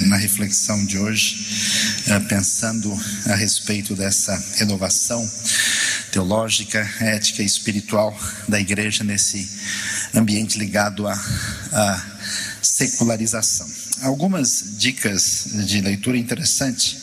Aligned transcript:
na 0.00 0.16
reflexão 0.16 0.84
de 0.84 0.98
hoje, 0.98 2.02
eh, 2.06 2.20
pensando 2.20 2.92
a 3.26 3.34
respeito 3.34 3.94
dessa 3.94 4.36
renovação 4.56 5.28
teológica, 6.10 6.78
ética 7.00 7.42
e 7.42 7.46
espiritual 7.46 8.18
da 8.48 8.60
igreja 8.60 9.04
nesse 9.04 9.48
ambiente 10.14 10.58
ligado 10.58 11.06
à, 11.06 11.12
à 11.72 12.04
secularização. 12.62 13.68
Algumas 14.02 14.64
dicas 14.78 15.44
de 15.66 15.80
leitura 15.80 16.16
interessante. 16.16 16.98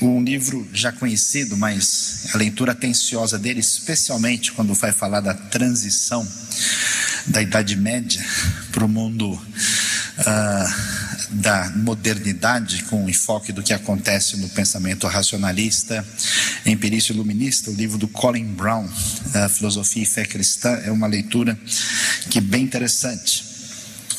Um 0.00 0.22
livro 0.22 0.68
já 0.72 0.92
conhecido, 0.92 1.56
mas 1.56 2.28
a 2.32 2.38
leitura 2.38 2.72
atenciosa 2.72 3.38
dele, 3.38 3.60
especialmente 3.60 4.52
quando 4.52 4.74
vai 4.74 4.92
falar 4.92 5.20
da 5.20 5.34
transição 5.34 6.26
da 7.26 7.42
Idade 7.42 7.76
Média 7.76 8.24
para 8.70 8.84
o 8.84 8.88
mundo 8.88 9.32
uh, 9.32 10.95
da 11.30 11.70
modernidade, 11.76 12.84
com 12.84 13.08
enfoque 13.08 13.52
do 13.52 13.62
que 13.62 13.72
acontece 13.72 14.36
no 14.36 14.48
pensamento 14.48 15.06
racionalista, 15.06 16.06
empirício 16.64 17.12
iluminista, 17.12 17.70
o 17.70 17.74
livro 17.74 17.98
do 17.98 18.08
Colin 18.08 18.46
Brown, 18.46 18.88
Filosofia 19.50 20.02
e 20.02 20.06
Fé 20.06 20.24
Cristã, 20.24 20.70
é 20.84 20.90
uma 20.90 21.06
leitura 21.06 21.58
que 22.30 22.38
é 22.38 22.42
bem 22.42 22.64
interessante. 22.64 23.44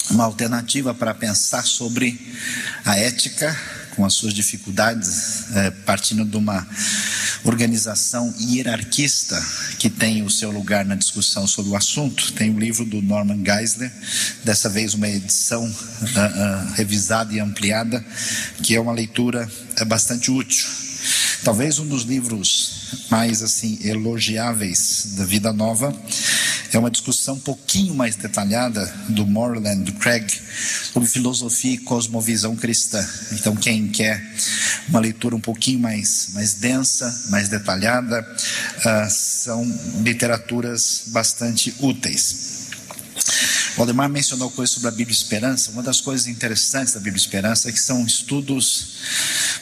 Uma 0.09 0.23
alternativa 0.23 0.93
para 0.93 1.13
pensar 1.13 1.65
sobre 1.65 2.19
a 2.85 2.97
ética 2.97 3.57
com 3.97 4.05
as 4.05 4.13
suas 4.13 4.31
dificuldades, 4.31 5.51
é, 5.55 5.71
partindo 5.71 6.23
de 6.23 6.37
uma 6.37 6.65
organização 7.43 8.31
hierarquista 8.39 9.43
que 9.79 9.89
tem 9.89 10.21
o 10.21 10.29
seu 10.29 10.51
lugar 10.51 10.85
na 10.85 10.93
discussão 10.93 11.47
sobre 11.47 11.71
o 11.71 11.75
assunto. 11.75 12.31
Tem 12.33 12.53
o 12.53 12.59
livro 12.59 12.85
do 12.85 13.01
Norman 13.01 13.43
Geisler, 13.43 13.91
dessa 14.43 14.69
vez 14.69 14.93
uma 14.93 15.09
edição 15.09 15.65
uh, 15.65 15.69
uh, 15.69 16.73
revisada 16.75 17.33
e 17.33 17.39
ampliada, 17.39 18.05
que 18.61 18.75
é 18.75 18.79
uma 18.79 18.93
leitura 18.93 19.49
uh, 19.81 19.85
bastante 19.85 20.29
útil. 20.29 20.67
Talvez 21.43 21.79
um 21.79 21.87
dos 21.87 22.03
livros 22.03 22.76
mais 23.09 23.41
assim 23.41 23.79
elogiáveis 23.83 25.15
da 25.17 25.25
Vida 25.25 25.53
Nova 25.53 25.93
é 26.71 26.77
uma 26.77 26.91
discussão 26.91 27.35
um 27.35 27.39
pouquinho 27.39 27.93
mais 27.93 28.15
detalhada 28.15 28.85
do 29.09 29.25
Moreland, 29.25 29.83
do 29.83 29.93
Craig, 29.93 30.27
sobre 30.91 31.07
filosofia 31.07 31.73
e 31.73 31.77
cosmovisão 31.77 32.55
cristã. 32.55 33.05
Então, 33.31 33.55
quem 33.55 33.87
quer 33.87 34.21
uma 34.89 34.99
leitura 34.99 35.35
um 35.35 35.39
pouquinho 35.39 35.79
mais, 35.79 36.29
mais 36.33 36.55
densa, 36.55 37.25
mais 37.29 37.47
detalhada, 37.47 38.21
uh, 38.21 39.09
são 39.09 39.63
literaturas 40.03 41.03
bastante 41.07 41.73
úteis. 41.79 42.56
O 43.77 43.81
Aldemar 43.81 44.09
mencionou 44.09 44.49
coisas 44.49 44.73
sobre 44.73 44.87
a 44.87 44.91
Bíblia 44.91 45.13
Esperança. 45.13 45.69
Uma 45.69 45.83
das 45.83 46.01
coisas 46.01 46.25
interessantes 46.25 46.95
da 46.95 46.99
Bíblia 46.99 47.21
Esperança 47.21 47.69
é 47.69 47.71
que 47.71 47.79
são 47.79 48.03
estudos 48.03 48.97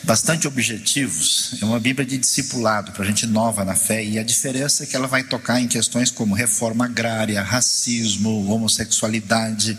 bastante 0.04 0.48
objetivos. 0.48 1.56
É 1.62 1.66
uma 1.66 1.82
Bíblia 1.82 2.06
de 2.06 2.18
discipulado 2.18 2.94
para 2.94 3.04
gente 3.04 3.28
nova 3.28 3.66
na 3.66 3.76
fé 3.76 4.02
e 4.02 4.18
a 4.18 4.24
diferença 4.24 4.84
é 4.84 4.86
que 4.88 4.96
ela 4.96 5.06
vai 5.06 5.22
tocar 5.22 5.60
em 5.60 5.68
questões 5.68 6.12
como 6.12 6.34
reforma 6.34 6.86
agrária, 6.86 7.42
racismo, 7.42 8.50
homossexualidade 8.50 9.78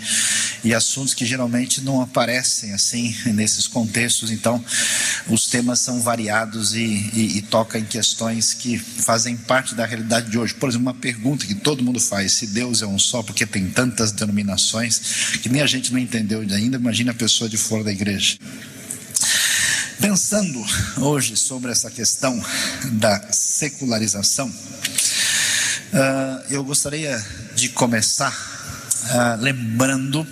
e 0.63 0.75
assuntos 0.75 1.15
que 1.15 1.25
geralmente 1.25 1.81
não 1.81 2.03
aparecem 2.03 2.75
assim 2.75 3.17
nesses 3.33 3.67
contextos. 3.67 4.31
Então, 4.31 4.63
os 5.29 5.47
temas 5.47 5.81
são 5.81 6.03
variados 6.03 6.75
e, 6.75 6.85
e, 7.15 7.39
e 7.39 7.43
toca 7.43 7.79
em 7.79 7.85
questões 7.85 8.53
que 8.53 8.79
fazem 8.79 9.35
parte 9.35 9.75
da 9.75 9.87
realidade 9.87 10.31
de 10.31 10.39
hoje. 10.39 10.53
Por 10.53 10.69
exemplo, 10.69 10.89
uma 10.89 10.95
pergunta 10.95 11.47
que 11.47 11.55
todo 11.55 11.83
mundo 11.83 11.99
faz: 11.99 12.33
se 12.33 12.49
Deus 12.49 12.83
é 12.83 12.87
um 12.87 12.99
só, 12.99 13.23
porque 13.23 13.47
tem 13.47 13.71
tantas 13.71 14.13
denominações 14.13 14.26
que 15.43 15.49
nem 15.49 15.63
a 15.63 15.67
gente 15.67 15.93
não 15.93 15.99
entendeu 15.99 16.41
ainda? 16.41 16.77
Imagina 16.77 17.13
a 17.13 17.15
pessoa 17.15 17.49
de 17.49 17.57
fora 17.57 17.85
da 17.85 17.93
igreja. 17.93 18.39
Pensando 20.01 20.65
hoje 20.99 21.37
sobre 21.37 21.73
essa 21.73 21.91
questão 21.91 22.41
da 22.93 23.33
secularização, 23.33 24.49
uh, 24.49 26.45
eu 26.51 26.63
gostaria 26.63 27.25
de 27.55 27.71
começar 27.71 28.31
uh, 28.31 29.41
lembrando 29.41 30.27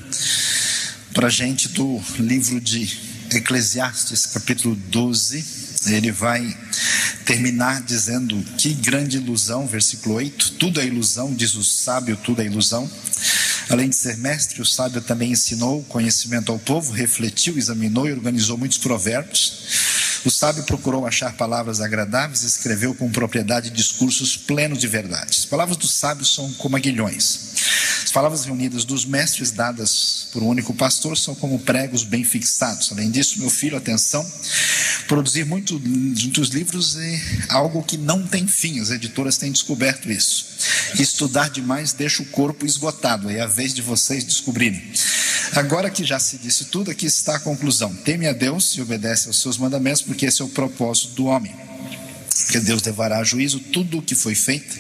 para 1.14 1.28
a 1.28 1.30
gente 1.30 1.68
do 1.68 2.02
livro 2.18 2.60
de 2.60 2.90
Eclesiastes, 3.32 4.26
capítulo 4.26 4.74
12. 4.74 5.44
Ele 5.86 6.12
vai 6.12 6.56
terminar 7.24 7.82
dizendo: 7.82 8.42
Que 8.58 8.74
grande 8.74 9.16
ilusão, 9.16 9.66
versículo 9.66 10.16
8: 10.16 10.52
Tudo 10.52 10.80
é 10.80 10.86
ilusão, 10.86 11.34
diz 11.34 11.54
o 11.54 11.64
sábio, 11.64 12.16
tudo 12.16 12.42
é 12.42 12.46
ilusão. 12.46 12.90
Além 13.68 13.88
de 13.88 13.96
ser 13.96 14.16
mestre, 14.16 14.60
o 14.60 14.64
sábio 14.64 15.00
também 15.00 15.32
ensinou 15.32 15.82
conhecimento 15.84 16.52
ao 16.52 16.58
povo, 16.58 16.92
refletiu, 16.92 17.56
examinou 17.56 18.08
e 18.08 18.12
organizou 18.12 18.58
muitos 18.58 18.78
provérbios. 18.78 19.93
O 20.24 20.30
sábio 20.30 20.64
procurou 20.64 21.06
achar 21.06 21.34
palavras 21.34 21.82
agradáveis 21.82 22.44
e 22.44 22.46
escreveu 22.46 22.94
com 22.94 23.10
propriedade 23.10 23.68
discursos 23.68 24.38
plenos 24.38 24.78
de 24.78 24.86
verdade. 24.86 25.38
As 25.38 25.44
palavras 25.44 25.76
do 25.76 25.86
sábio 25.86 26.24
são 26.24 26.50
como 26.54 26.76
aguilhões. 26.76 27.52
As 28.02 28.10
palavras 28.10 28.44
reunidas 28.44 28.84
dos 28.84 29.04
mestres 29.04 29.50
dadas 29.50 30.28
por 30.32 30.42
um 30.42 30.48
único 30.48 30.72
pastor 30.72 31.18
são 31.18 31.34
como 31.34 31.58
pregos 31.58 32.04
bem 32.04 32.24
fixados. 32.24 32.90
Além 32.90 33.10
disso, 33.10 33.38
meu 33.38 33.50
filho, 33.50 33.76
atenção, 33.76 34.26
produzir 35.08 35.44
muito, 35.44 35.78
muitos 35.78 36.48
livros 36.48 36.96
é 36.96 37.20
algo 37.50 37.82
que 37.82 37.98
não 37.98 38.26
tem 38.26 38.46
fim. 38.46 38.80
As 38.80 38.90
editoras 38.90 39.36
têm 39.36 39.52
descoberto 39.52 40.10
isso. 40.10 40.46
Estudar 40.98 41.50
demais 41.50 41.92
deixa 41.92 42.22
o 42.22 42.26
corpo 42.26 42.64
esgotado. 42.64 43.28
É 43.28 43.40
a 43.40 43.46
vez 43.46 43.74
de 43.74 43.82
vocês 43.82 44.24
descobrirem. 44.24 44.82
Agora 45.54 45.88
que 45.88 46.04
já 46.04 46.18
se 46.18 46.36
disse 46.36 46.64
tudo, 46.64 46.90
aqui 46.90 47.06
está 47.06 47.36
a 47.36 47.40
conclusão: 47.40 47.94
teme 47.94 48.26
a 48.26 48.32
Deus 48.32 48.76
e 48.76 48.82
obedece 48.82 49.28
aos 49.28 49.40
seus 49.40 49.56
mandamentos, 49.56 50.02
porque 50.14 50.26
esse 50.26 50.40
é 50.40 50.44
o 50.44 50.48
propósito 50.48 51.14
do 51.14 51.24
homem. 51.26 51.54
Porque 52.44 52.60
Deus 52.60 52.82
levará 52.82 53.18
a 53.18 53.24
juízo 53.24 53.58
tudo 53.58 53.98
o 53.98 54.02
que 54.02 54.14
foi 54.14 54.34
feito 54.34 54.78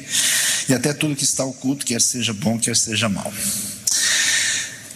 e 0.68 0.72
até 0.72 0.92
tudo 0.92 1.16
que 1.16 1.24
está 1.24 1.44
oculto, 1.44 1.84
quer 1.84 2.00
seja 2.00 2.32
bom, 2.32 2.58
quer 2.58 2.76
seja 2.76 3.08
mal. 3.08 3.32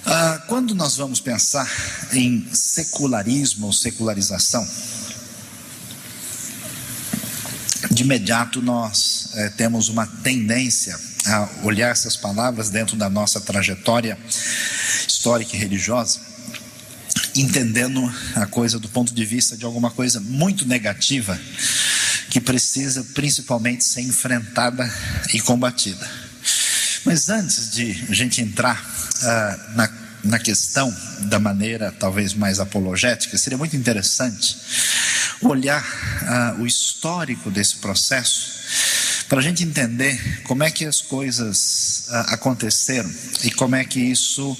Ah, 0.06 0.44
quando 0.46 0.74
nós 0.74 0.96
vamos 0.96 1.20
pensar 1.20 1.68
em 2.12 2.46
secularismo 2.52 3.66
ou 3.66 3.72
secularização, 3.72 4.66
de 7.90 8.02
imediato 8.02 8.62
nós 8.62 9.30
eh, 9.34 9.50
temos 9.56 9.88
uma 9.88 10.06
tendência 10.06 10.98
a 11.26 11.48
olhar 11.64 11.90
essas 11.90 12.16
palavras 12.16 12.70
dentro 12.70 12.96
da 12.96 13.10
nossa 13.10 13.40
trajetória 13.40 14.16
histórica 15.06 15.56
e 15.56 15.58
religiosa, 15.58 16.20
entendendo 17.40 18.12
a 18.34 18.46
coisa 18.46 18.78
do 18.78 18.88
ponto 18.88 19.14
de 19.14 19.24
vista 19.24 19.56
de 19.56 19.64
alguma 19.64 19.90
coisa 19.90 20.20
muito 20.20 20.66
negativa 20.66 21.38
que 22.30 22.40
precisa 22.40 23.04
principalmente 23.14 23.84
ser 23.84 24.02
enfrentada 24.02 24.90
e 25.32 25.40
combatida. 25.40 26.08
Mas 27.04 27.28
antes 27.28 27.70
de 27.70 28.04
a 28.08 28.14
gente 28.14 28.42
entrar 28.42 28.78
uh, 28.78 29.76
na, 29.76 29.90
na 30.24 30.38
questão 30.38 30.94
da 31.22 31.38
maneira 31.38 31.92
talvez 31.92 32.34
mais 32.34 32.60
apologética, 32.60 33.38
seria 33.38 33.56
muito 33.56 33.76
interessante 33.76 34.56
olhar 35.40 35.82
uh, 35.82 36.62
o 36.62 36.66
histórico 36.66 37.50
desse 37.50 37.76
processo 37.76 38.58
para 39.28 39.40
a 39.40 39.42
gente 39.42 39.62
entender 39.62 40.42
como 40.44 40.62
é 40.62 40.70
que 40.70 40.86
as 40.86 41.02
coisas 41.02 42.04
ah, 42.08 42.34
aconteceram 42.34 43.12
e 43.44 43.50
como 43.50 43.76
é 43.76 43.84
que 43.84 44.00
isso, 44.00 44.56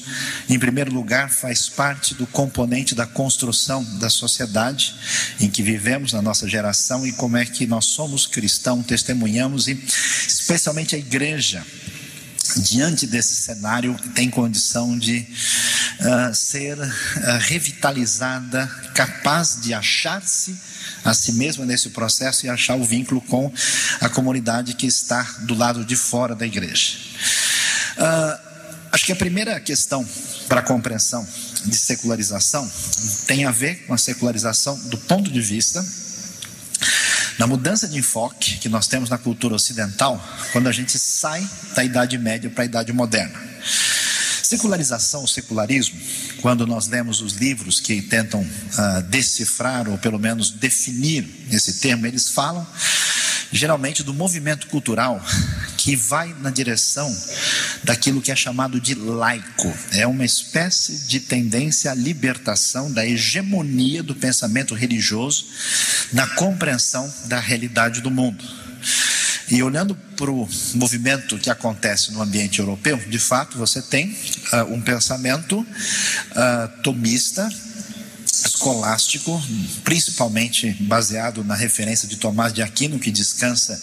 em 0.49 0.59
primeiro 0.59 0.93
lugar, 0.93 1.31
faz 1.31 1.69
parte 1.69 2.15
do 2.15 2.27
componente 2.27 2.95
da 2.95 3.07
construção 3.07 3.83
da 3.99 4.11
sociedade 4.11 4.95
em 5.41 5.49
que 5.49 5.63
vivemos, 5.63 6.13
na 6.13 6.21
nossa 6.21 6.47
geração, 6.47 7.07
e 7.07 7.13
como 7.13 7.37
é 7.39 7.47
que 7.47 7.67
nós 7.67 7.87
somos 7.87 8.27
cristãos, 8.27 8.85
testemunhamos 8.85 9.69
e, 9.69 9.73
especialmente, 10.27 10.95
a 10.95 10.99
igreja 10.99 11.65
diante 12.57 13.07
desse 13.07 13.37
cenário, 13.37 13.97
tem 14.15 14.31
condição 14.31 14.99
de 14.99 15.27
uh, 16.01 16.35
ser 16.35 16.79
uh, 16.79 16.89
revitalizada, 17.41 18.67
capaz 18.95 19.61
de 19.61 19.73
achar-se 19.73 20.57
a 21.05 21.15
si 21.15 21.33
mesma 21.33 21.65
nesse 21.65 21.91
processo 21.91 22.47
e 22.47 22.49
achar 22.49 22.77
o 22.77 22.85
vínculo 22.85 23.21
com 23.21 23.53
a 24.01 24.09
comunidade 24.09 24.75
que 24.75 24.87
está 24.87 25.23
do 25.41 25.55
lado 25.55 25.85
de 25.85 25.97
fora 25.97 26.35
da 26.35 26.47
igreja. 26.47 26.97
Uh, 27.97 28.39
acho 28.93 29.05
que 29.05 29.13
a 29.13 29.17
primeira 29.17 29.59
questão 29.61 30.07
para 30.49 30.61
a 30.61 30.63
compreensão 30.63 31.27
de 31.65 31.77
secularização 31.77 32.71
tem 33.27 33.45
a 33.45 33.51
ver 33.51 33.87
com 33.87 33.95
a 33.95 33.99
secularização 33.99 34.79
do 34.85 34.97
ponto 34.99 35.31
de 35.31 35.41
vista 35.41 35.85
na 37.39 37.47
mudança 37.47 37.87
de 37.87 37.97
enfoque 37.97 38.59
que 38.59 38.69
nós 38.69 38.89
temos 38.89 39.09
na 39.09 39.17
cultura 39.17 39.55
ocidental, 39.55 40.23
quando 40.51 40.69
a 40.69 40.73
gente 40.73 40.99
sai 40.99 41.49
da 41.75 41.85
Idade 41.85 42.19
Média 42.19 42.51
para 42.51 42.65
a 42.65 42.67
Idade 42.67 42.93
Moderna. 42.93 43.41
Secularização, 44.49 45.27
secularismo, 45.27 46.01
quando 46.41 46.67
nós 46.67 46.87
lemos 46.87 47.21
os 47.21 47.35
livros 47.35 47.81
que 47.81 48.01
tentam 48.01 48.41
uh, 48.41 49.03
decifrar 49.03 49.87
ou 49.87 49.99
pelo 49.99 50.19
menos 50.19 50.51
definir 50.51 51.29
esse 51.53 51.81
termo, 51.81 52.07
eles 52.07 52.31
falam 52.31 52.67
geralmente 53.53 54.03
do 54.03 54.15
movimento 54.15 54.67
cultural 54.69 55.23
que 55.77 55.95
vai 55.95 56.35
na 56.41 56.49
direção 56.49 57.15
daquilo 57.85 58.23
que 58.23 58.33
é 58.33 58.37
chamado 58.37 58.81
de 58.81 58.95
laico. 58.95 59.71
É 59.93 60.07
uma 60.07 60.25
espécie 60.25 61.07
de 61.07 61.21
tendência 61.21 61.91
à 61.91 61.95
libertação 61.95 62.91
da 62.91 63.05
hegemonia 63.05 64.03
do 64.03 64.15
pensamento 64.15 64.75
religioso 64.75 65.45
na 66.11 66.27
compreensão 66.27 67.13
da 67.27 67.39
realidade 67.39 68.01
do 68.01 68.11
mundo. 68.11 68.43
E 69.51 69.63
olhando 69.63 69.95
para 70.17 70.31
o 70.31 70.49
movimento 70.75 71.39
que 71.39 71.49
acontece 71.49 72.13
no 72.13 72.21
ambiente 72.21 72.59
europeu, 72.59 72.99
de 73.09 73.19
fato 73.19 73.57
você 73.57 73.81
tem 73.81 74.09
uh, 74.53 74.75
um 74.75 74.81
pensamento 74.81 75.61
uh, 75.61 76.83
tomista, 76.83 77.49
escolástico, 78.31 79.43
principalmente 79.85 80.71
baseado 80.81 81.43
na 81.43 81.55
referência 81.55 82.07
de 82.07 82.17
Tomás 82.17 82.53
de 82.53 82.63
Aquino, 82.63 82.99
que 82.99 83.11
descansa 83.11 83.81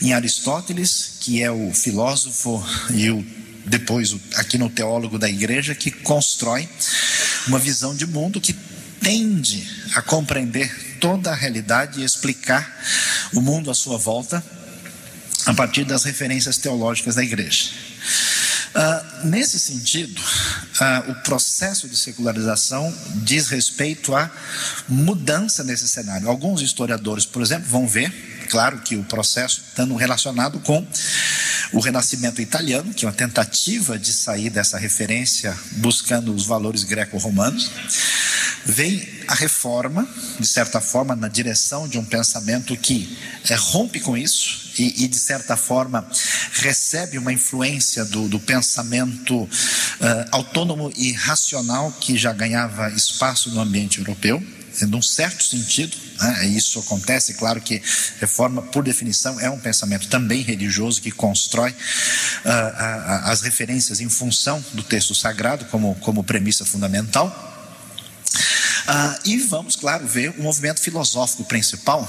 em 0.00 0.14
Aristóteles, 0.14 1.12
que 1.20 1.42
é 1.42 1.50
o 1.50 1.72
filósofo 1.74 2.64
e 2.90 3.10
o 3.10 3.24
depois 3.66 4.14
aqui 4.36 4.56
no 4.56 4.70
teólogo 4.70 5.18
da 5.18 5.28
igreja 5.28 5.74
que 5.74 5.90
constrói 5.90 6.68
uma 7.48 7.58
visão 7.58 7.96
de 7.96 8.06
mundo 8.06 8.40
que 8.40 8.54
tende 9.00 9.68
a 9.94 10.00
compreender 10.00 10.98
toda 11.00 11.30
a 11.30 11.34
realidade 11.34 12.00
e 12.00 12.04
explicar 12.04 12.80
o 13.34 13.40
mundo 13.40 13.68
à 13.68 13.74
sua 13.74 13.98
volta 13.98 14.42
a 15.46 15.54
partir 15.54 15.84
das 15.84 16.04
referências 16.04 16.58
teológicas 16.58 17.14
da 17.14 17.22
igreja. 17.22 17.70
Uh, 18.74 19.26
nesse 19.28 19.58
sentido, 19.58 20.20
uh, 20.20 21.10
o 21.10 21.14
processo 21.22 21.88
de 21.88 21.96
secularização 21.96 22.94
diz 23.24 23.48
respeito 23.48 24.14
à 24.14 24.30
mudança 24.86 25.64
nesse 25.64 25.88
cenário. 25.88 26.28
Alguns 26.28 26.60
historiadores, 26.60 27.24
por 27.24 27.40
exemplo, 27.40 27.66
vão 27.68 27.88
ver, 27.88 28.12
claro 28.46 28.78
que 28.78 28.96
o 28.96 29.04
processo 29.04 29.62
estando 29.68 29.94
relacionado 29.96 30.58
com 30.60 30.86
o 31.72 31.80
Renascimento 31.80 32.40
italiano, 32.40 32.94
que 32.94 33.04
é 33.04 33.08
uma 33.08 33.14
tentativa 33.14 33.98
de 33.98 34.12
sair 34.12 34.50
dessa 34.50 34.78
referência 34.78 35.56
buscando 35.72 36.34
os 36.34 36.46
valores 36.46 36.84
greco-romanos. 36.84 37.70
Vem 38.64 39.08
a 39.28 39.34
reforma, 39.34 40.08
de 40.40 40.46
certa 40.46 40.80
forma, 40.80 41.14
na 41.14 41.28
direção 41.28 41.88
de 41.88 41.98
um 41.98 42.04
pensamento 42.04 42.76
que 42.76 43.16
é, 43.48 43.54
rompe 43.54 44.00
com 44.00 44.16
isso 44.16 44.72
e, 44.78 45.04
e, 45.04 45.08
de 45.08 45.18
certa 45.18 45.56
forma, 45.56 46.06
recebe 46.52 47.16
uma 47.16 47.32
influência 47.32 48.04
do, 48.04 48.28
do 48.28 48.40
pensamento 48.40 49.42
uh, 49.42 49.48
autônomo 50.32 50.92
e 50.96 51.12
racional 51.12 51.92
que 51.92 52.16
já 52.16 52.32
ganhava 52.32 52.90
espaço 52.90 53.50
no 53.50 53.60
ambiente 53.60 53.98
europeu 53.98 54.42
num 54.82 55.00
certo 55.00 55.42
sentido, 55.42 55.96
né, 56.20 56.46
isso 56.48 56.78
acontece, 56.78 57.34
claro 57.34 57.60
que 57.60 57.82
reforma, 58.20 58.62
por 58.62 58.84
definição, 58.84 59.40
é 59.40 59.48
um 59.48 59.58
pensamento 59.58 60.08
também 60.08 60.42
religioso 60.42 61.00
que 61.00 61.10
constrói 61.10 61.70
uh, 61.70 63.24
as 63.24 63.40
referências 63.40 64.00
em 64.00 64.08
função 64.08 64.64
do 64.72 64.82
texto 64.82 65.14
sagrado 65.14 65.64
como, 65.66 65.94
como 65.96 66.22
premissa 66.22 66.64
fundamental. 66.64 67.55
Uh, 68.86 69.18
e 69.24 69.36
vamos, 69.38 69.74
claro, 69.74 70.06
ver 70.06 70.30
o 70.38 70.42
movimento 70.42 70.80
filosófico 70.80 71.44
principal, 71.44 72.08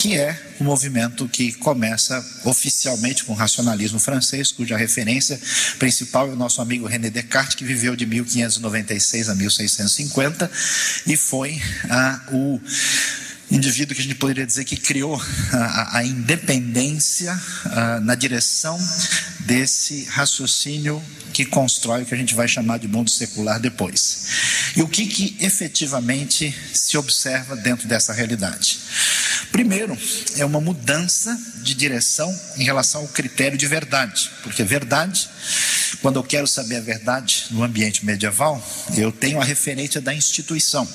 que 0.00 0.16
é 0.16 0.36
o 0.58 0.64
movimento 0.64 1.28
que 1.28 1.52
começa 1.52 2.24
oficialmente 2.44 3.24
com 3.24 3.32
o 3.32 3.36
racionalismo 3.36 4.00
francês, 4.00 4.50
cuja 4.50 4.76
referência 4.76 5.40
principal 5.78 6.28
é 6.28 6.32
o 6.32 6.36
nosso 6.36 6.60
amigo 6.60 6.86
René 6.86 7.10
Descartes, 7.10 7.54
que 7.54 7.64
viveu 7.64 7.94
de 7.94 8.04
1596 8.06 9.28
a 9.28 9.34
1650 9.36 10.50
e 11.06 11.16
foi 11.16 11.62
uh, 11.84 12.34
o 12.34 12.60
indivíduo 13.50 13.94
que 13.94 14.00
a 14.00 14.04
gente 14.04 14.16
poderia 14.16 14.46
dizer 14.46 14.64
que 14.64 14.76
criou 14.76 15.20
a, 15.52 15.98
a 15.98 16.04
independência 16.04 17.32
uh, 17.32 18.00
na 18.00 18.14
direção 18.14 18.78
desse 19.40 20.04
raciocínio 20.04 21.02
que 21.32 21.44
constrói 21.44 22.02
o 22.02 22.06
que 22.06 22.14
a 22.14 22.16
gente 22.16 22.34
vai 22.34 22.48
chamar 22.48 22.78
de 22.78 22.88
mundo 22.88 23.10
secular 23.10 23.60
depois. 23.60 24.26
E 24.74 24.82
o 24.82 24.88
que, 24.88 25.06
que 25.06 25.36
efetivamente 25.38 26.54
se 26.72 26.96
observa 26.96 27.54
dentro 27.54 27.86
dessa 27.86 28.12
realidade? 28.12 28.78
Primeiro, 29.52 29.96
é 30.36 30.44
uma 30.44 30.60
mudança 30.60 31.38
de 31.62 31.74
direção 31.74 32.34
em 32.56 32.64
relação 32.64 33.02
ao 33.02 33.08
critério 33.08 33.56
de 33.56 33.66
verdade, 33.66 34.30
porque 34.42 34.64
verdade, 34.64 35.28
quando 36.00 36.16
eu 36.16 36.24
quero 36.24 36.46
saber 36.46 36.76
a 36.76 36.80
verdade 36.80 37.46
no 37.50 37.62
ambiente 37.62 38.04
medieval, 38.04 38.62
eu 38.96 39.12
tenho 39.12 39.40
a 39.40 39.44
referência 39.44 40.00
da 40.00 40.14
instituição. 40.14 40.88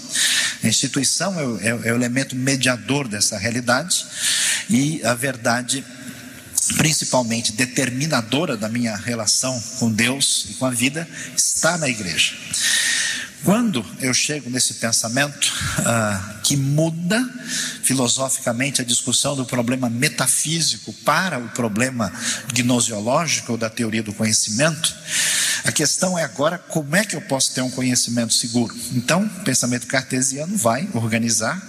A 0.64 0.68
instituição 0.68 1.40
é 1.40 1.74
o, 1.74 1.88
é 1.88 1.92
o 1.92 1.96
elemento 1.96 2.36
mediador 2.42 3.08
dessa 3.08 3.38
realidade 3.38 4.06
e 4.70 5.02
a 5.04 5.14
verdade 5.14 5.84
principalmente 6.78 7.54
determinadora 7.54 8.56
da 8.56 8.70
minha 8.70 8.96
relação 8.96 9.60
com 9.80 9.92
Deus 9.92 10.48
e 10.50 10.54
com 10.54 10.66
a 10.66 10.70
vida, 10.70 11.08
está 11.36 11.78
na 11.78 11.90
igreja. 11.90 12.34
Quando 13.44 13.84
eu 14.00 14.14
chego 14.14 14.52
nesse 14.52 14.76
pensamento 14.76 15.52
ah, 15.80 16.36
que 16.44 16.56
muda 16.56 17.20
filosoficamente 17.82 18.82
a 18.82 18.86
discussão 18.86 19.36
do 19.36 19.46
problema 19.46 19.90
metafísico 19.90 20.94
para 21.06 21.40
o 21.40 21.50
problema 21.50 22.14
gnosiológico 22.54 23.54
ou 23.54 23.58
da 23.58 23.70
teoria 23.70 24.04
do 24.04 24.14
conhecimento, 24.14 24.96
a 25.64 25.72
questão 25.72 26.18
é 26.18 26.24
agora 26.24 26.60
como 26.60 26.96
é 26.96 27.04
que 27.04 27.16
eu 27.16 27.22
posso 27.22 27.54
ter 27.54 27.62
um 27.62 27.72
conhecimento 27.72 28.34
seguro. 28.34 28.76
Então, 28.94 29.24
o 29.24 29.44
pensamento 29.44 29.88
cartesiano 29.88 30.56
vai 30.56 30.88
organizar 30.94 31.60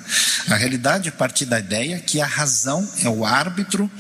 a 0.49 0.57
realidade 0.57 1.09
a 1.09 1.13
partir 1.13 1.47
da 1.47 1.59
ideia 1.59 1.99
que 1.99 2.21
a 2.21 2.27
razão 2.27 2.87
é 3.03 3.09
o 3.09 3.25
árbitro 3.25 3.91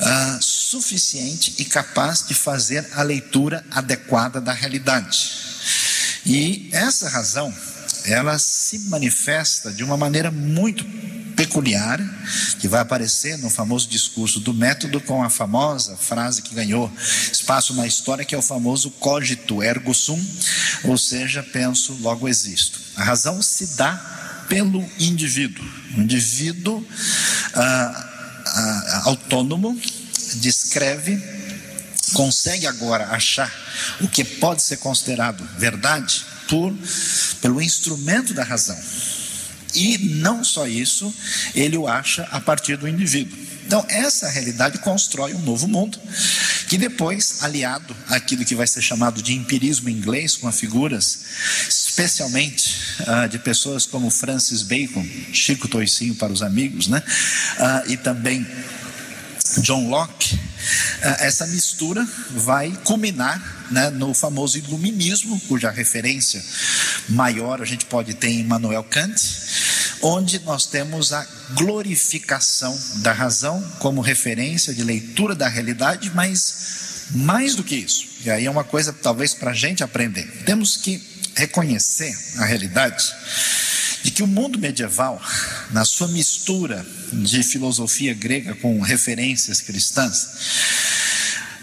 ah, 0.00 0.38
suficiente 0.40 1.54
e 1.58 1.64
capaz 1.64 2.26
de 2.26 2.34
fazer 2.34 2.84
a 2.92 3.02
leitura 3.02 3.64
adequada 3.70 4.40
da 4.40 4.52
realidade. 4.52 5.39
E 6.24 6.68
essa 6.72 7.08
razão, 7.08 7.52
ela 8.04 8.38
se 8.38 8.78
manifesta 8.80 9.72
de 9.72 9.82
uma 9.82 9.96
maneira 9.96 10.30
muito 10.30 10.84
peculiar, 11.40 11.98
que 12.58 12.68
vai 12.68 12.80
aparecer 12.80 13.38
no 13.38 13.48
famoso 13.48 13.88
discurso 13.88 14.40
do 14.40 14.52
método 14.52 15.00
com 15.00 15.22
a 15.22 15.30
famosa 15.30 15.96
frase 15.96 16.42
que 16.42 16.54
ganhou 16.54 16.92
espaço 17.32 17.72
na 17.74 17.86
história, 17.86 18.26
que 18.26 18.34
é 18.34 18.38
o 18.38 18.42
famoso 18.42 18.90
cogito 18.90 19.62
ergo 19.62 19.94
sum, 19.94 20.22
ou 20.84 20.98
seja, 20.98 21.42
penso, 21.42 21.96
logo 22.02 22.28
existo. 22.28 22.78
A 22.94 23.04
razão 23.04 23.40
se 23.40 23.68
dá 23.76 24.44
pelo 24.50 24.86
indivíduo. 24.98 25.64
O 25.96 26.02
indivíduo 26.02 26.86
ah, 27.54 28.08
ah, 28.44 29.02
autônomo 29.06 29.80
descreve 30.36 31.16
consegue 32.12 32.66
agora 32.66 33.06
achar 33.08 33.52
o 34.00 34.08
que 34.08 34.24
pode 34.24 34.62
ser 34.62 34.78
considerado 34.78 35.46
verdade 35.58 36.24
por 36.48 36.74
pelo 37.40 37.62
instrumento 37.62 38.34
da 38.34 38.44
razão. 38.44 38.78
E 39.74 39.98
não 39.98 40.42
só 40.42 40.66
isso, 40.66 41.14
ele 41.54 41.76
o 41.76 41.86
acha 41.86 42.24
a 42.30 42.40
partir 42.40 42.76
do 42.76 42.88
indivíduo. 42.88 43.38
Então, 43.64 43.86
essa 43.88 44.28
realidade 44.28 44.78
constrói 44.78 45.32
um 45.32 45.42
novo 45.42 45.68
mundo, 45.68 45.96
que 46.68 46.76
depois, 46.76 47.44
aliado 47.44 47.96
àquilo 48.08 48.44
que 48.44 48.56
vai 48.56 48.66
ser 48.66 48.82
chamado 48.82 49.22
de 49.22 49.32
empirismo 49.32 49.88
inglês, 49.88 50.36
com 50.36 50.50
figuras 50.50 51.20
especialmente 51.68 52.76
uh, 53.00 53.28
de 53.28 53.38
pessoas 53.38 53.86
como 53.86 54.10
Francis 54.10 54.62
Bacon, 54.62 55.06
Chico 55.32 55.68
Toicinho 55.68 56.14
para 56.16 56.32
os 56.32 56.42
amigos, 56.42 56.88
né? 56.88 57.00
Uh, 57.58 57.92
e 57.92 57.96
também 57.96 58.44
John 59.58 59.88
Locke, 59.88 60.38
eh, 61.02 61.26
essa 61.26 61.46
mistura 61.46 62.06
vai 62.30 62.70
culminar 62.84 63.66
né, 63.70 63.90
no 63.90 64.14
famoso 64.14 64.58
iluminismo, 64.58 65.40
cuja 65.48 65.70
referência 65.70 66.42
maior 67.08 67.60
a 67.60 67.64
gente 67.64 67.84
pode 67.86 68.14
ter 68.14 68.28
em 68.28 68.40
Immanuel 68.40 68.84
Kant, 68.84 69.20
onde 70.02 70.38
nós 70.40 70.66
temos 70.66 71.12
a 71.12 71.26
glorificação 71.54 72.78
da 72.96 73.12
razão 73.12 73.60
como 73.78 74.00
referência 74.00 74.72
de 74.72 74.82
leitura 74.82 75.34
da 75.34 75.48
realidade, 75.48 76.10
mas 76.14 76.54
mais 77.10 77.54
do 77.56 77.64
que 77.64 77.74
isso, 77.74 78.06
e 78.24 78.30
aí 78.30 78.46
é 78.46 78.50
uma 78.50 78.64
coisa 78.64 78.92
talvez 78.92 79.34
para 79.34 79.50
a 79.50 79.54
gente 79.54 79.82
aprender, 79.82 80.26
temos 80.44 80.76
que 80.76 81.02
reconhecer 81.34 82.16
a 82.38 82.44
realidade 82.44 83.12
de 84.02 84.10
que 84.10 84.22
o 84.22 84.26
mundo 84.26 84.58
medieval, 84.58 85.20
na 85.70 85.84
sua 85.84 86.08
mistura 86.08 86.84
de 87.12 87.42
filosofia 87.42 88.14
grega 88.14 88.54
com 88.54 88.80
referências 88.80 89.60
cristãs, 89.60 90.28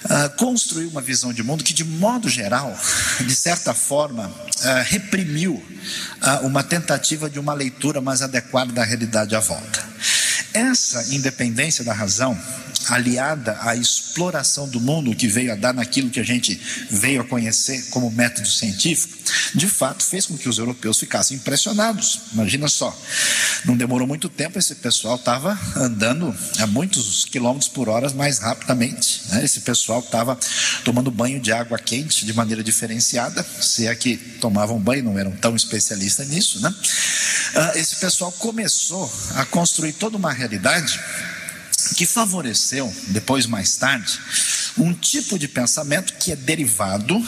uh, 0.06 0.36
construiu 0.38 0.90
uma 0.90 1.02
visão 1.02 1.34
de 1.34 1.44
mundo 1.44 1.64
que, 1.64 1.74
de 1.74 1.84
modo 1.84 2.30
geral, 2.30 2.78
de 3.26 3.36
certa 3.36 3.74
forma, 3.74 4.28
uh, 4.28 4.84
reprimiu 4.86 5.54
uh, 5.54 6.46
uma 6.46 6.64
tentativa 6.64 7.30
de 7.30 7.40
uma 7.40 7.54
leitura 7.54 8.02
mais 8.02 8.22
adequada 8.22 8.72
da 8.72 8.84
realidade 8.84 9.36
à 9.36 9.40
volta. 9.40 9.86
Essa 10.54 11.14
independência 11.14 11.84
da 11.84 11.94
razão 11.94 12.38
aliada 12.90 13.58
à 13.62 13.76
exploração 13.76 14.68
do 14.68 14.80
mundo 14.80 15.16
que 15.16 15.28
veio 15.28 15.52
a 15.52 15.56
dar 15.56 15.74
naquilo 15.74 16.10
que 16.10 16.20
a 16.20 16.24
gente 16.24 16.60
veio 16.90 17.22
a 17.22 17.24
conhecer 17.24 17.90
como 17.90 18.12
método 18.12 18.48
científico, 18.48 19.18
de 19.54 19.68
fato 19.68 20.04
fez 20.04 20.26
com 20.26 20.38
que 20.38 20.50
os 20.50 20.58
europeus 20.58 21.00
ficassem 21.00 21.38
impressionados. 21.38 22.20
Imagina 22.34 22.68
só, 22.68 22.98
não 23.66 23.76
demorou 23.76 24.08
muito 24.08 24.30
tempo, 24.30 24.58
esse 24.58 24.76
pessoal 24.76 25.16
estava 25.16 25.58
andando 25.76 26.36
a 26.60 26.68
muitos 26.68 27.26
quilômetros 27.26 27.70
por 27.70 27.90
hora 27.90 28.10
mais 28.14 28.40
rapidamente. 28.40 29.22
Né? 29.30 29.44
Esse 29.44 29.62
pessoal 29.62 30.00
estava 30.00 30.38
tomando 30.84 31.12
banho 31.12 31.40
de 31.40 31.52
água 31.52 31.78
quente 31.78 32.26
de 32.26 32.34
maneira 32.34 32.64
diferenciada, 32.64 33.46
se 33.62 33.88
é 33.88 33.96
que 33.96 34.18
tomavam 34.18 34.80
banho, 34.80 35.04
não 35.04 35.20
eram 35.20 35.32
tão 35.32 35.56
especialistas 35.56 36.28
nisso, 36.28 36.62
né? 36.62 36.74
Ah, 37.56 37.72
esse 37.76 37.96
pessoal 37.96 38.32
começou 38.32 39.12
a 39.36 39.46
construir 39.46 39.94
toda 39.94 40.18
uma 40.18 40.32
realidade 40.32 41.00
que 41.96 42.06
favoreceu, 42.06 42.94
depois 43.08 43.46
mais 43.46 43.76
tarde, 43.76 44.20
um 44.78 44.94
tipo 44.94 45.38
de 45.40 45.48
pensamento 45.48 46.14
que 46.14 46.32
é 46.32 46.36
derivado 46.36 47.20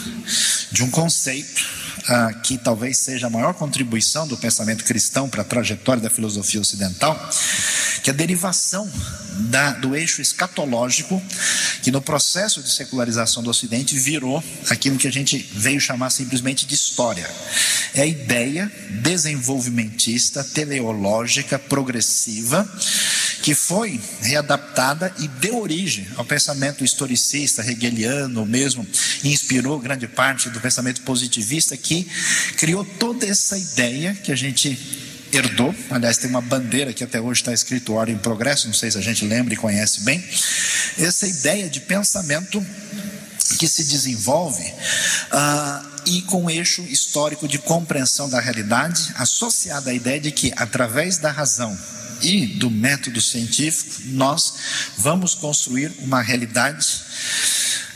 de 0.70 0.82
um 0.82 0.90
conceito 0.90 1.64
ah, 2.08 2.32
que 2.32 2.56
talvez 2.56 2.98
seja 2.98 3.26
a 3.26 3.30
maior 3.30 3.54
contribuição 3.54 4.26
do 4.26 4.36
pensamento 4.36 4.84
cristão 4.84 5.28
para 5.28 5.42
a 5.42 5.44
trajetória 5.44 6.02
da 6.02 6.10
filosofia 6.10 6.60
ocidental, 6.60 7.14
que 8.02 8.10
é 8.10 8.12
a 8.12 8.16
derivação 8.16 8.90
da, 9.50 9.72
do 9.72 9.94
eixo 9.94 10.22
escatológico, 10.22 11.22
que 11.82 11.90
no 11.90 12.00
processo 12.00 12.62
de 12.62 12.70
secularização 12.70 13.42
do 13.42 13.50
Ocidente 13.50 13.98
virou 13.98 14.42
aquilo 14.68 14.96
que 14.96 15.08
a 15.08 15.12
gente 15.12 15.38
veio 15.54 15.80
chamar 15.80 16.10
simplesmente 16.10 16.66
de 16.66 16.74
história. 16.74 17.28
É 17.94 18.02
a 18.02 18.06
ideia 18.06 18.70
desenvolvimentista, 19.02 20.42
teleológica, 20.42 21.58
progressiva, 21.58 22.68
que 23.42 23.54
foi 23.54 24.00
readaptada 24.22 24.49
e 25.18 25.28
deu 25.28 25.60
origem 25.60 26.06
ao 26.16 26.24
pensamento 26.24 26.84
historicista, 26.84 27.62
hegeliano 27.62 28.46
mesmo, 28.46 28.86
e 29.22 29.28
inspirou 29.32 29.78
grande 29.78 30.08
parte 30.08 30.48
do 30.50 30.60
pensamento 30.60 31.02
positivista 31.02 31.76
que 31.76 32.08
criou 32.56 32.84
toda 32.84 33.26
essa 33.26 33.58
ideia 33.58 34.14
que 34.14 34.32
a 34.32 34.36
gente 34.36 34.78
herdou. 35.32 35.74
Aliás, 35.90 36.16
tem 36.18 36.30
uma 36.30 36.40
bandeira 36.40 36.92
que 36.92 37.04
até 37.04 37.20
hoje 37.20 37.40
está 37.40 37.52
escrito 37.52 37.92
Ordem 37.92 38.14
em 38.14 38.18
Progresso, 38.18 38.66
não 38.66 38.74
sei 38.74 38.90
se 38.90 38.98
a 38.98 39.02
gente 39.02 39.24
lembra 39.24 39.54
e 39.54 39.56
conhece 39.56 40.00
bem. 40.00 40.22
Essa 40.98 41.26
ideia 41.26 41.68
de 41.68 41.80
pensamento 41.80 42.64
que 43.58 43.68
se 43.68 43.84
desenvolve 43.84 44.62
uh, 44.62 45.90
e 46.06 46.22
com 46.22 46.48
eixo 46.48 46.82
histórico 46.82 47.46
de 47.46 47.58
compreensão 47.58 48.28
da 48.28 48.40
realidade, 48.40 49.12
associada 49.16 49.90
à 49.90 49.94
ideia 49.94 50.20
de 50.20 50.30
que, 50.30 50.52
através 50.56 51.18
da 51.18 51.30
razão 51.30 51.76
e 52.22 52.46
do 52.46 52.70
método 52.70 53.20
científico, 53.20 54.02
nós 54.06 54.54
vamos 54.98 55.34
construir 55.34 55.92
uma 56.00 56.20
realidade 56.20 56.86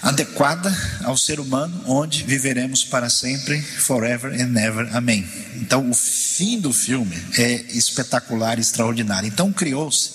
adequada 0.05 0.71
ao 1.03 1.17
ser 1.17 1.41
humano, 1.41 1.83
onde 1.87 2.25
viveremos 2.25 2.85
para 2.85 3.09
sempre, 3.09 3.61
forever 3.63 4.33
and 4.33 4.55
ever. 4.61 4.95
Amém. 4.95 5.27
Então, 5.57 5.89
o 5.89 5.95
fim 5.95 6.61
do 6.61 6.75
filme 6.75 7.17
é 7.39 7.53
espetacular, 7.71 8.59
extraordinário. 8.59 9.27
Então, 9.27 9.51
criou-se 9.51 10.11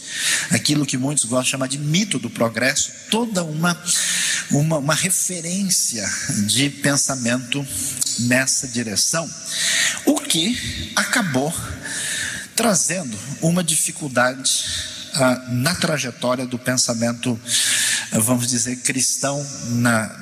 aquilo 0.52 0.86
que 0.86 0.96
muitos 0.96 1.26
gostam 1.26 1.44
de 1.44 1.50
chamar 1.50 1.68
de 1.68 1.80
mito 1.80 2.20
do 2.20 2.30
progresso, 2.30 2.92
toda 3.10 3.44
uma, 3.44 3.76
uma, 4.52 4.78
uma 4.78 4.94
referência 4.94 6.08
de 6.46 6.70
pensamento 6.70 7.66
nessa 8.20 8.68
direção, 8.68 9.28
o 10.06 10.20
que 10.20 10.92
acabou 10.96 11.52
trazendo 12.60 13.18
uma 13.42 13.64
dificuldade 13.64 14.66
ah, 15.14 15.46
na 15.48 15.74
trajetória 15.76 16.46
do 16.46 16.60
pensamento 16.60 17.40
vamos 18.12 18.48
dizer, 18.48 18.76
cristão 18.78 19.42
na, 19.76 20.14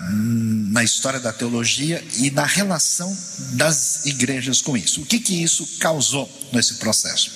na 0.70 0.84
história 0.84 1.20
da 1.20 1.34
teologia 1.34 2.04
e 2.18 2.30
na 2.30 2.46
relação 2.46 3.18
das 3.54 4.06
igrejas 4.06 4.62
com 4.62 4.78
isso. 4.78 5.02
O 5.02 5.06
que, 5.06 5.20
que 5.20 5.42
isso 5.42 5.66
causou 5.80 6.30
nesse 6.54 6.76
processo? 6.76 7.32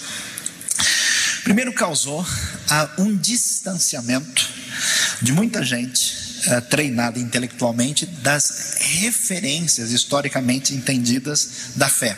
Primeiro, 1.43 1.73
causou 1.73 2.23
ah, 2.69 2.87
um 2.99 3.17
distanciamento 3.17 4.47
de 5.19 5.31
muita 5.31 5.63
gente 5.63 6.43
ah, 6.47 6.61
treinada 6.61 7.17
intelectualmente 7.17 8.05
das 8.05 8.75
referências 8.99 9.89
historicamente 9.89 10.75
entendidas 10.75 11.71
da 11.75 11.89
fé. 11.89 12.15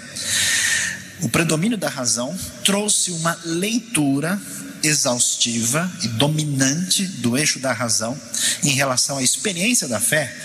O 1.23 1.29
predomínio 1.29 1.77
da 1.77 1.87
razão 1.87 2.37
trouxe 2.65 3.11
uma 3.11 3.39
leitura 3.45 4.39
exaustiva 4.83 5.89
e 6.03 6.09
dominante 6.09 7.05
do 7.05 7.37
eixo 7.37 7.59
da 7.59 7.71
razão 7.71 8.19
em 8.61 8.71
relação 8.71 9.17
à 9.17 9.23
experiência 9.23 9.87
da 9.87 10.01
fé, 10.01 10.35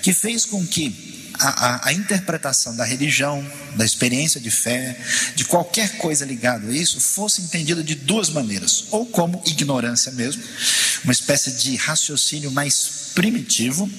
que 0.00 0.12
fez 0.12 0.44
com 0.44 0.64
que 0.64 1.34
a, 1.40 1.48
a, 1.48 1.88
a, 1.88 1.92
interpretação 1.92 2.74
da 2.74 2.84
religião, 2.84 3.44
da 3.74 3.84
experiência 3.84 4.40
de 4.40 4.50
fé, 4.50 4.96
de 5.34 5.44
qualquer 5.44 5.98
coisa 5.98 6.24
ligada 6.24 6.68
a 6.68 6.72
isso, 6.72 7.00
fosse 7.00 7.42
entendida 7.42 7.82
de 7.82 7.96
duas 7.96 8.30
maneiras: 8.30 8.84
ou 8.92 9.06
como 9.06 9.42
ignorância 9.44 10.12
mesmo, 10.12 10.42
uma 11.02 11.12
espécie 11.12 11.50
de 11.52 11.74
raciocínio 11.74 12.50
mais 12.52 13.10
primitivo, 13.14 13.90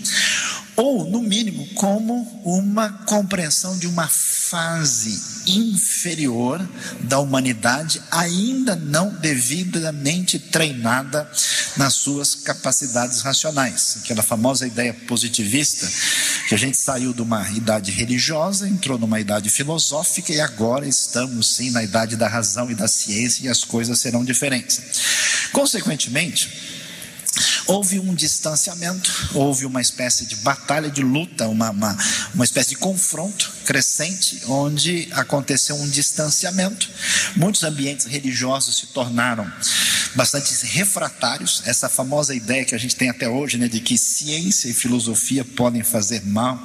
ou, 0.80 1.06
no 1.06 1.22
mínimo, 1.22 1.68
como 1.76 2.42
uma 2.46 2.90
compreensão 3.06 3.78
de 3.78 3.86
uma 3.86 4.08
fase 4.08 5.44
inferior 5.46 6.66
da 7.02 7.20
humanidade, 7.20 8.02
ainda 8.10 8.78
não 8.78 9.10
devidamente 9.16 10.40
treinada 10.40 11.30
nas 11.76 11.96
suas 11.96 12.34
capacidades 12.34 13.20
racionais. 13.20 13.98
Aquela 14.02 14.24
famosa 14.24 14.66
ideia 14.66 14.94
positivista, 14.94 15.86
que 16.48 16.56
a 16.56 16.58
gente 16.58 16.78
saiu 16.78 17.14
de 17.14 17.22
uma 17.22 17.48
idade 17.50 17.92
religiosa, 17.92 18.68
entrou 18.68 18.98
numa 18.98 19.20
idade 19.20 19.50
filosófica 19.50 20.32
e 20.32 20.40
agora 20.40 20.88
estamos 20.88 21.56
sim 21.56 21.72
na 21.72 21.84
idade 21.84 22.16
da 22.16 22.30
razão 22.30 22.72
e 22.72 22.76
da 22.76 22.88
ciência 22.88 23.46
e 23.46 23.50
as 23.50 23.66
coisas 23.66 24.00
serão 24.00 24.24
diferentes. 24.24 24.82
Consequentemente, 25.52 26.79
houve 27.70 28.00
um 28.00 28.16
distanciamento, 28.16 29.30
houve 29.34 29.66
uma 29.66 29.80
espécie 29.80 30.26
de 30.26 30.36
batalha, 30.38 30.90
de 30.90 31.04
luta, 31.04 31.48
uma, 31.48 31.70
uma, 31.70 31.98
uma 32.34 32.44
espécie 32.44 32.70
de 32.70 32.76
confronto 32.78 33.54
crescente, 33.64 34.42
onde 34.48 35.08
aconteceu 35.12 35.76
um 35.76 35.88
distanciamento. 35.88 36.90
Muitos 37.36 37.64
ambientes 37.64 38.08
religiosos 38.08 38.78
se 38.78 38.88
tornaram 38.88 39.50
bastante 40.16 40.66
refratários. 40.66 41.62
Essa 41.66 41.88
famosa 41.88 42.34
ideia 42.34 42.66
que 42.66 42.74
a 42.74 42.78
gente 42.80 42.96
tem 42.96 43.10
até 43.10 43.30
hoje, 43.30 43.58
né, 43.58 43.68
de 43.68 43.80
que 43.80 43.98
ciência 43.98 44.68
e 44.68 44.74
filosofia 44.74 45.46
podem 45.46 45.84
fazer 45.84 46.26
mal 46.26 46.60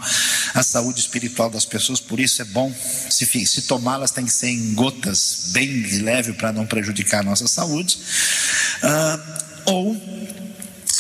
à 0.55 0.63
saúde 0.63 1.01
espiritual 1.01 1.51
das 1.51 1.67
pessoas, 1.67 2.01
por 2.01 2.19
isso 2.19 2.41
é 2.41 2.45
bom, 2.47 2.75
se, 3.11 3.27
se 3.47 3.63
tomá-las, 3.63 4.11
tem 4.11 4.25
que 4.25 4.33
ser 4.33 4.49
em 4.49 4.73
gotas 4.75 5.51
bem 5.53 6.01
leve 6.01 6.33
para 6.33 6.53
não 6.53 6.65
prejudicar 6.65 7.21
a 7.21 7.25
nossa 7.25 7.47
saúde. 7.47 7.99
Uh, 8.83 9.45
ou 9.67 10.44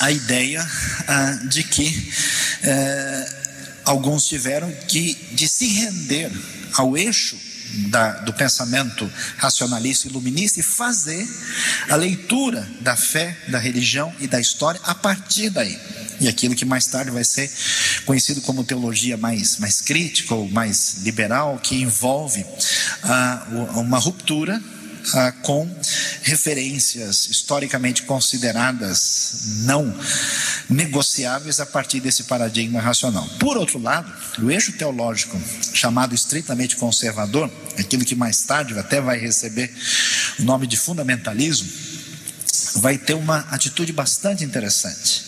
a 0.00 0.10
ideia 0.10 0.66
ah, 1.06 1.38
de 1.48 1.62
que 1.62 2.12
eh, 2.62 3.44
alguns 3.84 4.26
tiveram 4.26 4.70
que, 4.88 5.14
de 5.32 5.48
se 5.48 5.66
render 5.66 6.30
ao 6.74 6.96
eixo 6.96 7.36
da, 7.88 8.12
do 8.20 8.32
pensamento 8.32 9.10
racionalista 9.36 10.08
iluminista 10.08 10.60
e 10.60 10.62
fazer 10.62 11.26
a 11.88 11.96
leitura 11.96 12.68
da 12.80 12.96
fé, 12.96 13.36
da 13.48 13.58
religião 13.58 14.14
e 14.20 14.26
da 14.26 14.40
história 14.40 14.80
a 14.84 14.94
partir 14.94 15.50
daí. 15.50 15.78
E 16.20 16.28
aquilo 16.28 16.54
que 16.54 16.64
mais 16.64 16.86
tarde 16.86 17.10
vai 17.10 17.24
ser 17.24 17.50
conhecido 18.04 18.40
como 18.42 18.62
teologia 18.62 19.16
mais, 19.16 19.58
mais 19.58 19.80
crítica 19.80 20.34
ou 20.34 20.48
mais 20.48 20.98
liberal, 21.02 21.58
que 21.58 21.74
envolve 21.74 22.46
ah, 23.02 23.46
uma 23.74 23.98
ruptura 23.98 24.62
ah, 25.12 25.32
com 25.42 25.68
referências 26.22 27.28
historicamente 27.28 28.02
consideradas 28.04 29.62
não 29.64 29.94
negociáveis 30.68 31.60
a 31.60 31.66
partir 31.66 32.00
desse 32.00 32.24
paradigma 32.24 32.80
racional. 32.80 33.28
Por 33.38 33.56
outro 33.56 33.78
lado, 33.78 34.10
o 34.42 34.50
eixo 34.50 34.72
teológico 34.72 35.38
chamado 35.74 36.14
estritamente 36.14 36.76
conservador, 36.76 37.50
aquilo 37.78 38.04
que 38.04 38.14
mais 38.14 38.42
tarde 38.42 38.78
até 38.78 39.00
vai 39.00 39.18
receber 39.18 39.70
o 40.38 40.42
nome 40.42 40.66
de 40.66 40.76
fundamentalismo, 40.76 41.68
vai 42.76 42.96
ter 42.96 43.14
uma 43.14 43.40
atitude 43.50 43.92
bastante 43.92 44.44
interessante. 44.44 45.24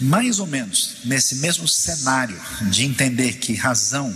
Mais 0.00 0.38
ou 0.38 0.46
menos 0.46 0.96
nesse 1.04 1.36
mesmo 1.36 1.66
cenário 1.66 2.38
de 2.70 2.84
entender 2.84 3.34
que 3.34 3.54
razão 3.54 4.14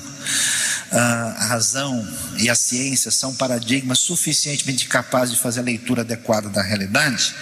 a 0.91 1.47
razão 1.47 2.07
e 2.39 2.51
a 2.51 2.55
ciência 2.55 3.11
são 3.11 3.35
paradigmas 3.35 3.99
suficientemente 4.01 4.87
capazes 4.87 5.35
de 5.35 5.41
fazer 5.41 5.61
a 5.61 5.65
leitura 5.65 6.03
adequada 6.03 6.49
da 6.49 6.63
realidade, 6.63 7.35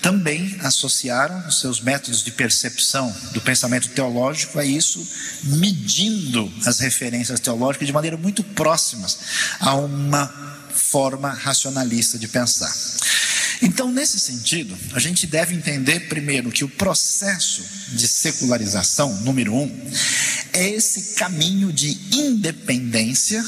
também 0.00 0.56
associaram 0.62 1.46
os 1.46 1.60
seus 1.60 1.80
métodos 1.80 2.22
de 2.22 2.30
percepção 2.30 3.14
do 3.32 3.40
pensamento 3.40 3.88
teológico 3.88 4.58
a 4.58 4.64
isso, 4.64 5.06
medindo 5.42 6.50
as 6.64 6.80
referências 6.80 7.38
teológicas 7.38 7.86
de 7.86 7.92
maneira 7.92 8.16
muito 8.16 8.42
próximas 8.42 9.18
a 9.60 9.74
uma 9.74 10.26
forma 10.74 11.30
racionalista 11.30 12.18
de 12.18 12.28
pensar. 12.28 12.72
Então, 13.62 13.92
nesse 13.92 14.18
sentido, 14.18 14.76
a 14.92 14.98
gente 14.98 15.26
deve 15.26 15.54
entender 15.54 16.08
primeiro 16.08 16.50
que 16.50 16.64
o 16.64 16.68
processo 16.68 17.62
de 17.92 18.08
secularização, 18.08 19.20
número 19.20 19.54
um, 19.54 19.90
é 20.52 20.70
esse 20.70 21.14
caminho 21.14 21.72
de 21.72 21.96
independência 22.12 23.44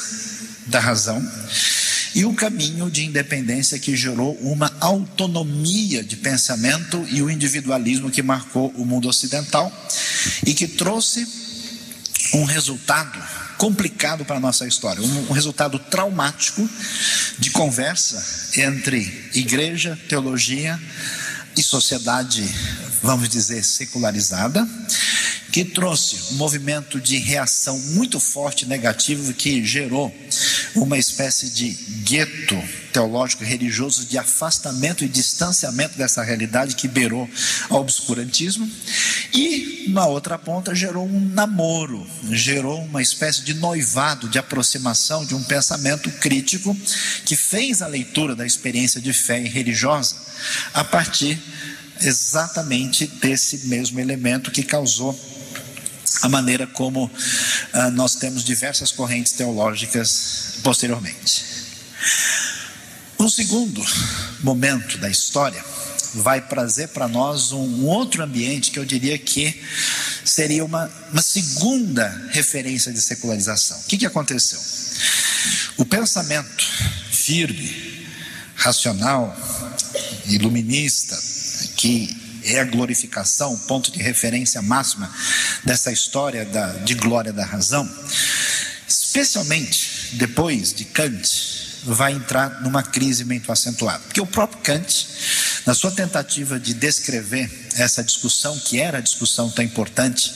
da 0.66 0.78
razão 0.78 1.22
e 2.14 2.24
o 2.24 2.34
caminho 2.34 2.90
de 2.90 3.04
independência 3.04 3.78
que 3.78 3.96
gerou 3.96 4.34
uma 4.42 4.70
autonomia 4.80 6.04
de 6.04 6.16
pensamento 6.16 7.06
e 7.10 7.22
o 7.22 7.30
individualismo 7.30 8.10
que 8.10 8.22
marcou 8.22 8.68
o 8.76 8.84
mundo 8.84 9.08
ocidental 9.08 9.72
e 10.46 10.52
que 10.52 10.68
trouxe 10.68 11.26
um 12.34 12.44
resultado 12.44 13.18
complicado 13.58 14.24
para 14.24 14.36
a 14.36 14.40
nossa 14.40 14.66
história, 14.66 15.02
um, 15.02 15.30
um 15.30 15.32
resultado 15.32 15.78
traumático 15.78 16.68
de 17.38 17.50
conversa 17.50 18.60
entre 18.60 19.30
igreja, 19.34 19.98
teologia 20.08 20.78
e 21.56 21.62
sociedade, 21.62 22.42
vamos 23.02 23.28
dizer, 23.28 23.62
secularizada, 23.62 24.66
que 25.52 25.66
trouxe 25.66 26.32
um 26.32 26.36
movimento 26.36 26.98
de 26.98 27.18
reação 27.18 27.78
muito 27.78 28.18
forte 28.18 28.64
negativo 28.64 29.34
que 29.34 29.62
gerou 29.62 30.12
uma 30.74 30.96
espécie 30.96 31.50
de 31.50 31.70
gueto 32.04 32.56
teológico 32.90 33.44
religioso 33.44 34.06
de 34.06 34.16
afastamento 34.16 35.04
e 35.04 35.08
distanciamento 35.08 35.98
dessa 35.98 36.22
realidade 36.22 36.74
que 36.74 36.88
beirou 36.88 37.28
ao 37.68 37.82
obscurantismo. 37.82 38.68
E 39.34 39.86
na 39.88 40.06
outra 40.06 40.38
ponta 40.38 40.74
gerou 40.74 41.06
um 41.06 41.20
namoro, 41.20 42.06
gerou 42.30 42.82
uma 42.84 43.02
espécie 43.02 43.42
de 43.42 43.52
noivado, 43.52 44.30
de 44.30 44.38
aproximação 44.38 45.24
de 45.24 45.34
um 45.34 45.42
pensamento 45.42 46.10
crítico 46.12 46.74
que 47.26 47.36
fez 47.36 47.82
a 47.82 47.86
leitura 47.86 48.34
da 48.34 48.46
experiência 48.46 49.02
de 49.02 49.12
fé 49.12 49.38
religiosa 49.38 50.16
a 50.72 50.82
partir 50.82 51.38
exatamente 52.00 53.06
desse 53.06 53.66
mesmo 53.68 54.00
elemento 54.00 54.50
que 54.50 54.62
causou 54.62 55.18
a 56.22 56.28
maneira 56.28 56.66
como 56.66 57.04
uh, 57.06 57.90
nós 57.92 58.14
temos 58.14 58.44
diversas 58.44 58.92
correntes 58.92 59.32
teológicas 59.32 60.58
posteriormente. 60.62 61.44
Um 63.18 63.28
segundo 63.28 63.84
momento 64.40 64.98
da 64.98 65.10
história 65.10 65.62
vai 66.14 66.40
trazer 66.40 66.88
para 66.88 67.08
nós 67.08 67.52
um 67.52 67.84
outro 67.86 68.22
ambiente 68.22 68.70
que 68.70 68.78
eu 68.78 68.84
diria 68.84 69.18
que 69.18 69.60
seria 70.24 70.64
uma, 70.64 70.90
uma 71.10 71.22
segunda 71.22 72.08
referência 72.30 72.92
de 72.92 73.00
secularização. 73.00 73.78
O 73.80 73.84
que, 73.84 73.98
que 73.98 74.06
aconteceu? 74.06 74.60
O 75.76 75.84
pensamento 75.84 76.64
firme, 77.10 78.06
racional, 78.54 79.36
iluminista, 80.26 81.18
que 81.76 82.21
é 82.44 82.60
a 82.60 82.64
glorificação, 82.64 83.56
ponto 83.56 83.90
de 83.90 84.00
referência 84.00 84.60
máxima 84.62 85.12
dessa 85.64 85.92
história 85.92 86.44
da, 86.44 86.72
de 86.78 86.94
glória 86.94 87.32
da 87.32 87.44
razão, 87.44 87.88
especialmente 88.88 90.10
depois 90.12 90.72
de 90.72 90.84
Kant, 90.84 91.82
vai 91.84 92.12
entrar 92.12 92.62
numa 92.62 92.82
crise 92.82 93.24
muito 93.24 93.50
acentuada. 93.50 94.00
Porque 94.00 94.20
o 94.20 94.26
próprio 94.26 94.60
Kant, 94.62 95.06
na 95.66 95.74
sua 95.74 95.90
tentativa 95.90 96.58
de 96.58 96.74
descrever 96.74 97.50
essa 97.76 98.02
discussão, 98.02 98.58
que 98.58 98.80
era 98.80 98.98
a 98.98 99.00
discussão 99.00 99.50
tão 99.50 99.64
importante, 99.64 100.32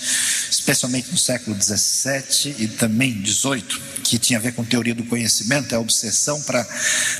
especialmente 0.51 1.11
no 1.11 1.19
século 1.19 1.57
XVII 1.61 2.55
e 2.59 2.69
também 2.69 3.25
XVIII, 3.25 3.63
que 4.03 4.19
tinha 4.19 4.39
a 4.39 4.43
ver 4.43 4.53
com 4.53 4.65
teoria 4.65 4.95
do 4.95 5.05
conhecimento, 5.05 5.75
a 5.75 5.79
obsessão 5.79 6.41
para 6.43 6.65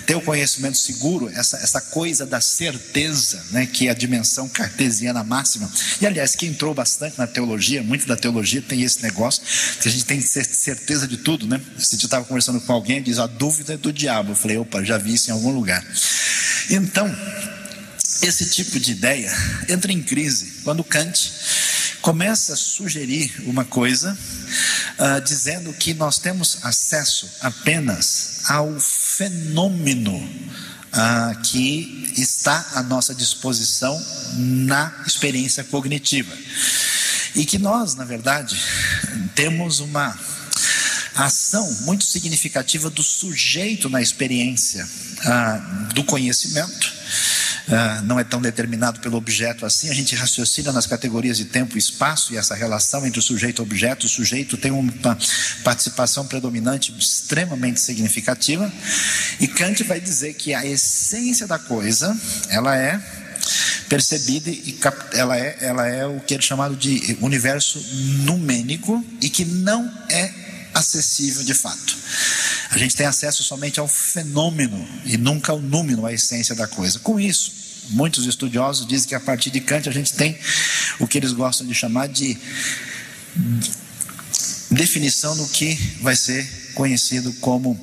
ter 0.07 0.15
o 0.15 0.21
conhecimento 0.21 0.79
seguro, 0.79 1.29
essa, 1.35 1.57
essa 1.59 1.81
coisa 1.81 2.25
da 2.25 2.41
certeza, 2.41 3.45
né, 3.51 3.67
que 3.67 3.89
é 3.89 3.91
a 3.91 3.95
dimensão 3.95 4.49
cartesiana 4.49 5.23
máxima. 5.25 5.71
E 6.01 6.07
aliás, 6.07 6.35
que 6.35 6.47
entrou 6.47 6.73
bastante 6.75 7.19
na 7.19 7.27
teologia, 7.27 7.83
muito 7.83 8.07
da 8.07 8.17
teologia 8.17 8.63
tem 8.63 8.83
esse 8.83 9.03
negócio, 9.03 9.43
que 9.81 9.89
a 9.89 9.91
gente 9.91 10.05
tem 10.05 10.21
certeza 10.21 11.07
de 11.07 11.17
tudo, 11.19 11.47
né? 11.47 11.61
Se 11.79 11.97
eu 11.97 11.99
estava 11.99 12.25
conversando 12.25 12.61
com 12.61 12.73
alguém, 12.73 13.03
diz 13.03 13.19
a 13.19 13.27
dúvida 13.27 13.75
é 13.75 13.77
do 13.77 13.93
diabo. 13.93 14.33
Eu 14.33 14.37
falei, 14.37 14.57
opa, 14.57 14.83
já 14.83 14.99
vi 14.99 15.15
isso 15.15 15.31
em 15.31 15.33
algum 15.33 15.51
lugar. 15.51 15.85
Então, 16.71 17.09
esse 18.23 18.51
tipo 18.51 18.79
de 18.81 18.93
ideia 18.93 19.33
entra 19.69 19.93
em 19.93 20.03
crise 20.03 20.61
quando 20.65 20.85
Kant 20.85 21.33
começa 22.01 22.53
a 22.53 22.57
sugerir 22.57 23.35
uma 23.47 23.65
coisa, 23.65 24.17
uh, 24.99 25.21
dizendo 25.23 25.73
que 25.73 25.93
nós 25.93 26.19
temos 26.19 26.59
acesso 26.63 27.29
apenas 27.41 28.43
ao 28.49 28.79
fenômeno 28.79 30.17
uh, 30.17 31.41
que 31.43 32.13
está 32.17 32.65
à 32.75 32.83
nossa 32.83 33.15
disposição 33.15 34.01
na 34.35 35.03
experiência 35.07 35.65
cognitiva. 35.65 36.33
E 37.35 37.45
que 37.45 37.59
nós, 37.59 37.97
na 37.97 38.05
verdade, 38.05 38.57
temos 39.35 39.81
uma 39.81 40.17
ação 41.17 41.71
muito 41.83 42.05
significativa 42.05 42.89
do 42.89 43.03
sujeito 43.03 43.91
na 43.91 44.01
experiência 44.01 44.87
uh, 44.87 45.95
do 45.95 46.05
conhecimento 46.05 46.97
ah, 47.69 48.01
não 48.05 48.19
é 48.19 48.25
tão 48.25 48.41
determinado 48.41 49.01
pelo 49.01 49.17
objeto 49.17 49.67
assim, 49.67 49.89
a 49.89 49.95
gente 49.95 50.15
raciocina 50.15 50.73
nas 50.73 50.87
categorias 50.87 51.37
de 51.37 51.47
tempo 51.47 51.77
e 51.77 51.79
espaço 51.79 52.33
e 52.33 52.37
essa 52.37 52.55
relação 52.55 53.05
entre 53.07 53.19
o 53.19 53.23
sujeito 53.23 53.61
e 53.61 53.63
o 53.63 53.65
objeto. 53.65 54.07
O 54.07 54.09
sujeito 54.09 54.57
tem 54.57 54.71
uma 54.71 55.19
participação 55.65 56.27
predominante 56.27 56.95
extremamente 56.97 57.81
significativa, 57.81 58.73
e 59.41 59.49
Kant 59.49 59.83
vai 59.85 60.01
dizer 60.01 60.35
que 60.35 60.55
a 60.55 60.65
essência 60.65 61.47
da 61.47 61.59
coisa 61.59 62.17
ela 62.49 62.77
é 62.77 63.01
percebida 63.89 64.51
e 64.51 64.79
ela 65.13 65.39
é, 65.39 65.57
ela 65.61 65.87
é 65.87 66.07
o 66.07 66.21
que 66.21 66.35
é 66.35 66.41
chamado 66.41 66.77
de 66.77 67.17
universo 67.21 67.79
numênico 68.25 69.05
e 69.21 69.29
que 69.29 69.45
não 69.45 69.93
é 70.09 70.46
acessível 70.77 71.43
de 71.43 71.55
fato. 71.55 71.97
A 72.71 72.79
gente 72.79 72.95
tem 72.95 73.07
acesso 73.07 73.43
somente 73.43 73.81
ao 73.81 73.89
fenômeno 73.89 74.87
e 75.05 75.17
nunca 75.17 75.53
ao 75.53 75.61
número, 75.61 76.05
a 76.05 76.13
essência 76.13 76.55
da 76.55 76.67
coisa. 76.67 76.99
Com 76.99 77.19
isso, 77.19 77.53
muitos 77.91 78.27
estudiosos 78.27 78.87
dizem 78.87 79.09
que 79.09 79.15
a 79.15 79.21
partir 79.21 79.51
de 79.51 79.61
Kant 79.61 79.89
a 79.89 79.93
gente 79.93 80.13
tem 80.13 80.39
o 80.99 81.07
que 81.07 81.17
eles 81.19 81.33
gostam 81.33 81.67
de 81.67 81.75
chamar 81.75 82.09
de 82.09 82.37
definição 84.71 85.37
do 85.37 85.47
que 85.49 85.75
vai 86.03 86.15
ser 86.15 86.47
conhecido 86.75 87.33
como 87.35 87.79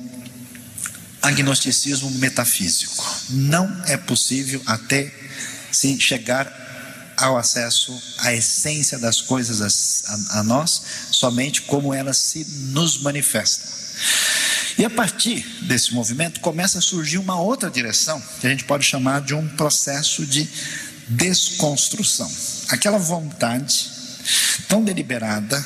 agnosticismo 1.20 2.10
metafísico. 2.12 3.04
Não 3.30 3.82
é 3.86 3.96
possível 3.96 4.62
até 4.66 5.12
se 5.72 5.98
chegar 5.98 6.63
ao 7.16 7.36
acesso 7.36 8.00
à 8.18 8.32
essência 8.32 8.98
das 8.98 9.20
coisas 9.20 10.04
a, 10.06 10.40
a, 10.40 10.42
nós, 10.42 10.82
somente 11.10 11.62
como 11.62 11.92
elas 11.92 12.18
se 12.18 12.44
nos 12.72 13.00
manifestam. 13.02 13.72
E 14.76 14.84
a 14.84 14.90
partir 14.90 15.46
desse 15.62 15.94
movimento 15.94 16.40
começa 16.40 16.78
a 16.78 16.82
surgir 16.82 17.18
uma 17.18 17.40
outra 17.40 17.70
direção, 17.70 18.22
que 18.40 18.46
a 18.46 18.50
gente 18.50 18.64
pode 18.64 18.84
chamar 18.84 19.20
de 19.20 19.34
um 19.34 19.48
processo 19.50 20.26
de 20.26 20.48
desconstrução. 21.08 22.30
Aquela 22.68 22.98
vontade 22.98 23.92
tão 24.68 24.82
deliberada 24.82 25.64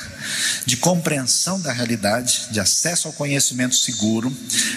de 0.66 0.76
compreensão 0.76 1.60
da 1.60 1.72
realidade, 1.72 2.48
de 2.50 2.60
acesso 2.60 3.08
ao 3.08 3.14
conhecimento 3.14 3.74
seguro, 3.74 4.30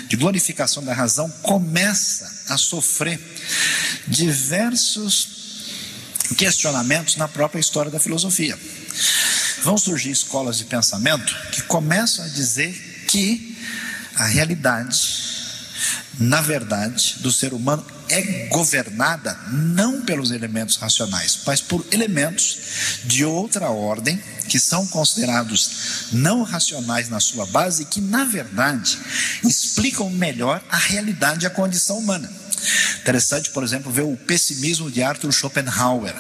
de 0.08 0.16
glorificação 0.16 0.84
da 0.84 0.94
razão, 0.94 1.30
começa 1.42 2.32
a 2.48 2.58
sofrer 2.58 3.20
diversos 4.08 5.41
questionamentos 6.36 7.16
na 7.16 7.28
própria 7.28 7.60
história 7.60 7.92
da 7.92 8.00
filosofia. 8.00 8.58
Vão 9.64 9.78
surgir 9.78 10.12
escolas 10.12 10.58
de 10.58 10.66
pensamento 10.66 11.36
que 11.52 11.62
começam 11.64 12.26
a 12.26 12.28
dizer 12.28 12.74
que 13.08 13.58
a 14.16 14.26
realidade, 14.26 15.00
na 16.20 16.42
verdade, 16.42 17.18
do 17.20 17.32
ser 17.32 17.54
humano 17.54 17.86
é 18.10 18.48
governada 18.48 19.38
não 19.52 20.02
pelos 20.02 20.32
elementos 20.32 20.76
racionais, 20.76 21.40
mas 21.46 21.62
por 21.62 21.86
elementos 21.92 22.58
de 23.06 23.24
outra 23.24 23.70
ordem 23.70 24.22
que 24.50 24.60
são 24.60 24.86
considerados 24.88 26.10
não 26.12 26.44
racionais 26.44 27.08
na 27.08 27.22
sua 27.22 27.46
base 27.46 27.84
e 27.84 27.86
que, 27.86 28.02
na 28.02 28.26
verdade, 28.26 29.00
explicam 29.44 30.10
melhor 30.10 30.62
a 30.70 30.78
realidade 30.78 31.46
e 31.46 31.48
a 31.48 31.50
condição 31.50 31.98
humana. 31.98 32.41
Interessante, 33.02 33.50
por 33.50 33.64
exemplo, 33.64 33.92
ver 33.92 34.04
o 34.04 34.16
pessimismo 34.16 34.92
de 34.92 35.02
Arthur 35.02 35.32
Schopenhauer, 35.32 36.14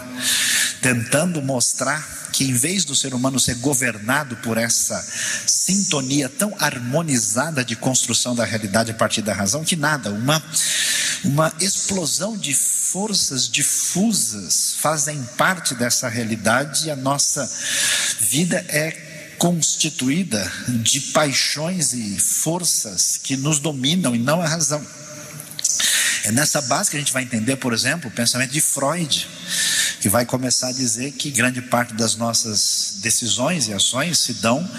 tentando 0.81 1.41
mostrar 1.41 2.21
que 2.31 2.45
em 2.45 2.53
vez 2.53 2.85
do 2.85 2.95
ser 2.95 3.13
humano 3.13 3.39
ser 3.39 3.55
governado 3.55 4.35
por 4.37 4.57
essa 4.57 5.05
sintonia 5.45 6.29
tão 6.29 6.55
harmonizada 6.59 7.63
de 7.63 7.75
construção 7.75 8.33
da 8.33 8.45
realidade 8.45 8.91
a 8.91 8.93
partir 8.93 9.21
da 9.21 9.33
razão, 9.33 9.63
que 9.63 9.75
nada, 9.75 10.09
uma, 10.09 10.41
uma 11.23 11.53
explosão 11.59 12.37
de 12.37 12.53
forças 12.53 13.47
difusas 13.47 14.75
fazem 14.79 15.21
parte 15.37 15.75
dessa 15.75 16.09
realidade 16.09 16.87
e 16.87 16.91
a 16.91 16.95
nossa 16.95 17.49
vida 18.19 18.57
é 18.69 19.11
constituída 19.37 20.51
de 20.67 20.99
paixões 20.99 21.93
e 21.93 22.19
forças 22.19 23.17
que 23.17 23.35
nos 23.35 23.59
dominam 23.59 24.15
e 24.15 24.19
não 24.19 24.41
a 24.41 24.47
razão. 24.47 24.85
É 26.23 26.31
nessa 26.31 26.61
base 26.61 26.89
que 26.89 26.97
a 26.97 26.99
gente 26.99 27.11
vai 27.11 27.23
entender, 27.23 27.55
por 27.55 27.73
exemplo, 27.73 28.09
o 28.09 28.13
pensamento 28.13 28.51
de 28.51 28.61
Freud, 28.61 29.27
que 29.99 30.09
vai 30.09 30.25
começar 30.25 30.69
a 30.69 30.71
dizer 30.71 31.11
que 31.11 31.31
grande 31.31 31.61
parte 31.61 31.93
das 31.93 32.15
nossas 32.15 32.95
decisões 32.97 33.67
e 33.67 33.73
ações 33.73 34.19
se 34.19 34.33
dão 34.33 34.69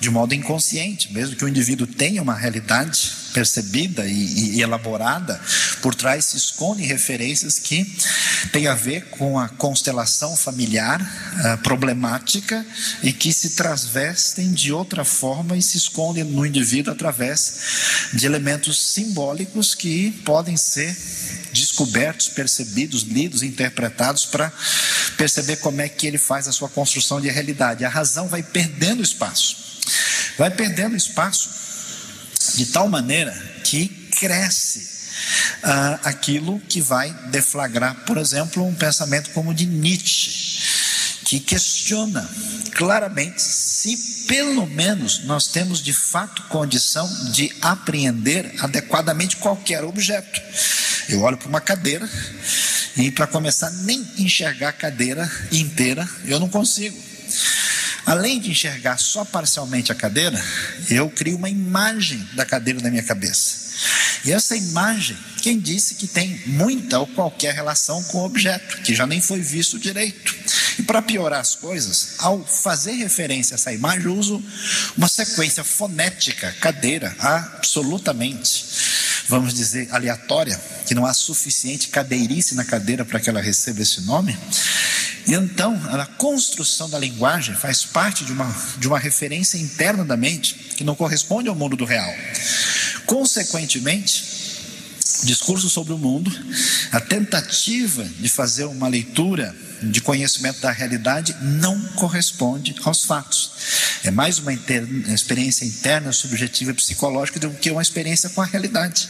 de 0.00 0.10
modo 0.10 0.34
inconsciente, 0.34 1.12
mesmo 1.12 1.36
que 1.36 1.44
o 1.44 1.48
indivíduo 1.48 1.86
tenha 1.86 2.22
uma 2.22 2.34
realidade 2.34 3.21
percebida 3.32 4.06
e, 4.06 4.56
e, 4.56 4.62
elaborada, 4.62 5.40
por 5.80 5.94
trás 5.94 6.26
se 6.26 6.36
escondem 6.36 6.86
referências 6.86 7.58
que 7.58 7.84
têm 8.52 8.66
a 8.66 8.74
ver 8.74 9.06
com 9.10 9.38
a 9.38 9.48
constelação 9.48 10.36
familiar 10.36 11.00
uh, 11.00 11.58
problemática 11.62 12.64
e 13.02 13.12
que 13.12 13.32
se 13.32 13.50
transvestem 13.50 14.52
de 14.52 14.72
outra 14.72 15.04
forma 15.04 15.56
e 15.56 15.62
se 15.62 15.76
escondem 15.76 16.24
no 16.24 16.46
indivíduo 16.46 16.92
através 16.92 18.10
de 18.12 18.26
elementos 18.26 18.92
simbólicos 18.92 19.74
que 19.74 20.12
podem 20.24 20.56
ser 20.56 20.96
descobertos, 21.52 22.28
percebidos, 22.28 23.02
lidos, 23.02 23.42
interpretados 23.42 24.24
para 24.24 24.52
perceber 25.16 25.56
como 25.56 25.80
é 25.80 25.88
que 25.88 26.06
ele 26.06 26.18
faz 26.18 26.48
a 26.48 26.52
sua 26.52 26.68
construção 26.68 27.20
de 27.20 27.28
realidade. 27.28 27.84
A 27.84 27.88
razão 27.88 28.28
vai 28.28 28.42
perdendo 28.42 29.02
espaço, 29.02 29.56
vai 30.38 30.50
perdendo 30.50 30.96
espaço 30.96 31.61
de 32.54 32.66
tal 32.66 32.88
maneira 32.88 33.32
que 33.64 33.88
cresce 34.18 34.92
uh, 35.62 35.98
aquilo 36.04 36.60
que 36.60 36.80
vai 36.80 37.12
deflagrar, 37.30 37.94
por 38.06 38.18
exemplo, 38.18 38.66
um 38.66 38.74
pensamento 38.74 39.30
como 39.30 39.50
o 39.50 39.54
de 39.54 39.66
Nietzsche, 39.66 41.22
que 41.24 41.40
questiona 41.40 42.28
claramente 42.72 43.40
se 43.40 44.12
pelo 44.26 44.66
menos 44.66 45.24
nós 45.24 45.46
temos 45.46 45.82
de 45.82 45.92
fato 45.92 46.42
condição 46.44 47.08
de 47.32 47.52
apreender 47.60 48.54
adequadamente 48.60 49.36
qualquer 49.36 49.84
objeto. 49.84 50.40
Eu 51.08 51.22
olho 51.22 51.36
para 51.36 51.48
uma 51.48 51.60
cadeira 51.60 52.08
e 52.96 53.10
para 53.10 53.26
começar 53.26 53.70
nem 53.70 54.06
enxergar 54.18 54.68
a 54.68 54.72
cadeira 54.72 55.30
inteira, 55.50 56.08
eu 56.26 56.38
não 56.38 56.48
consigo. 56.48 57.11
Além 58.04 58.40
de 58.40 58.50
enxergar 58.50 58.98
só 58.98 59.24
parcialmente 59.24 59.92
a 59.92 59.94
cadeira, 59.94 60.42
eu 60.90 61.08
crio 61.08 61.36
uma 61.36 61.48
imagem 61.48 62.18
da 62.34 62.44
cadeira 62.44 62.80
na 62.80 62.90
minha 62.90 63.02
cabeça. 63.02 63.62
E 64.24 64.32
essa 64.32 64.56
imagem, 64.56 65.16
quem 65.40 65.58
disse 65.58 65.94
que 65.94 66.06
tem 66.06 66.40
muita 66.46 66.98
ou 66.98 67.06
qualquer 67.06 67.54
relação 67.54 68.02
com 68.04 68.18
o 68.18 68.24
objeto, 68.24 68.78
que 68.82 68.94
já 68.94 69.06
nem 69.06 69.20
foi 69.20 69.40
visto 69.40 69.78
direito. 69.78 70.34
E 70.78 70.82
para 70.82 71.02
piorar 71.02 71.40
as 71.40 71.54
coisas, 71.54 72.14
ao 72.18 72.44
fazer 72.44 72.92
referência 72.92 73.54
a 73.54 73.56
essa 73.56 73.72
imagem, 73.72 74.08
uso 74.08 74.42
uma 74.96 75.08
sequência 75.08 75.64
fonética, 75.64 76.54
cadeira, 76.60 77.14
absolutamente, 77.18 78.64
vamos 79.32 79.54
dizer, 79.54 79.88
aleatória, 79.90 80.60
que 80.84 80.94
não 80.94 81.06
há 81.06 81.14
suficiente 81.14 81.88
cadeirice 81.88 82.54
na 82.54 82.66
cadeira 82.66 83.02
para 83.02 83.18
que 83.18 83.30
ela 83.30 83.40
receba 83.40 83.80
esse 83.80 84.02
nome. 84.02 84.38
Então, 85.26 85.80
a 85.90 86.04
construção 86.04 86.90
da 86.90 86.98
linguagem 86.98 87.54
faz 87.54 87.82
parte 87.82 88.26
de 88.26 88.32
uma, 88.32 88.54
de 88.76 88.86
uma 88.86 88.98
referência 88.98 89.56
interna 89.56 90.04
da 90.04 90.18
mente 90.18 90.54
que 90.76 90.84
não 90.84 90.94
corresponde 90.94 91.48
ao 91.48 91.54
mundo 91.54 91.76
do 91.76 91.86
real. 91.86 92.12
Consequentemente, 93.06 94.41
discurso 95.22 95.68
sobre 95.68 95.92
o 95.92 95.98
mundo, 95.98 96.30
a 96.90 97.00
tentativa 97.00 98.04
de 98.04 98.28
fazer 98.28 98.64
uma 98.64 98.88
leitura 98.88 99.54
de 99.82 100.00
conhecimento 100.00 100.60
da 100.60 100.70
realidade 100.70 101.34
não 101.40 101.80
corresponde 101.94 102.74
aos 102.84 103.04
fatos. 103.04 103.52
É 104.04 104.10
mais 104.10 104.38
uma, 104.38 104.52
inter... 104.52 104.84
uma 104.84 105.14
experiência 105.14 105.64
interna, 105.64 106.12
subjetiva 106.12 106.70
e 106.70 106.74
psicológica 106.74 107.40
do 107.40 107.50
que 107.50 107.70
uma 107.70 107.82
experiência 107.82 108.28
com 108.30 108.42
a 108.42 108.46
realidade. 108.46 109.08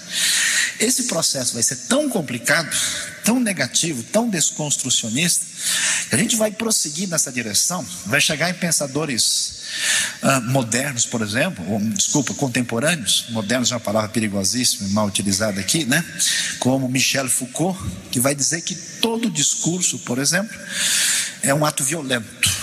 Esse 0.78 1.04
processo 1.04 1.54
vai 1.54 1.62
ser 1.62 1.76
tão 1.88 2.08
complicado, 2.08 2.74
tão 3.24 3.38
negativo, 3.38 4.02
tão 4.02 4.28
desconstrucionista, 4.28 5.44
que 6.08 6.14
a 6.14 6.18
gente 6.18 6.36
vai 6.36 6.50
prosseguir 6.50 7.08
nessa 7.08 7.30
direção, 7.30 7.86
vai 8.06 8.20
chegar 8.20 8.50
em 8.50 8.54
pensadores 8.54 9.61
uh, 10.22 10.40
modernos, 10.50 11.06
por 11.06 11.22
exemplo, 11.22 11.64
ou, 11.70 11.80
desculpa, 11.80 12.34
contemporâneos, 12.34 13.26
modernos 13.30 13.70
é 13.70 13.74
uma 13.74 13.80
palavra 13.80 14.08
perigosíssima, 14.08 14.88
mal 14.90 15.06
utilizada 15.06 15.60
aqui, 15.60 15.84
né? 15.84 16.04
Como 16.58 16.88
Michel 16.88 17.28
Foucault, 17.28 17.78
que 18.10 18.20
vai 18.20 18.34
dizer 18.34 18.62
que 18.62 18.74
todo 18.74 19.30
discurso, 19.30 19.98
por 20.00 20.18
exemplo, 20.18 20.58
é 21.42 21.52
um 21.54 21.64
ato 21.64 21.82
violento 21.82 22.61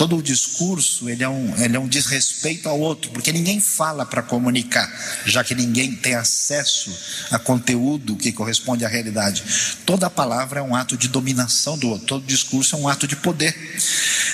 todo 0.00 0.16
o 0.16 0.22
discurso 0.22 1.10
ele 1.10 1.22
é, 1.22 1.28
um, 1.28 1.54
ele 1.62 1.76
é 1.76 1.78
um 1.78 1.86
desrespeito 1.86 2.70
ao 2.70 2.80
outro, 2.80 3.10
porque 3.10 3.30
ninguém 3.30 3.60
fala 3.60 4.06
para 4.06 4.22
comunicar, 4.22 4.90
já 5.26 5.44
que 5.44 5.54
ninguém 5.54 5.94
tem 5.94 6.14
acesso 6.14 6.90
a 7.30 7.38
conteúdo 7.38 8.16
que 8.16 8.32
corresponde 8.32 8.82
à 8.82 8.88
realidade. 8.88 9.44
Toda 9.84 10.08
palavra 10.08 10.60
é 10.60 10.62
um 10.62 10.74
ato 10.74 10.96
de 10.96 11.06
dominação 11.06 11.76
do 11.76 11.90
outro, 11.90 12.06
todo 12.06 12.24
discurso 12.24 12.76
é 12.76 12.78
um 12.78 12.88
ato 12.88 13.06
de 13.06 13.14
poder. 13.14 13.54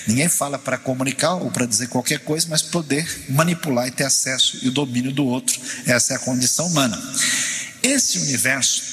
Ninguém 0.07 0.29
fala 0.29 0.57
para 0.57 0.79
comunicar 0.79 1.35
ou 1.35 1.51
para 1.51 1.67
dizer 1.67 1.89
qualquer 1.89 2.21
coisa, 2.21 2.47
mas 2.49 2.63
poder 2.63 3.05
manipular 3.29 3.89
e 3.89 3.91
ter 3.91 4.05
acesso 4.05 4.61
e 4.63 4.69
o 4.69 4.71
domínio 4.71 5.11
do 5.11 5.27
outro. 5.27 5.61
Essa 5.85 6.13
é 6.13 6.17
a 6.17 6.21
condição 6.21 6.69
humana. 6.69 6.97
Esse 7.83 8.21
universo 8.21 8.85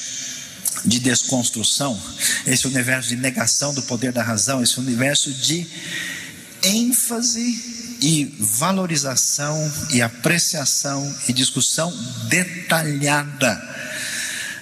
de 0.83 0.99
desconstrução, 0.99 2.01
esse 2.47 2.65
universo 2.65 3.09
de 3.09 3.15
negação 3.15 3.75
do 3.75 3.83
poder 3.83 4.11
da 4.11 4.23
razão, 4.23 4.63
esse 4.63 4.79
universo 4.79 5.31
de 5.31 5.67
ênfase 6.63 7.97
e 8.01 8.25
valorização 8.39 9.71
e 9.91 10.01
apreciação 10.01 11.15
e 11.27 11.33
discussão 11.33 11.91
detalhada 12.27 13.61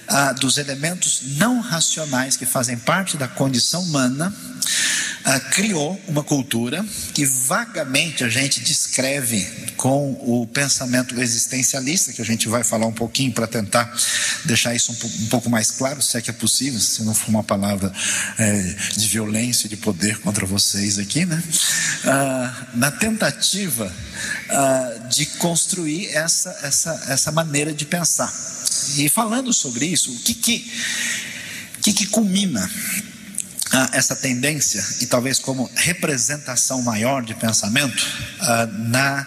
ah, 0.08 0.32
dos 0.32 0.58
elementos 0.58 1.22
não 1.36 1.60
racionais 1.60 2.36
que 2.36 2.44
fazem 2.44 2.76
parte 2.76 3.16
da 3.16 3.28
condição 3.28 3.82
humana 3.82 4.32
ah, 5.24 5.38
criou 5.38 6.00
uma 6.08 6.24
cultura 6.24 6.84
que 7.14 7.24
vagamente 7.24 8.24
a 8.24 8.28
gente 8.28 8.60
descreve 8.60 9.44
com 9.76 10.12
o 10.12 10.46
pensamento 10.46 11.20
existencialista, 11.20 12.12
que 12.12 12.22
a 12.22 12.24
gente 12.24 12.48
vai 12.48 12.64
falar 12.64 12.86
um 12.86 12.92
pouquinho 12.92 13.32
para 13.32 13.46
tentar 13.46 13.92
deixar 14.44 14.74
isso 14.74 14.92
um, 14.92 15.24
um, 15.24 15.26
pouco 15.26 15.48
mais 15.48 15.70
claro, 15.70 16.02
se 16.02 16.16
é 16.16 16.20
que 16.20 16.30
é 16.30 16.32
possível, 16.32 16.80
se 16.80 17.02
não 17.04 17.14
for 17.14 17.28
uma 17.28 17.44
palavra 17.44 17.92
é, 18.38 18.76
de 18.96 19.08
violência 19.08 19.66
e 19.66 19.70
de 19.70 19.76
poder 19.76 20.18
contra 20.18 20.44
vocês 20.44 20.98
aqui, 20.98 21.24
né? 21.24 21.42
Ah, 22.04 22.66
na 22.74 22.90
tentativa 22.90 23.92
ah, 24.50 25.06
de 25.08 25.26
construir 25.26 26.08
essa, 26.08 26.50
essa, 26.62 27.04
essa 27.08 27.32
maneira 27.32 27.72
de 27.72 27.84
pensar. 27.84 28.32
E 28.96 29.08
falando 29.08 29.52
sobre 29.52 29.86
isso, 29.86 30.10
o 30.10 30.18
que 30.18 30.34
que, 30.34 30.72
que, 31.80 31.92
que 31.92 32.06
culmina 32.06 32.68
ah, 33.72 33.90
essa 33.92 34.14
tendência, 34.14 34.84
e 35.00 35.06
talvez 35.06 35.38
como 35.38 35.70
representação 35.74 36.82
maior 36.82 37.22
de 37.22 37.34
pensamento, 37.34 38.04
ah, 38.40 38.66
na 38.66 39.26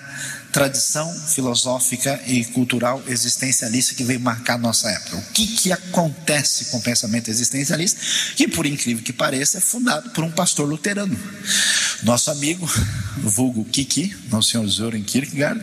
tradição 0.55 1.13
filosófica 1.27 2.17
e 2.25 2.45
cultural 2.45 3.03
existencialista 3.07 3.93
que 3.93 4.05
veio 4.05 4.21
marcar 4.21 4.57
nossa 4.57 4.89
época. 4.89 5.17
O 5.17 5.21
que, 5.33 5.47
que 5.47 5.69
acontece 5.69 6.71
com 6.71 6.77
o 6.77 6.81
pensamento 6.81 7.29
existencialista, 7.29 7.99
que 8.37 8.47
por 8.47 8.65
incrível 8.65 9.03
que 9.03 9.11
pareça 9.11 9.57
é 9.57 9.61
fundado 9.61 10.11
por 10.11 10.23
um 10.23 10.31
pastor 10.31 10.65
luterano. 10.65 11.19
Nosso 12.03 12.31
amigo, 12.31 12.65
vulgo 13.17 13.65
Kiki, 13.65 14.15
o 14.31 14.41
senhor 14.41 14.65
Zoran 14.67 15.01
Kierkegaard, 15.01 15.61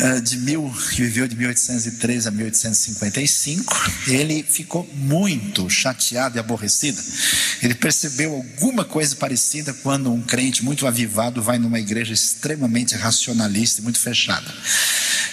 eh, 0.00 0.20
de 0.22 0.38
mil, 0.38 0.72
que 0.94 1.02
viveu 1.02 1.28
de 1.28 1.36
1813 1.36 2.26
a 2.26 2.30
1855, 2.30 3.92
ele 4.08 4.42
ficou 4.42 4.88
muito 4.94 5.68
chateado 5.68 6.38
e 6.38 6.40
aborrecido. 6.40 6.98
Ele 7.62 7.74
percebeu 7.74 8.34
alguma 8.34 8.82
coisa 8.82 9.14
parecida 9.14 9.74
quando 9.74 10.10
um 10.10 10.22
crente 10.22 10.64
muito 10.64 10.86
avivado 10.86 11.42
vai 11.42 11.58
numa 11.58 11.78
igreja 11.78 12.14
extremamente 12.14 12.94
racionalista 12.94 13.80
e 13.80 13.84
muito 13.84 13.99
fechada. 14.00 14.52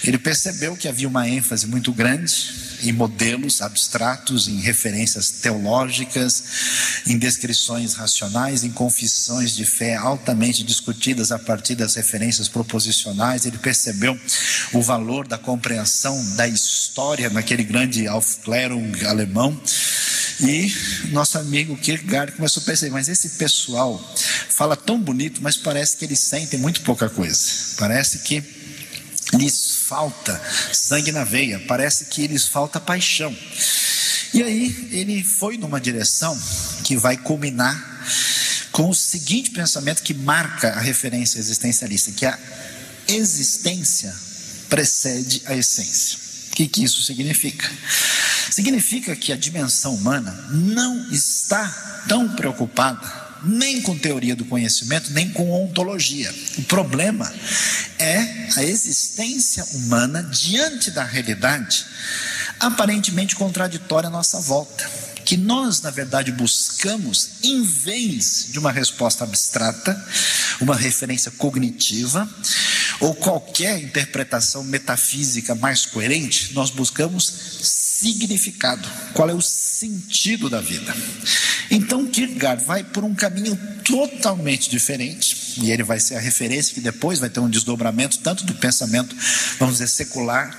Ele 0.04 0.18
percebeu 0.18 0.76
que 0.76 0.88
havia 0.88 1.08
uma 1.08 1.28
ênfase 1.28 1.66
muito 1.66 1.92
grande 1.92 2.68
em 2.82 2.92
modelos 2.92 3.60
abstratos, 3.60 4.46
em 4.46 4.60
referências 4.60 5.30
teológicas, 5.30 7.02
em 7.06 7.18
descrições 7.18 7.94
racionais, 7.94 8.62
em 8.62 8.70
confissões 8.70 9.54
de 9.54 9.64
fé 9.64 9.96
altamente 9.96 10.62
discutidas 10.62 11.32
a 11.32 11.38
partir 11.38 11.74
das 11.74 11.96
referências 11.96 12.48
proposicionais. 12.48 13.44
Ele 13.44 13.58
percebeu 13.58 14.18
o 14.72 14.80
valor 14.80 15.26
da 15.26 15.38
compreensão 15.38 16.16
da 16.36 16.46
história 16.46 17.28
naquele 17.30 17.64
grande 17.64 18.06
Aufklärung 18.06 19.04
alemão. 19.06 19.60
E 20.40 20.72
nosso 21.10 21.36
amigo 21.36 21.76
Kierkegaard 21.76 22.32
começou 22.32 22.62
a 22.62 22.66
perceber, 22.66 22.92
mas 22.92 23.08
esse 23.08 23.30
pessoal 23.30 24.00
fala 24.50 24.76
tão 24.76 25.00
bonito, 25.00 25.42
mas 25.42 25.56
parece 25.56 25.96
que 25.96 26.04
eles 26.04 26.20
sentem 26.20 26.60
muito 26.60 26.82
pouca 26.82 27.08
coisa. 27.08 27.36
Parece 27.76 28.20
que 28.20 28.57
lhes 29.38 29.76
falta 29.76 30.40
sangue 30.72 31.12
na 31.12 31.24
veia, 31.24 31.60
parece 31.60 32.06
que 32.06 32.26
lhes 32.26 32.46
falta 32.46 32.80
paixão. 32.80 33.34
E 34.34 34.42
aí 34.42 34.88
ele 34.92 35.22
foi 35.24 35.56
numa 35.56 35.80
direção 35.80 36.38
que 36.84 36.96
vai 36.96 37.16
culminar 37.16 37.98
com 38.72 38.90
o 38.90 38.94
seguinte 38.94 39.50
pensamento 39.50 40.02
que 40.02 40.12
marca 40.12 40.70
a 40.70 40.80
referência 40.80 41.38
existencialista, 41.38 42.12
que 42.12 42.26
a 42.26 42.38
existência 43.08 44.14
precede 44.68 45.42
a 45.46 45.56
essência. 45.56 46.18
que, 46.54 46.68
que 46.68 46.84
isso 46.84 47.02
significa? 47.02 47.70
Significa 48.50 49.16
que 49.16 49.32
a 49.32 49.36
dimensão 49.36 49.94
humana 49.94 50.32
não 50.50 51.10
está 51.10 52.04
tão 52.08 52.28
preocupada 52.28 53.27
nem 53.42 53.80
com 53.82 53.96
teoria 53.96 54.34
do 54.34 54.44
conhecimento, 54.44 55.12
nem 55.12 55.30
com 55.30 55.50
ontologia. 55.50 56.32
O 56.58 56.62
problema 56.62 57.32
é 57.98 58.48
a 58.56 58.64
existência 58.64 59.64
humana 59.74 60.22
diante 60.22 60.90
da 60.90 61.04
realidade 61.04 61.84
aparentemente 62.60 63.36
contraditória 63.36 64.08
à 64.08 64.10
nossa 64.10 64.40
volta. 64.40 64.88
Que 65.24 65.36
nós, 65.36 65.82
na 65.82 65.90
verdade, 65.90 66.32
buscamos, 66.32 67.30
em 67.42 67.62
vez 67.62 68.46
de 68.50 68.58
uma 68.58 68.72
resposta 68.72 69.24
abstrata, 69.24 69.94
uma 70.58 70.74
referência 70.74 71.30
cognitiva, 71.32 72.28
ou 72.98 73.14
qualquer 73.14 73.78
interpretação 73.78 74.64
metafísica 74.64 75.54
mais 75.54 75.84
coerente, 75.84 76.54
nós 76.54 76.70
buscamos 76.70 77.30
significado. 78.00 78.88
Qual 79.12 79.28
é 79.28 79.34
o 79.34 79.42
sentido 79.42 80.48
da 80.48 80.60
vida? 80.60 80.94
Então 81.70 82.06
Kierkegaard 82.06 82.64
vai 82.64 82.84
por 82.84 83.04
um 83.04 83.14
caminho 83.14 83.58
totalmente 83.84 84.70
diferente, 84.70 85.60
e 85.60 85.70
ele 85.70 85.82
vai 85.82 85.98
ser 85.98 86.14
a 86.14 86.20
referência 86.20 86.74
que 86.74 86.80
depois 86.80 87.18
vai 87.18 87.28
ter 87.28 87.40
um 87.40 87.50
desdobramento 87.50 88.18
tanto 88.18 88.44
do 88.44 88.54
pensamento, 88.54 89.16
vamos 89.58 89.78
dizer, 89.78 89.88
secular, 89.88 90.56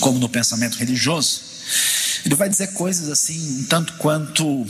como 0.00 0.18
no 0.18 0.28
pensamento 0.28 0.76
religioso. 0.76 1.40
Ele 2.24 2.34
vai 2.34 2.48
dizer 2.48 2.68
coisas 2.68 3.08
assim, 3.08 3.60
um 3.60 3.64
tanto 3.64 3.94
quanto 3.94 4.66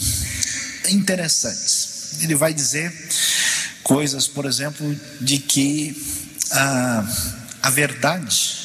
interessantes. 0.89 2.21
Ele 2.21 2.35
vai 2.35 2.55
dizer 2.55 2.93
coisas, 3.83 4.27
por 4.27 4.47
exemplo, 4.47 4.99
de 5.21 5.39
que 5.39 5.95
a, 6.51 7.07
a 7.63 7.71
verdade 7.71 8.64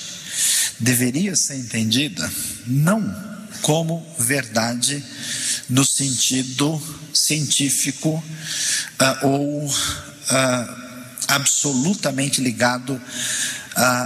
deveria 0.79 1.35
ser 1.35 1.55
entendida 1.55 2.31
não 2.65 3.29
como 3.61 4.05
verdade 4.17 5.03
no 5.69 5.83
sentido 5.83 6.81
científico 7.13 8.23
uh, 9.01 9.27
ou 9.27 9.65
uh, 9.65 9.71
absolutamente 11.27 12.41
ligado 12.41 12.93
uh, 12.93 13.01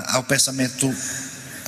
ao 0.08 0.24
pensamento 0.24 0.94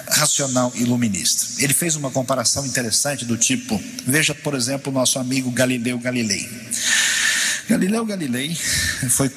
racional 0.08 0.72
iluminista. 0.76 1.46
Ele 1.62 1.74
fez 1.74 1.96
uma 1.96 2.12
comparação 2.12 2.66
interessante 2.66 3.26
do 3.26 3.38
tipo, 3.38 3.82
veja, 4.06 4.34
por 4.36 4.54
exemplo, 4.54 4.92
o 4.92 4.94
nosso 4.94 5.20
amigo 5.20 5.52
Galileu 5.52 6.00
Galilei. 6.00 6.50
Galileu 7.68 8.06
Galilei 8.06 8.56
foi 9.10 9.32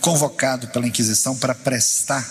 convocado 0.00 0.66
pela 0.68 0.86
Inquisição 0.86 1.36
para 1.36 1.54
prestar 1.54 2.28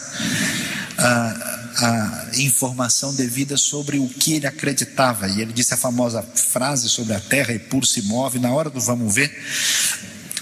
a 1.78 2.28
informação 2.38 3.14
devida 3.14 3.58
sobre 3.58 3.98
o 3.98 4.08
que 4.08 4.34
ele 4.34 4.48
acreditava. 4.48 5.28
E 5.28 5.42
ele 5.42 5.54
disse 5.54 5.74
a 5.74 5.78
famosa 5.78 6.22
frase 6.24 6.90
sobre 6.90 7.14
a 7.14 7.20
terra 7.20 7.54
e 7.54 7.60
por 7.60 7.86
se 7.86 8.02
move. 8.04 8.40
Na 8.40 8.52
hora 8.52 8.70
do 8.70 8.80
vamos 8.80 9.14
ver, 9.14 9.32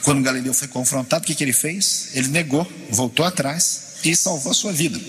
quando 0.04 0.22
Galileu 0.22 0.54
foi 0.54 0.68
confrontado, 0.68 1.24
o 1.24 1.28
que, 1.28 1.36
que 1.36 1.44
ele 1.44 1.54
fez? 1.54 2.10
Ele 2.14 2.30
negou, 2.30 2.70
voltou 2.90 3.26
atrás 3.26 3.90
e 4.04 4.16
salvou 4.16 4.52
a 4.52 4.56
sua 4.56 4.72
vida. 4.72 5.00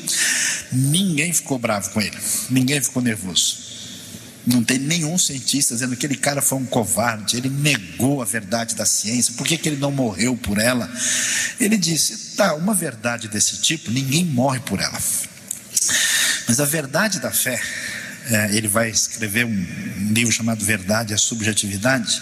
Ninguém 0.73 1.33
ficou 1.33 1.59
bravo 1.59 1.91
com 1.91 2.01
ele, 2.01 2.17
ninguém 2.51 2.81
ficou 2.81 3.03
nervoso. 3.03 3.71
Não 4.47 4.65
tem 4.65 4.79
nenhum 4.79 5.19
cientista 5.19 5.75
dizendo 5.75 5.97
que 5.97 6.07
aquele 6.07 6.19
cara 6.19 6.41
foi 6.41 6.59
um 6.59 6.65
covarde, 6.65 7.37
ele 7.37 7.51
negou 7.51 8.23
a 8.23 8.25
verdade 8.25 8.75
da 8.75 8.87
ciência, 8.87 9.35
por 9.35 9.47
que, 9.47 9.59
que 9.59 9.69
ele 9.69 9.77
não 9.77 9.93
morreu 9.93 10.37
por 10.37 10.59
ela? 10.59 10.91
Ele 11.61 11.77
disse: 11.77 12.37
tá, 12.37 12.55
uma 12.55 12.75
verdade 12.75 13.29
desse 13.29 13.59
tipo, 13.59 13.91
ninguém 13.91 14.25
morre 14.25 14.61
por 14.61 14.81
ela. 14.81 14.99
Mas 16.51 16.59
a 16.59 16.65
verdade 16.65 17.21
da 17.21 17.31
fé, 17.31 17.63
é, 18.29 18.57
ele 18.57 18.67
vai 18.67 18.91
escrever 18.91 19.47
um, 19.47 19.67
livro 20.11 20.33
chamado 20.33 20.65
Verdade 20.65 21.13
e 21.13 21.15
a 21.15 21.17
Subjetividade. 21.17 22.21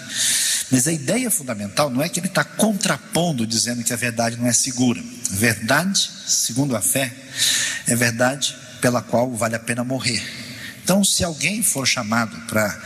Mas 0.69 0.87
a 0.87 0.93
ideia 0.93 1.31
fundamental 1.31 1.89
não 1.89 1.99
é 1.99 2.07
que 2.07 2.19
ele 2.19 2.27
está 2.27 2.43
contrapondo, 2.43 3.47
dizendo 3.47 3.83
que 3.83 3.91
a 3.91 3.95
verdade 3.95 4.37
não 4.37 4.45
é 4.45 4.53
segura. 4.53 5.01
Verdade, 5.31 6.11
segundo 6.27 6.75
a 6.75 6.79
fé, 6.79 7.11
é 7.87 7.95
verdade 7.95 8.55
pela 8.79 9.01
qual 9.01 9.35
vale 9.35 9.55
a 9.55 9.59
pena 9.59 9.83
morrer. 9.83 10.23
Então, 10.83 11.03
se 11.03 11.23
alguém 11.23 11.63
for 11.63 11.87
chamado 11.87 12.39
para 12.41 12.79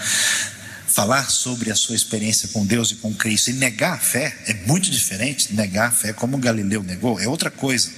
falar 0.94 1.32
sobre 1.32 1.72
a 1.72 1.76
sua 1.76 1.96
experiência 1.96 2.50
com 2.50 2.64
Deus 2.64 2.92
e 2.92 2.96
com 2.96 3.12
Cristo 3.16 3.50
e 3.50 3.54
negar 3.54 3.94
a 3.94 3.98
fé 3.98 4.38
é 4.46 4.54
muito 4.68 4.92
diferente 4.92 5.52
negar 5.52 5.88
a 5.88 5.92
fé 5.92 6.14
como 6.14 6.38
Galileu 6.38 6.84
negou, 6.84 7.20
é 7.20 7.28
outra 7.28 7.50
coisa. 7.50 7.90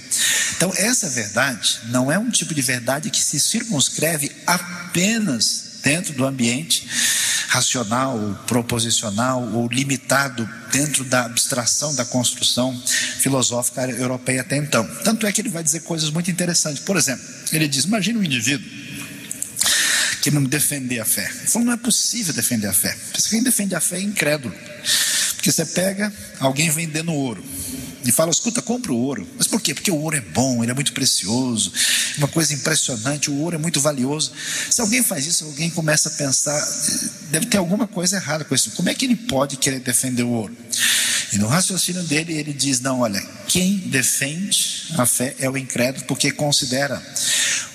Então, 0.56 0.72
essa 0.74 1.10
verdade 1.10 1.78
não 1.90 2.10
é 2.10 2.18
um 2.18 2.30
tipo 2.30 2.54
de 2.54 2.62
verdade 2.62 3.10
que 3.10 3.20
se 3.20 3.38
circunscreve 3.38 4.32
apenas 4.46 5.80
dentro 5.82 6.14
do 6.14 6.24
ambiente 6.24 6.88
racional, 7.48 8.44
proposicional 8.46 9.42
ou 9.52 9.68
limitado 9.68 10.48
dentro 10.72 11.04
da 11.04 11.26
abstração 11.26 11.94
da 11.94 12.04
construção 12.06 12.82
filosófica 13.18 13.82
europeia 13.90 14.40
até 14.40 14.56
então. 14.56 14.86
Tanto 15.04 15.26
é 15.26 15.32
que 15.32 15.42
ele 15.42 15.50
vai 15.50 15.62
dizer 15.62 15.80
coisas 15.80 16.10
muito 16.10 16.30
interessantes. 16.30 16.82
Por 16.82 16.96
exemplo, 16.96 17.24
ele 17.52 17.68
diz: 17.68 17.84
imagine 17.84 18.18
um 18.18 18.24
indivíduo 18.24 18.85
que 20.26 20.30
não 20.32 20.42
defender 20.42 20.98
a 20.98 21.04
fé. 21.04 21.30
Ele 21.38 21.46
falou, 21.46 21.66
não 21.66 21.72
é 21.72 21.76
possível 21.76 22.34
defender 22.34 22.66
a 22.66 22.72
fé. 22.72 22.96
Quem 23.30 23.44
defende 23.44 23.76
a 23.76 23.80
fé 23.80 23.98
é 23.98 24.00
incrédulo. 24.00 24.52
Porque 25.36 25.52
você 25.52 25.64
pega 25.64 26.12
alguém 26.40 26.68
vendendo 26.68 27.12
ouro 27.12 27.44
e 28.04 28.10
fala, 28.10 28.32
escuta, 28.32 28.60
compra 28.60 28.92
o 28.92 28.96
ouro. 28.96 29.24
Mas 29.38 29.46
por 29.46 29.60
quê? 29.60 29.72
Porque 29.72 29.88
o 29.88 29.94
ouro 29.94 30.16
é 30.16 30.20
bom, 30.20 30.64
ele 30.64 30.72
é 30.72 30.74
muito 30.74 30.92
precioso, 30.92 31.72
uma 32.18 32.26
coisa 32.26 32.52
impressionante, 32.54 33.30
o 33.30 33.36
ouro 33.36 33.54
é 33.54 33.58
muito 33.58 33.80
valioso. 33.80 34.32
Se 34.68 34.80
alguém 34.80 35.00
faz 35.00 35.26
isso, 35.26 35.44
alguém 35.44 35.70
começa 35.70 36.08
a 36.08 36.12
pensar, 36.12 36.60
deve 37.30 37.46
ter 37.46 37.58
alguma 37.58 37.86
coisa 37.86 38.16
errada 38.16 38.44
com 38.44 38.52
isso. 38.52 38.72
Como 38.72 38.88
é 38.88 38.94
que 38.94 39.04
ele 39.04 39.14
pode 39.14 39.56
querer 39.58 39.78
defender 39.78 40.24
o 40.24 40.30
ouro? 40.30 40.56
E 41.32 41.38
no 41.38 41.46
raciocínio 41.46 42.02
dele, 42.02 42.32
ele 42.32 42.52
diz: 42.52 42.80
não, 42.80 43.00
olha, 43.00 43.24
quem 43.46 43.78
defende 43.78 44.92
a 44.98 45.06
fé 45.06 45.36
é 45.38 45.48
o 45.48 45.56
incrédulo, 45.56 46.04
porque 46.06 46.32
considera 46.32 47.00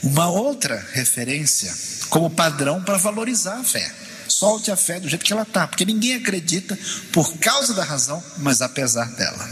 uma 0.04 0.30
outra 0.30 0.86
referência 0.92 1.74
como 2.12 2.30
padrão 2.30 2.84
para 2.84 2.98
valorizar 2.98 3.58
a 3.58 3.64
fé. 3.64 3.92
Solte 4.28 4.70
a 4.70 4.76
fé 4.76 5.00
do 5.00 5.10
jeito 5.10 5.26
que 5.26 5.34
ela 5.34 5.42
está, 5.42 5.66
porque 5.66 5.86
ninguém 5.86 6.16
acredita 6.16 6.78
por 7.12 7.38
causa 7.38 7.74
da 7.74 7.84
razão, 7.84 8.24
mas 8.38 8.62
apesar 8.62 9.10
dela. 9.16 9.50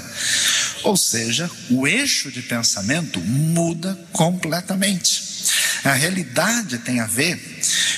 Ou 0.84 0.96
seja, 0.96 1.50
o 1.72 1.88
eixo 1.88 2.32
de 2.32 2.42
pensamento 2.42 3.20
muda 3.22 3.98
completamente. 4.12 5.24
A 5.84 5.94
realidade 5.94 6.78
tem 6.80 7.00
a 7.00 7.08
ver 7.08 7.40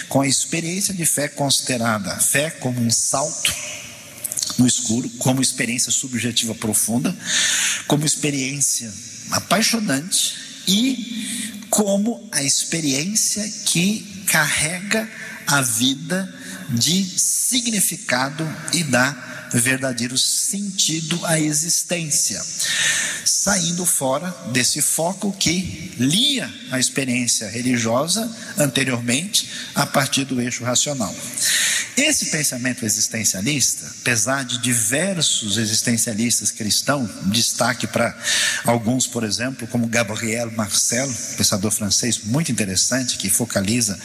com 0.08 0.22
a 0.22 0.28
experiência 0.28 0.94
de 0.94 1.06
fé 1.06 1.28
considerada 1.28 2.16
fé 2.20 2.52
como 2.52 2.80
um 2.80 2.92
salto 2.92 3.54
no 4.60 4.68
escuro, 4.68 5.10
como 5.18 5.42
experiência 5.42 5.92
subjetiva 5.92 6.54
profunda, 6.54 7.16
como 7.88 8.06
experiência 8.06 8.92
apaixonante 9.32 10.36
e 10.68 11.61
como 11.72 12.30
a 12.34 12.44
experiência 12.44 13.50
que 13.66 14.26
carrega 14.28 15.10
a 15.48 15.62
vida 15.62 16.32
de 16.70 17.04
significado 17.18 18.48
e 18.74 18.84
dá 18.84 19.50
verdadeiro 19.54 20.18
sentido 20.18 21.20
à 21.26 21.40
existência, 21.40 22.42
saindo 23.26 23.86
fora 23.86 24.30
desse 24.52 24.82
foco 24.82 25.32
que 25.32 25.94
lia 25.98 26.54
a 26.72 26.80
experiência 26.80 27.50
religiosa 27.50 28.30
anteriormente 28.58 29.50
a 29.74 29.86
partir 29.86 30.26
do 30.26 30.42
eixo 30.42 30.64
racional. 30.64 31.14
Esse 31.98 32.28
pensamento 32.28 32.86
existencialista, 32.86 33.86
apesar 34.00 34.46
de 34.46 34.60
diversos 34.60 35.58
existencialistas 35.58 36.50
cristãos, 36.50 37.10
destaque 37.26 37.86
para 37.86 38.18
alguns, 38.66 39.06
por 39.06 39.24
exemplo, 39.24 39.68
como 39.68 39.88
Gabriel 39.88 40.50
Marcel, 40.52 41.12
pensador 41.36 41.72
francês 41.72 42.20
muito 42.24 42.52
interessante, 42.52 43.18
que 43.18 43.30
focaliza 43.30 44.00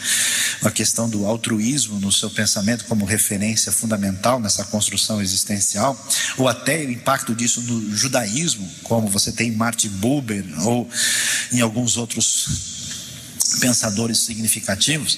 a 0.63 0.69
questão 0.69 1.09
do 1.09 1.25
altruísmo 1.25 1.99
no 1.99 2.11
seu 2.11 2.29
pensamento 2.29 2.85
como 2.85 3.05
referência 3.05 3.71
fundamental 3.71 4.39
nessa 4.39 4.65
construção 4.65 5.21
existencial, 5.21 5.97
ou 6.37 6.47
até 6.47 6.79
o 6.79 6.91
impacto 6.91 7.33
disso 7.33 7.61
no 7.61 7.95
judaísmo, 7.95 8.69
como 8.83 9.07
você 9.07 9.31
tem 9.31 9.51
Martin 9.51 9.89
Buber 9.89 10.43
ou 10.65 10.89
em 11.53 11.61
alguns 11.61 11.95
outros 11.95 12.75
pensadores 13.59 14.19
significativos 14.19 15.17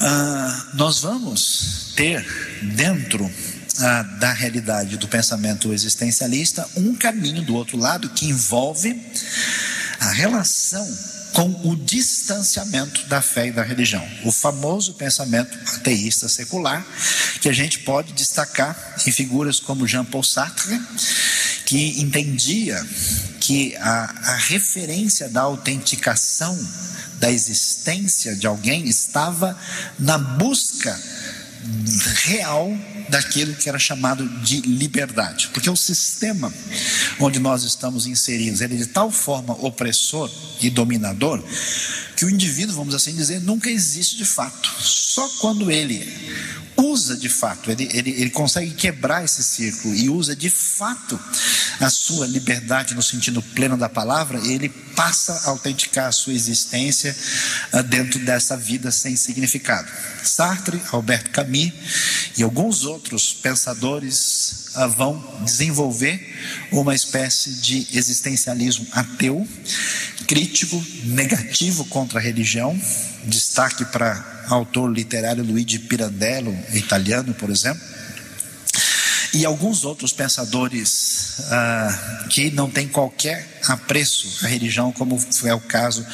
ah, 0.00 0.66
nós 0.74 1.00
vamos 1.00 1.92
ter 1.96 2.24
dentro 2.62 3.30
ah, 3.78 4.02
da 4.18 4.32
realidade 4.32 4.96
do 4.96 5.08
pensamento 5.08 5.72
existencialista 5.72 6.68
um 6.76 6.94
caminho 6.94 7.42
do 7.42 7.54
outro 7.54 7.76
lado 7.76 8.10
que 8.10 8.26
envolve 8.26 9.00
a 10.00 10.10
relação 10.12 10.86
com 11.32 11.50
o 11.70 11.76
distanciamento 11.76 13.06
da 13.08 13.20
fé 13.20 13.48
e 13.48 13.52
da 13.52 13.62
religião. 13.62 14.06
O 14.24 14.32
famoso 14.32 14.94
pensamento 14.94 15.54
ateísta 15.74 16.30
secular, 16.30 16.82
que 17.42 17.48
a 17.48 17.52
gente 17.52 17.80
pode 17.80 18.14
destacar 18.14 18.94
em 19.06 19.12
figuras 19.12 19.60
como 19.60 19.86
Jean 19.86 20.04
Paul 20.04 20.24
Sartre, 20.24 20.80
que 21.66 22.00
entendia 22.00 22.82
que 23.46 23.76
a, 23.76 24.32
a 24.32 24.36
referência 24.38 25.28
da 25.28 25.42
autenticação 25.42 26.58
da 27.20 27.30
existência 27.30 28.34
de 28.34 28.44
alguém 28.44 28.88
estava 28.88 29.56
na 30.00 30.18
busca 30.18 31.00
real 32.24 32.76
daquilo 33.08 33.54
que 33.54 33.68
era 33.68 33.78
chamado 33.78 34.28
de 34.40 34.62
liberdade, 34.62 35.48
porque 35.52 35.70
o 35.70 35.76
sistema 35.76 36.52
onde 37.20 37.38
nós 37.38 37.62
estamos 37.62 38.04
inseridos 38.04 38.60
ele 38.60 38.74
é 38.74 38.78
de 38.78 38.86
tal 38.86 39.12
forma 39.12 39.54
opressor 39.64 40.28
e 40.60 40.68
dominador 40.68 41.40
que 42.16 42.24
o 42.24 42.30
indivíduo, 42.30 42.74
vamos 42.74 42.96
assim 42.96 43.14
dizer, 43.14 43.40
nunca 43.42 43.70
existe 43.70 44.16
de 44.16 44.24
fato. 44.24 44.68
Só 44.80 45.28
quando 45.40 45.70
ele 45.70 46.02
usa 46.76 47.16
de 47.16 47.28
fato, 47.28 47.70
ele, 47.70 47.88
ele, 47.92 48.10
ele 48.10 48.30
consegue 48.30 48.72
quebrar 48.74 49.24
esse 49.24 49.42
círculo 49.42 49.94
e 49.94 50.08
usa 50.08 50.36
de 50.36 50.50
fato 50.50 51.18
a 51.80 51.90
sua 51.90 52.26
liberdade 52.26 52.94
no 52.94 53.02
sentido 53.02 53.42
pleno 53.42 53.76
da 53.76 53.88
palavra, 53.88 54.38
ele 54.46 54.68
passa 54.68 55.32
a 55.32 55.50
autenticar 55.50 56.06
a 56.06 56.12
sua 56.12 56.32
existência 56.32 57.14
uh, 57.72 57.82
dentro 57.82 58.18
dessa 58.20 58.56
vida 58.56 58.90
sem 58.90 59.14
significado. 59.16 59.88
Sartre, 60.22 60.80
Alberto 60.90 61.30
Camus 61.30 61.72
e 62.36 62.42
alguns 62.42 62.84
outros 62.84 63.32
pensadores 63.32 64.66
uh, 64.74 64.88
vão 64.88 65.42
desenvolver 65.44 66.34
uma 66.72 66.94
espécie 66.94 67.52
de 67.54 67.86
existencialismo 67.92 68.86
ateu, 68.92 69.46
crítico, 70.26 70.82
negativo 71.04 71.84
contra 71.86 72.18
a 72.18 72.22
religião, 72.22 72.78
destaque 73.56 73.86
para 73.86 74.44
autor 74.48 74.92
literário 74.92 75.42
Luigi 75.42 75.78
Pirandello, 75.78 76.54
italiano, 76.74 77.32
por 77.32 77.48
exemplo, 77.48 77.82
e 79.32 79.46
alguns 79.46 79.82
outros 79.82 80.12
pensadores 80.12 81.38
uh, 81.38 82.28
que 82.28 82.50
não 82.50 82.68
têm 82.68 82.86
qualquer 82.86 83.60
apreço 83.66 84.44
à 84.44 84.48
religião, 84.48 84.92
como 84.92 85.18
é 85.44 85.54
o 85.54 85.60
caso, 85.60 86.06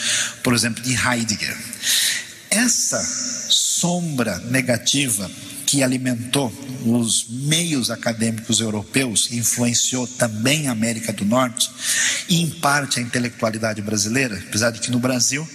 por 0.45 0.55
exemplo, 0.55 0.81
de 0.85 0.95
Heidegger. 0.95 1.57
Essa 2.49 3.03
sombra 3.49 4.39
negativa 4.39 5.29
que 5.67 5.83
alimentou 5.83 6.53
os 6.85 7.27
meios 7.29 7.91
acadêmicos 7.91 8.61
europeus, 8.61 9.33
influenciou 9.33 10.07
também 10.07 10.69
a 10.69 10.73
América 10.73 11.13
do 11.13 11.25
Norte 11.25 11.69
e, 12.29 12.41
em 12.41 12.51
parte, 12.51 13.01
a 13.01 13.03
intelectualidade 13.03 13.83
brasileira, 13.83 14.41
apesar 14.47 14.71
de 14.71 14.79
que 14.79 14.93
no 14.93 15.01
Brasil 15.01 15.49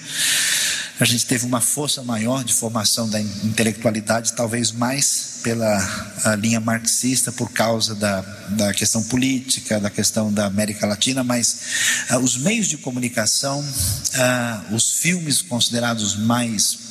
a 1.00 1.06
gente 1.06 1.26
teve 1.26 1.46
uma 1.46 1.62
força 1.62 2.02
maior 2.04 2.44
de 2.44 2.54
formação 2.54 3.08
da 3.08 3.22
intelectualidade, 3.22 4.34
talvez 4.34 4.72
mais 4.72 5.40
pela 5.44 6.36
linha 6.40 6.60
marxista, 6.60 7.32
por 7.32 7.52
causa 7.52 7.94
da, 7.94 8.22
da 8.50 8.74
questão 8.74 9.04
política, 9.04 9.80
da 9.80 9.90
questão 9.90 10.34
da 10.34 10.46
América 10.46 10.88
Latina, 10.88 11.24
mas 11.24 12.06
uh, 12.10 12.18
os 12.18 12.38
meios 12.38 12.68
de 12.68 12.78
comunicação, 12.78 13.60
uh, 13.60 14.76
os 14.76 14.94
filmes 14.94 15.42
considerados 15.42 16.16
mais 16.16 16.88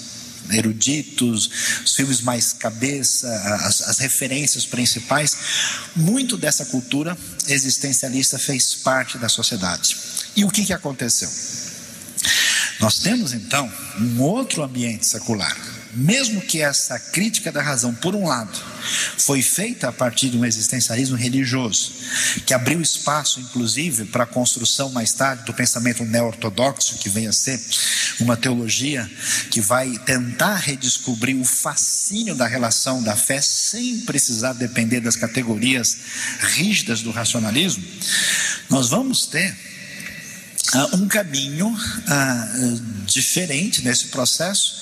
eruditos, 0.51 1.51
os 1.85 1.95
filmes 1.95 2.21
mais 2.21 2.53
cabeça, 2.53 3.29
as, 3.65 3.81
as, 3.83 3.99
referências 3.99 4.65
principais, 4.65 5.37
muito 5.97 6.37
dessa 6.37 6.65
cultura 6.67 7.19
existencialista 7.49 8.39
fez 8.39 8.75
parte 8.75 9.19
da 9.19 9.29
sociedade. 9.29 9.97
E 10.37 10.45
o 10.45 10.49
que, 10.49 10.65
que 10.65 10.73
aconteceu? 10.73 11.29
Nós 12.81 12.99
temos 12.99 13.33
então 13.33 13.71
um 13.99 14.21
outro 14.21 14.63
ambiente 14.63 15.07
secular. 15.07 15.57
Mesmo 15.95 16.43
que 16.43 16.61
essa 16.61 16.99
crítica 16.99 17.51
da 17.51 17.63
razão, 17.63 17.95
por 17.95 18.15
um 18.15 18.27
lado, 18.27 18.53
foi 19.17 19.41
feita 19.41 19.89
a 19.89 19.93
partir 19.93 20.29
de 20.29 20.37
um 20.37 20.45
existencialismo 20.45 21.17
religioso, 21.17 21.91
que 22.45 22.53
abriu 22.53 22.83
espaço, 22.83 23.41
inclusive, 23.41 24.05
para 24.05 24.25
a 24.25 24.27
construção 24.27 24.91
mais 24.91 25.15
tarde 25.15 25.45
do 25.45 25.55
pensamento 25.55 26.05
neo-ortodoxo, 26.05 26.99
que 26.99 27.09
vem 27.09 27.27
a 27.27 27.33
ser 27.33 27.59
uma 28.21 28.37
teologia 28.37 29.11
que 29.51 29.63
vai 29.63 29.91
tentar 30.05 30.57
redescobrir 30.57 31.41
o 31.41 31.45
fascínio 31.45 32.35
da 32.35 32.47
relação 32.47 33.03
da 33.03 33.17
fé 33.17 33.41
sem 33.41 34.01
precisar 34.01 34.53
depender 34.53 35.01
das 35.01 35.17
categorias 35.17 35.97
rígidas 36.41 37.01
do 37.01 37.11
racionalismo, 37.11 37.85
nós 38.69 38.91
vamos 38.91 39.25
ter 39.25 39.57
um 40.95 41.07
caminho 41.09 41.69
uh, 41.69 42.81
diferente 43.07 43.83
nesse 43.83 44.07
processo, 44.07 44.77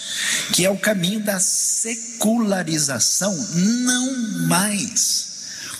que 0.52 0.64
é 0.64 0.70
o 0.70 0.78
caminho 0.78 1.20
da 1.20 1.38
secularização, 1.40 3.36
não 3.54 4.46
mais 4.46 5.26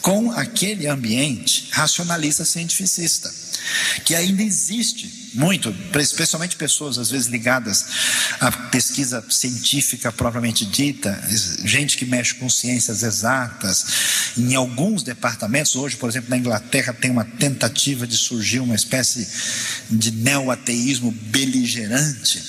com 0.03 0.31
aquele 0.33 0.87
ambiente 0.87 1.69
racionalista 1.71 2.45
cientificista, 2.45 3.33
que 4.05 4.15
ainda 4.15 4.43
existe 4.43 5.24
muito, 5.35 5.75
especialmente 5.99 6.57
pessoas 6.57 6.97
às 6.97 7.11
vezes 7.11 7.27
ligadas 7.27 7.87
à 8.41 8.51
pesquisa 8.51 9.25
científica 9.29 10.13
propriamente 10.13 10.65
dita, 10.65 11.21
gente 11.65 11.97
que 11.97 12.05
mexe 12.05 12.35
com 12.35 12.49
ciências 12.49 13.03
exatas. 13.03 13.85
Em 14.37 14.55
alguns 14.55 15.03
departamentos, 15.03 15.75
hoje, 15.77 15.97
por 15.97 16.09
exemplo, 16.09 16.31
na 16.31 16.37
Inglaterra, 16.37 16.93
tem 16.93 17.11
uma 17.11 17.25
tentativa 17.25 18.07
de 18.07 18.17
surgir 18.17 18.61
uma 18.61 18.75
espécie 18.75 19.27
de 19.91 20.11
neo-ateísmo 20.11 21.11
beligerante. 21.11 22.43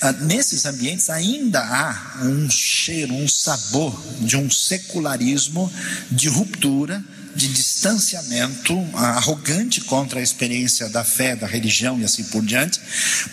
Ah, 0.00 0.12
nesses 0.12 0.64
ambientes 0.64 1.10
ainda 1.10 1.60
há 1.60 2.24
um 2.24 2.48
cheiro, 2.48 3.14
um 3.14 3.26
sabor 3.26 4.00
de 4.20 4.36
um 4.36 4.50
secularismo 4.50 5.72
de 6.10 6.28
ruptura 6.28 7.02
de 7.34 7.48
distanciamento 7.48 8.74
arrogante 8.94 9.80
contra 9.82 10.20
a 10.20 10.22
experiência 10.22 10.88
da 10.88 11.04
fé, 11.04 11.36
da 11.36 11.46
religião 11.46 11.98
e 12.00 12.04
assim 12.04 12.24
por 12.24 12.44
diante, 12.44 12.80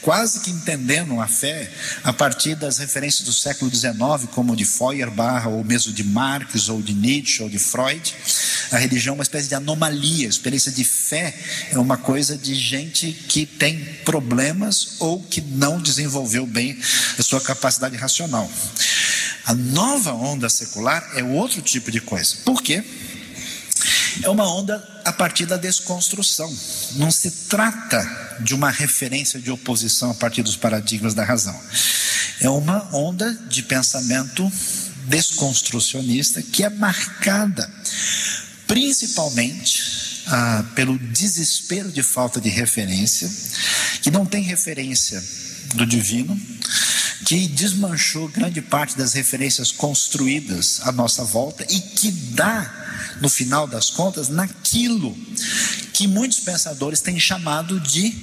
quase 0.02 0.40
que 0.42 0.52
entendendo 0.52 1.20
a 1.20 1.28
fé 1.28 1.72
a 2.04 2.14
partir 2.14 2.56
das 2.56 2.78
referências 2.78 3.24
do 3.26 3.34
século 3.34 3.74
XIX, 3.74 3.96
como 4.32 4.56
de 4.56 4.66
Feuerbach, 4.66 5.48
ou 5.48 5.64
mesmo 5.64 5.94
de 5.94 6.04
Marx, 6.04 6.70
ou 6.70 6.82
de 6.82 6.94
Nietzsche, 6.94 7.42
ou 7.42 7.50
de 7.50 7.60
Freud. 7.60 8.14
A 8.72 8.78
religião 8.78 9.14
é 9.14 9.18
uma 9.18 9.24
espécie 9.24 9.48
de 9.48 9.56
anomalia, 9.56 10.28
a 10.28 10.30
experiência 10.30 10.72
de 10.72 10.84
fé 10.84 11.34
é 11.72 11.78
uma 11.78 11.98
coisa 11.98 12.38
de 12.38 12.56
gente 12.56 13.12
que 13.12 13.46
tem 13.46 13.84
problemas 14.04 14.96
ou 15.00 15.22
que 15.22 15.42
não 15.42 15.82
desenvolveu 15.82 16.46
bem 16.46 16.78
a 17.18 17.24
sua 17.24 17.42
capacidade 17.42 17.96
racional. 17.96 18.50
A 19.46 19.54
nova 19.54 20.12
onda 20.14 20.50
secular 20.50 21.08
é 21.16 21.24
outro 21.24 21.62
tipo 21.62 21.92
de 21.92 22.02
coisa. 22.02 22.38
Por 22.44 22.64
quê? 22.64 22.84
É 24.24 24.30
uma 24.30 24.48
onda 24.48 24.84
a 25.04 25.12
partir 25.12 25.46
da 25.46 25.58
desconstrução. 25.58 26.54
Não 26.94 27.12
se 27.12 27.32
trata 27.50 28.38
de 28.42 28.54
uma 28.54 28.70
referência 28.70 29.40
de 29.40 29.52
oposição 29.52 30.12
a 30.12 30.16
partir 30.16 30.44
dos 30.44 30.56
paradigmas 30.56 31.14
da 31.14 31.24
razão. 31.24 31.60
É 32.42 32.50
uma 32.50 32.88
onda 32.96 33.34
de 33.50 33.64
pensamento 33.64 34.52
desconstrucionista 35.08 36.42
que 36.42 36.64
é 36.64 36.70
marcada 36.70 37.70
principalmente 38.68 40.24
ah, 40.28 40.66
pelo 40.76 40.98
desespero 40.98 41.92
de 41.92 42.02
falta 42.02 42.42
de 42.42 42.50
referência, 42.50 43.30
que 44.02 44.12
não 44.12 44.26
tem 44.26 44.44
referência 44.44 45.24
do 45.76 45.86
divino, 45.86 46.40
que 47.26 47.48
desmanchou 47.48 48.28
grande 48.28 48.62
parte 48.62 48.98
das 48.98 49.14
referências 49.14 49.72
construídas 49.72 50.82
à 50.84 50.92
nossa 50.92 51.24
volta 51.24 51.66
e 51.70 51.80
que 51.80 52.12
dá 52.12 52.86
no 53.22 53.30
final 53.30 53.68
das 53.68 53.90
contas, 53.90 54.30
naquilo 54.30 55.16
que 55.94 56.08
muitos 56.08 56.40
pensadores 56.40 57.00
têm 57.00 57.20
chamado 57.20 57.80
de 57.80 58.14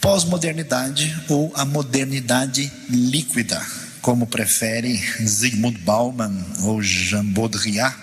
pós-modernidade 0.00 1.24
ou 1.28 1.52
a 1.54 1.64
modernidade 1.64 2.70
líquida, 2.88 3.60
como 4.00 4.26
preferem 4.26 4.96
Zygmunt 5.26 5.78
Bauman 5.80 6.34
ou 6.62 6.82
Jean 6.82 7.24
Baudrillard, 7.24 7.96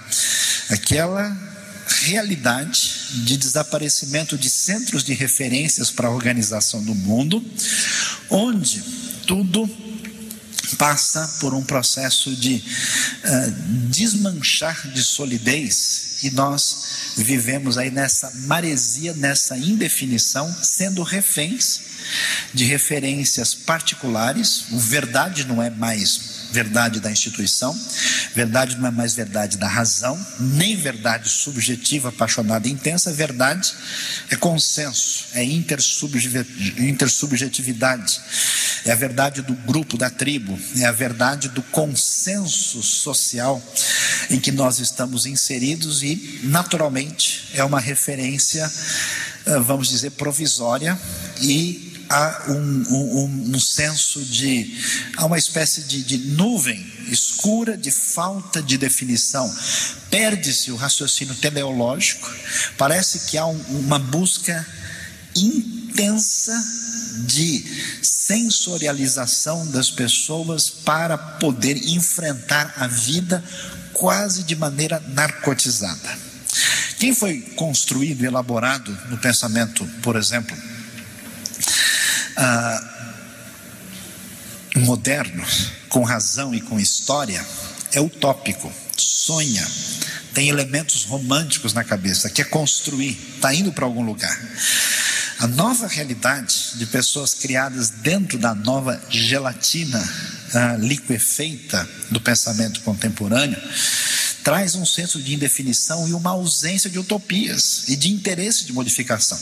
aquela 0.69 1.35
realidade 1.87 3.23
de 3.25 3.37
desaparecimento 3.37 4.37
de 4.37 4.49
centros 4.49 5.03
de 5.03 5.13
referências 5.13 5.89
para 5.89 6.07
a 6.07 6.11
organização 6.11 6.83
do 6.83 6.93
mundo, 6.93 7.43
onde 8.29 8.83
tudo 9.27 9.69
passa 10.77 11.37
por 11.39 11.53
um 11.53 11.63
processo 11.63 12.35
de 12.35 12.55
uh, 12.55 13.51
desmanchar 13.89 14.91
de 14.91 15.03
solidez 15.03 16.23
e 16.23 16.31
nós 16.31 17.13
vivemos 17.17 17.77
aí 17.77 17.91
nessa 17.91 18.31
maresia, 18.47 19.13
nessa 19.13 19.57
indefinição, 19.57 20.53
sendo 20.63 21.03
reféns 21.03 21.81
de 22.53 22.63
referências 22.63 23.53
particulares. 23.53 24.65
O 24.71 24.79
verdade 24.79 25.45
não 25.45 25.61
é 25.61 25.69
mais 25.69 26.37
verdade 26.51 26.99
da 26.99 27.12
instituição, 27.12 27.77
verdade 28.33 28.75
não 28.77 28.88
é 28.88 28.91
mais 28.91 29.13
verdade 29.13 29.57
da 29.57 29.67
razão, 29.67 30.17
nem 30.39 30.75
verdade 30.75 31.29
subjetiva, 31.29 32.09
apaixonada 32.09 32.67
e 32.67 32.72
intensa, 32.72 33.11
verdade 33.11 33.74
é 34.30 34.36
consenso, 34.36 35.26
é 35.34 35.43
intersubjetividade, 35.43 38.22
é 38.86 38.91
a 38.91 38.95
verdade 38.95 39.41
do 39.41 39.53
grupo, 39.53 39.97
da 39.97 40.09
tribo, 40.09 40.57
é 40.78 40.86
a 40.86 40.91
verdade 40.91 41.49
do 41.49 41.61
consenso 41.63 42.82
social 42.82 43.61
em 44.30 44.39
que 44.39 44.51
nós 44.51 44.80
estamos 44.80 45.26
inseridos 45.26 46.03
e, 46.03 46.41
naturalmente, 46.43 47.49
é 47.53 47.63
uma 47.63 47.80
referência 47.80 48.69
eh, 49.47 49.59
vamos 49.59 49.88
dizer, 49.88 50.11
provisória 50.11 50.99
e 51.41 51.86
há 52.10 52.45
um, 52.49 52.84
um, 52.89 53.55
um 53.55 53.60
senso 53.60 54.24
de, 54.24 54.80
há 55.16 55.26
uma 55.26 55.38
espécie 55.38 55.82
de, 55.84 56.03
de 56.03 56.18
nuvem 56.18 56.86
escura 57.10 57.78
de 57.78 57.91
falta 57.91 58.62
de 58.62 58.78
definição. 58.78 59.53
Perde-se 60.10 60.72
o 60.72 60.76
raciocínio 60.76 61.36
teleológico, 61.36 62.30
parece 62.78 63.30
que 63.30 63.38
há 63.38 63.45
um, 63.45 63.60
uma 63.70 63.99
busca 63.99 64.66
intensa 65.36 66.53
de 67.26 67.64
sensorialização 68.01 69.66
das 69.68 69.89
pessoas 69.89 70.70
para 70.70 71.18
poder 71.18 71.78
enfrentar 71.89 72.74
a 72.78 72.88
vida 72.88 73.43
quase 73.93 74.43
de 74.43 74.55
maneira 74.55 74.99
narcotizada. 75.10 76.28
Quem 76.99 77.14
foi 77.14 77.41
construído 77.55 78.24
elaborado 78.24 78.91
no 79.10 79.18
pensamento, 79.18 79.86
por 80.01 80.16
exemplo, 80.16 80.55
ah, 82.38 82.97
moderno, 84.75 85.43
com 85.89 86.03
razão 86.03 86.53
e 86.53 86.61
com 86.61 86.79
história, 86.79 87.43
é 87.91 87.99
utópico, 87.99 88.71
sonha, 88.95 89.65
tem 90.33 90.49
elementos 90.49 91.03
românticos 91.05 91.73
na 91.73 91.83
cabeça, 91.83 92.29
quer 92.29 92.49
construir, 92.49 93.17
está 93.35 93.53
indo 93.53 93.73
para 93.73 93.85
algum 93.85 94.03
lugar. 94.03 94.39
A 95.39 95.47
nova 95.47 95.88
realidade 95.88 96.71
de 96.75 96.85
pessoas 96.85 97.33
criadas 97.33 97.89
dentro 97.89 98.38
da 98.38 98.55
nova 98.55 98.99
gelatina 99.09 100.01
ah, 100.53 100.77
liquefeita 100.77 101.88
do 102.09 102.21
pensamento 102.21 102.81
contemporâneo 102.81 103.61
traz 104.43 104.75
um 104.75 104.85
senso 104.85 105.21
de 105.21 105.33
indefinição 105.33 106.07
e 106.07 106.13
uma 106.13 106.31
ausência 106.31 106.89
de 106.89 106.97
utopias 106.97 107.83
e 107.88 107.95
de 107.95 108.09
interesse 108.11 108.65
de 108.65 108.71
modificação. 108.71 109.38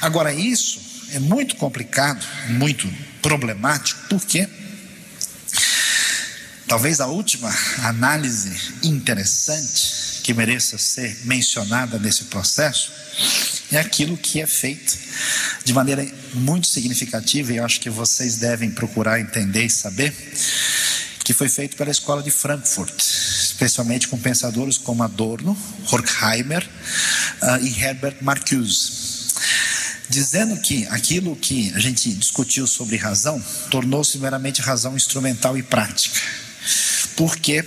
Agora, 0.00 0.32
isso 0.32 0.91
é 1.12 1.18
muito 1.18 1.56
complicado, 1.56 2.24
muito 2.48 2.90
problemático, 3.20 4.00
porque 4.08 4.48
talvez 6.66 7.00
a 7.00 7.06
última 7.06 7.54
análise 7.82 8.50
interessante 8.82 10.22
que 10.22 10.32
mereça 10.32 10.78
ser 10.78 11.18
mencionada 11.24 11.98
nesse 11.98 12.24
processo 12.24 12.92
é 13.70 13.78
aquilo 13.78 14.16
que 14.16 14.40
é 14.40 14.46
feito 14.46 14.96
de 15.64 15.72
maneira 15.74 16.06
muito 16.34 16.66
significativa, 16.66 17.52
e 17.52 17.56
eu 17.58 17.64
acho 17.64 17.80
que 17.80 17.90
vocês 17.90 18.36
devem 18.36 18.70
procurar 18.70 19.20
entender 19.20 19.64
e 19.64 19.70
saber, 19.70 20.14
que 21.24 21.34
foi 21.34 21.48
feito 21.48 21.76
pela 21.76 21.90
escola 21.90 22.22
de 22.22 22.30
Frankfurt, 22.30 23.00
especialmente 23.00 24.08
com 24.08 24.18
pensadores 24.18 24.78
como 24.78 25.02
Adorno, 25.02 25.56
Horkheimer 25.90 26.66
uh, 27.42 27.64
e 27.64 27.80
Herbert 27.80 28.16
Marcuse 28.22 29.11
dizendo 30.12 30.60
que 30.60 30.86
aquilo 30.88 31.34
que 31.34 31.72
a 31.74 31.78
gente 31.78 32.12
discutiu 32.12 32.66
sobre 32.66 32.96
razão 32.96 33.42
tornou-se 33.70 34.18
meramente 34.18 34.60
razão 34.60 34.94
instrumental 34.94 35.56
e 35.56 35.62
prática. 35.62 36.20
Porque 37.16 37.64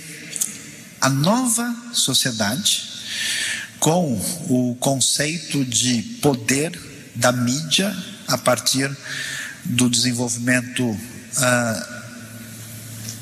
a 1.00 1.08
nova 1.08 1.74
sociedade, 1.92 2.84
com 3.80 4.14
o 4.48 4.76
conceito 4.76 5.64
de 5.64 6.02
poder 6.22 6.80
da 7.16 7.32
mídia 7.32 7.94
a 8.28 8.38
partir 8.38 8.96
do 9.64 9.90
desenvolvimento 9.90 10.84
uh, 10.84 11.96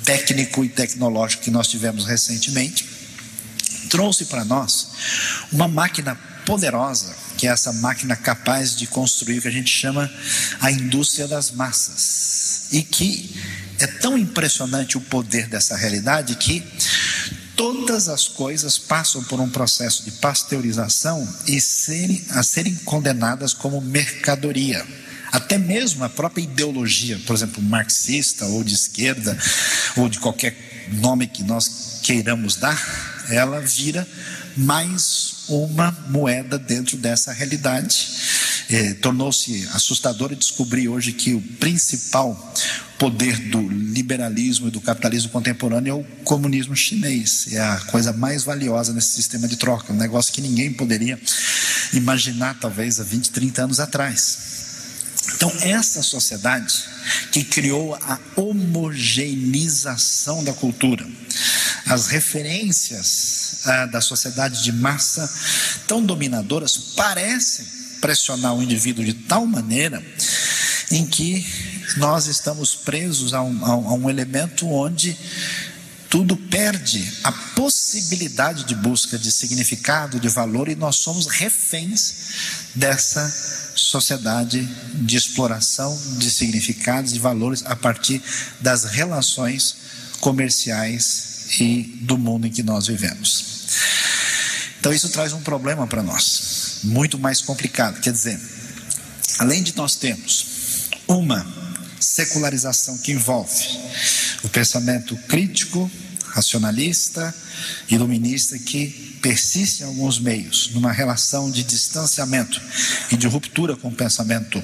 técnico 0.05 0.62
e 0.62 0.68
tecnológico 0.68 1.45
que 1.45 1.51
nós 1.51 1.66
tivemos 1.66 2.05
recentemente, 2.05 2.87
trouxe 3.89 4.27
para 4.27 4.45
nós 4.45 4.89
uma 5.51 5.66
máquina 5.66 6.14
poderosa 6.45 7.24
que 7.37 7.47
é 7.47 7.51
essa 7.51 7.72
máquina 7.72 8.16
capaz 8.16 8.74
de 8.74 8.87
construir 8.87 9.39
o 9.39 9.43
que 9.43 9.49
a 9.49 9.53
gente 9.53 9.70
chama 9.70 10.11
a 10.61 10.70
indústria 10.70 11.28
das 11.28 11.51
massas. 11.51 12.66
E 12.72 12.82
que 12.82 13.35
é 13.78 13.87
tão 13.87 14.16
impressionante 14.16 14.97
o 14.97 15.01
poder 15.01 15.49
dessa 15.49 15.76
realidade 15.76 16.35
que 16.37 16.62
todas 17.57 18.09
as 18.09 18.28
coisas 18.28 18.78
passam 18.78 19.22
por 19.24 19.41
um 19.41 19.49
processo 19.49 20.05
de 20.05 20.12
pasteurização 20.12 21.26
e 21.47 21.61
serem, 21.61 22.24
a 22.30 22.43
serem 22.43 22.74
condenadas 22.76 23.53
como 23.53 23.80
mercadoria. 23.80 24.85
Até 25.32 25.59
mesmo 25.59 26.05
a 26.05 26.09
própria 26.09 26.43
ideologia, 26.43 27.18
por 27.26 27.35
exemplo, 27.35 27.62
marxista 27.62 28.47
ou 28.47 28.62
de 28.62 28.74
esquerda, 28.74 29.37
ou 29.97 30.09
de 30.09 30.20
qualquer 30.20 30.89
nome 30.93 31.26
que 31.26 31.43
nós 31.43 31.99
queiramos 32.03 32.57
dar, 32.57 32.80
ela 33.28 33.61
vira 33.61 34.07
mais 34.57 35.44
uma 35.48 35.90
moeda 36.09 36.59
dentro 36.59 36.96
dessa 36.96 37.32
realidade. 37.32 38.09
É, 38.70 38.94
Tornou-se 38.94 39.68
assustador 39.72 40.34
descobrir 40.34 40.88
hoje 40.88 41.12
que 41.12 41.34
o 41.34 41.40
principal 41.40 42.55
poder 42.98 43.36
do 43.50 43.61
liberalismo 43.68 44.68
e 44.68 44.70
do 44.70 44.80
capitalismo 44.80 45.30
contemporâneo 45.30 45.90
é 45.90 45.94
o 45.94 46.05
comunismo 46.24 46.74
chinês. 46.74 47.48
É 47.52 47.61
a 47.61 47.76
coisa 47.80 48.12
mais 48.12 48.44
valiosa 48.44 48.92
nesse 48.92 49.11
sistema 49.11 49.48
de 49.48 49.57
troca, 49.57 49.92
um 49.92 49.96
negócio 49.96 50.32
que 50.32 50.40
ninguém 50.40 50.72
poderia 50.72 51.20
imaginar, 51.92 52.59
talvez, 52.59 53.00
há 53.00 53.05
20, 53.05 53.30
30 53.30 53.64
anos 53.64 53.80
atrás. 53.80 54.55
Então, 55.36 55.52
essa 55.61 56.02
sociedade 56.02 56.84
que 57.32 57.44
criou 57.44 57.94
a 57.94 58.18
homogeneização 58.36 60.44
da 60.44 60.52
cultura, 60.52 61.07
as 61.87 62.07
referências 62.07 63.61
ah, 63.64 63.87
da 63.87 64.01
sociedade 64.01 64.62
de 64.62 64.72
massa 64.72 65.30
tão 65.87 66.05
dominadoras 66.05 66.76
parecem 66.76 67.66
pressionar 68.01 68.55
o 68.55 68.62
indivíduo 68.62 69.05
de 69.05 69.14
tal 69.14 69.47
maneira 69.47 70.05
em 70.91 71.07
que 71.07 71.45
nós 71.97 72.26
estamos 72.26 72.74
presos 72.74 73.32
a 73.35 73.43
um, 73.43 73.64
a 73.64 73.95
um 73.95 74.11
elemento 74.11 74.68
onde 74.68 75.16
tudo 76.09 76.37
perde 76.37 77.12
a 77.24 77.32
possibilidade 77.32 78.64
de 78.64 78.74
busca 78.76 79.18
de 79.18 79.32
significado, 79.32 80.20
de 80.20 80.28
valor, 80.28 80.68
e 80.68 80.76
nós 80.76 80.97
somos 80.97 81.26
reféns 81.26 82.14
dessa 82.72 83.28
sociedade 83.74 84.64
de 84.95 85.16
exploração 85.16 85.99
de 86.18 86.30
significados 86.30 87.14
e 87.14 87.18
valores 87.18 87.64
a 87.66 87.74
partir 87.74 88.22
das 88.61 88.85
relações 88.85 89.74
comerciais 90.20 91.34
e 91.61 91.99
do 92.03 92.16
mundo 92.16 92.47
em 92.47 92.51
que 92.51 92.62
nós 92.62 92.86
vivemos. 92.86 93.45
Então 94.78 94.92
isso 94.92 95.09
traz 95.09 95.32
um 95.32 95.40
problema 95.40 95.86
para 95.86 96.03
nós, 96.03 96.80
muito 96.84 97.18
mais 97.18 97.40
complicado. 97.40 98.01
Quer 98.01 98.12
dizer, 98.12 98.38
além 99.38 99.62
de 99.62 99.74
nós 99.76 99.97
termos 99.97 100.90
uma 101.09 101.47
secularização 101.99 102.99
que 102.99 103.12
envolve 103.12 103.66
o 104.42 104.49
pensamento 104.49 105.16
crítico, 105.28 105.90
racionalista, 106.28 107.34
iluminista 107.88 108.59
que 108.59 109.18
persiste 109.22 109.82
em 109.82 109.86
alguns 109.86 110.18
meios 110.18 110.70
numa 110.74 110.92
relação 110.92 111.51
de 111.51 111.62
distanciamento 111.62 112.61
e 113.11 113.16
de 113.16 113.26
ruptura 113.26 113.74
com 113.76 113.88
o 113.88 113.95
pensamento 113.95 114.62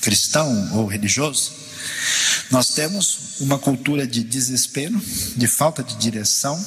cristão 0.00 0.76
ou 0.76 0.86
religioso, 0.86 1.52
nós 2.50 2.70
temos 2.70 3.40
uma 3.40 3.58
cultura 3.58 4.06
de 4.06 4.22
desespero, 4.22 5.00
de 5.36 5.46
falta 5.46 5.82
de 5.82 5.96
direção, 5.96 6.58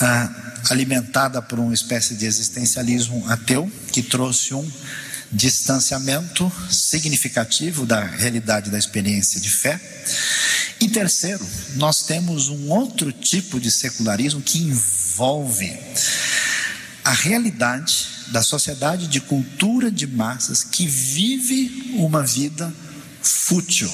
ah, 0.00 0.52
alimentada 0.70 1.40
por 1.40 1.58
uma 1.58 1.74
espécie 1.74 2.14
de 2.14 2.26
existencialismo 2.26 3.24
ateu 3.28 3.70
que 3.92 4.02
trouxe 4.02 4.54
um 4.54 4.70
distanciamento 5.32 6.50
significativo 6.70 7.86
da 7.86 8.04
realidade 8.04 8.70
da 8.70 8.78
experiência 8.78 9.40
de 9.40 9.48
fé. 9.48 9.80
E 10.80 10.88
terceiro, 10.88 11.46
nós 11.76 12.02
temos 12.02 12.48
um 12.48 12.70
outro 12.70 13.12
tipo 13.12 13.60
de 13.60 13.70
secularismo 13.70 14.40
que 14.40 14.58
envolve 14.58 15.78
a 17.04 17.12
realidade 17.12 18.08
da 18.28 18.42
sociedade 18.42 19.06
de 19.06 19.20
cultura 19.20 19.90
de 19.90 20.06
massas 20.06 20.62
que 20.62 20.86
vive 20.86 21.94
uma 21.96 22.22
vida 22.22 22.72
fútil, 23.22 23.90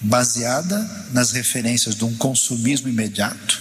baseada 0.00 0.78
nas 1.12 1.32
referências 1.32 1.94
de 1.94 2.04
um 2.04 2.14
consumismo 2.16 2.88
imediato, 2.88 3.60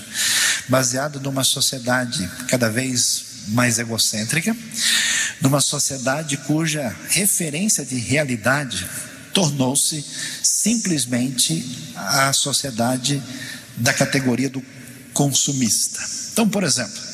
baseada 0.68 1.20
numa 1.20 1.44
sociedade 1.44 2.30
cada 2.48 2.70
vez 2.70 3.26
mais 3.50 3.80
egocêntrica, 3.80 4.56
numa 5.42 5.62
sociedade 5.62 6.38
cuja 6.38 6.96
referência 7.10 7.84
de 7.84 7.98
realidade 7.98 8.88
tornou-se 9.34 10.04
simplesmente 10.44 11.94
a 11.96 12.34
sociedade 12.34 13.22
da 13.78 13.94
categoria 13.94 14.50
do 14.50 14.64
consumista. 15.14 16.00
Então, 16.32 16.48
por 16.48 16.64
exemplo, 16.64 17.10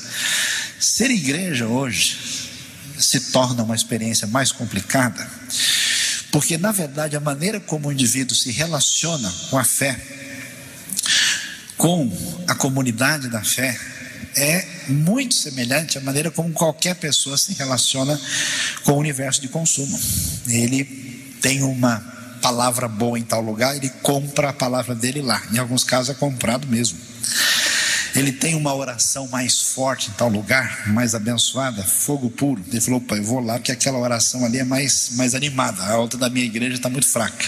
Ser 0.86 1.10
igreja 1.10 1.68
hoje 1.68 2.18
se 3.00 3.32
torna 3.32 3.64
uma 3.64 3.76
experiência 3.76 4.28
mais 4.28 4.52
complicada, 4.52 5.28
porque 6.36 6.58
na 6.58 6.74
verdade 6.74 7.16
a 7.16 7.22
maneira 7.22 7.62
como 7.62 7.88
o 7.88 7.94
indivíduo 7.94 8.36
se 8.36 8.52
relaciona 8.52 9.34
com 9.50 9.58
a 9.58 9.64
fé, 9.64 9.98
com 11.78 12.12
a 12.46 12.54
comunidade 12.54 13.30
da 13.30 13.42
fé, 13.42 13.80
é 14.36 14.68
muito 14.90 15.34
semelhante 15.34 15.98
à 15.98 16.02
maneira 16.02 16.30
como 16.30 16.52
qualquer 16.52 16.96
pessoa 16.96 17.38
se 17.38 17.54
relaciona 17.54 18.20
com 18.84 18.92
o 18.92 18.98
universo 18.98 19.40
de 19.40 19.48
consumo. 19.48 19.98
Ele 20.46 20.84
tem 21.42 21.64
uma 21.64 22.02
palavra 22.42 22.90
boa 22.90 23.18
em 23.18 23.24
tal 23.24 23.40
lugar, 23.40 23.74
ele 23.74 23.90
compra 24.02 24.50
a 24.50 24.54
palavra 24.54 24.94
dele 24.94 25.22
lá. 25.22 25.42
Em 25.54 25.58
alguns 25.58 25.86
casos 25.86 26.10
é 26.10 26.20
comprado 26.20 26.68
mesmo. 26.68 26.98
Ele 28.16 28.32
tem 28.32 28.56
uma 28.56 28.74
oração 28.74 29.28
mais 29.28 29.62
forte 29.62 30.10
em 30.10 30.14
tal 30.14 30.30
lugar, 30.30 30.88
mais 30.88 31.14
abençoada, 31.14 31.84
fogo 31.84 32.30
puro. 32.30 32.64
Ele 32.72 32.80
falou: 32.80 33.02
Pai, 33.02 33.20
eu 33.20 33.24
vou 33.24 33.42
lá 33.42 33.56
porque 33.56 33.74
aquela 33.74 34.00
oração 34.00 34.46
ali 34.46 34.58
é 34.58 34.64
mais, 34.64 35.12
mais 35.16 35.36
animada. 35.36 35.84
A 35.84 35.98
outra 35.98 36.18
da 36.18 36.30
minha 36.30 36.46
igreja 36.46 36.76
está 36.76 36.90
muito 36.90 37.08
fraca. 37.08 37.46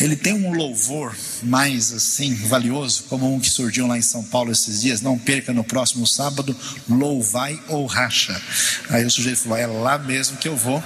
Ele 0.00 0.16
tem 0.16 0.32
um 0.32 0.52
louvor 0.52 1.14
mais 1.42 1.92
assim 1.92 2.34
valioso, 2.34 3.04
como 3.08 3.32
um 3.32 3.40
que 3.40 3.50
surgiu 3.50 3.86
lá 3.86 3.98
em 3.98 4.02
São 4.02 4.22
Paulo 4.22 4.52
esses 4.52 4.80
dias. 4.80 5.00
Não 5.00 5.18
perca 5.18 5.52
no 5.52 5.64
próximo 5.64 6.06
sábado, 6.06 6.56
louvai 6.88 7.60
ou 7.68 7.84
racha. 7.86 8.40
Aí 8.88 9.04
o 9.04 9.10
sujeito 9.10 9.40
falou: 9.40 9.58
é 9.58 9.66
lá 9.66 9.98
mesmo 9.98 10.36
que 10.36 10.48
eu 10.48 10.56
vou. 10.56 10.82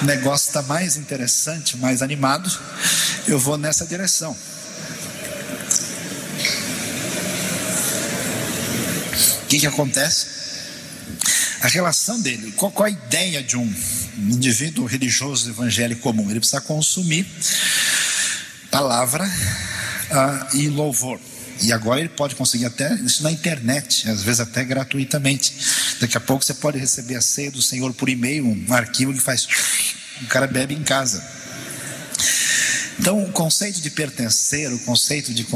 O 0.00 0.04
negócio 0.04 0.46
está 0.46 0.62
mais 0.62 0.96
interessante, 0.96 1.76
mais 1.76 2.02
animado. 2.02 2.50
Eu 3.26 3.38
vou 3.38 3.58
nessa 3.58 3.84
direção. 3.84 4.36
Que, 9.48 9.58
que 9.58 9.66
acontece? 9.66 10.26
A 11.62 11.68
relação 11.68 12.20
dele, 12.20 12.52
qual, 12.52 12.70
qual 12.70 12.86
a 12.86 12.90
ideia 12.90 13.42
de 13.42 13.56
um 13.56 13.74
indivíduo 14.16 14.86
religioso 14.86 15.48
evangélico 15.48 16.02
comum? 16.02 16.30
Ele 16.30 16.38
precisa 16.38 16.60
consumir 16.60 17.26
palavra 18.70 19.24
uh, 19.24 20.56
e 20.56 20.68
louvor. 20.68 21.18
E 21.60 21.72
agora 21.72 21.98
ele 21.98 22.10
pode 22.10 22.36
conseguir 22.36 22.66
até 22.66 22.94
isso 22.94 23.22
na 23.24 23.32
internet, 23.32 24.08
às 24.08 24.22
vezes 24.22 24.40
até 24.40 24.62
gratuitamente. 24.62 25.52
Daqui 26.00 26.16
a 26.16 26.20
pouco 26.20 26.44
você 26.44 26.54
pode 26.54 26.78
receber 26.78 27.16
a 27.16 27.20
ceia 27.20 27.50
do 27.50 27.60
Senhor 27.60 27.92
por 27.94 28.08
e-mail, 28.08 28.46
um 28.46 28.72
arquivo 28.72 29.12
que 29.12 29.18
faz. 29.18 29.48
O 30.22 30.26
cara 30.26 30.46
bebe 30.46 30.74
em 30.74 30.84
casa. 30.84 31.37
Então, 32.98 33.22
o 33.22 33.32
conceito 33.32 33.80
de 33.80 33.90
pertencer, 33.90 34.72
o 34.72 34.78
conceito 34.80 35.32
de, 35.32 35.46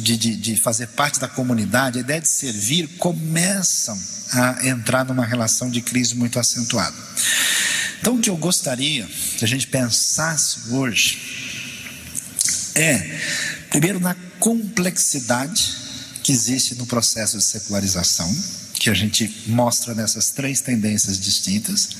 de, 0.00 0.16
de, 0.16 0.36
de 0.36 0.56
fazer 0.56 0.88
parte 0.88 1.18
da 1.18 1.28
comunidade, 1.28 1.98
a 1.98 2.00
ideia 2.02 2.20
de 2.20 2.28
servir, 2.28 2.86
começam 2.98 3.98
a 4.32 4.66
entrar 4.66 5.04
numa 5.04 5.24
relação 5.24 5.70
de 5.70 5.80
crise 5.80 6.14
muito 6.14 6.38
acentuada. 6.38 6.96
Então, 8.00 8.16
o 8.16 8.20
que 8.20 8.30
eu 8.30 8.36
gostaria 8.36 9.08
que 9.38 9.44
a 9.44 9.48
gente 9.48 9.66
pensasse 9.66 10.70
hoje 10.70 11.40
é, 12.74 13.20
primeiro, 13.70 14.00
na 14.00 14.14
complexidade 14.38 15.76
que 16.22 16.32
existe 16.32 16.74
no 16.76 16.86
processo 16.86 17.36
de 17.36 17.44
secularização, 17.44 18.30
que 18.80 18.88
a 18.88 18.94
gente 18.94 19.30
mostra 19.46 19.94
nessas 19.94 20.30
três 20.30 20.62
tendências 20.62 21.20
distintas. 21.20 21.90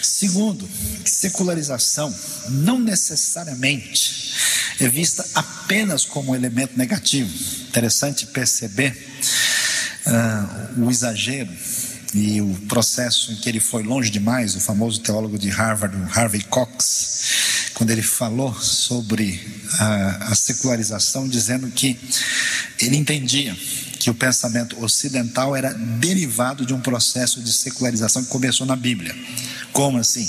Segundo, 0.00 0.66
secularização 1.04 2.14
não 2.50 2.78
necessariamente 2.78 4.32
é 4.78 4.88
vista 4.88 5.26
apenas 5.34 6.04
como 6.04 6.30
um 6.30 6.34
elemento 6.36 6.78
negativo. 6.78 7.28
Interessante 7.68 8.26
perceber 8.26 8.96
uh, 10.06 10.84
o 10.84 10.88
exagero 10.88 11.50
e 12.14 12.40
o 12.40 12.54
processo 12.68 13.32
em 13.32 13.36
que 13.36 13.48
ele 13.48 13.58
foi 13.58 13.82
longe 13.82 14.08
demais, 14.08 14.54
o 14.54 14.60
famoso 14.60 15.00
teólogo 15.00 15.36
de 15.36 15.48
Harvard, 15.48 15.96
Harvey 16.14 16.42
Cox, 16.44 17.72
quando 17.74 17.90
ele 17.90 18.02
falou 18.02 18.54
sobre 18.54 19.40
a, 19.80 20.30
a 20.30 20.34
secularização, 20.36 21.28
dizendo 21.28 21.68
que 21.72 21.98
ele 22.78 22.96
entendia 22.96 23.56
que 24.08 24.10
o 24.10 24.14
pensamento 24.14 24.82
ocidental 24.82 25.54
era 25.54 25.74
derivado 25.74 26.64
de 26.64 26.72
um 26.72 26.80
processo 26.80 27.42
de 27.42 27.52
secularização 27.52 28.24
que 28.24 28.30
começou 28.30 28.66
na 28.66 28.74
Bíblia. 28.74 29.14
Como 29.70 29.98
assim? 29.98 30.26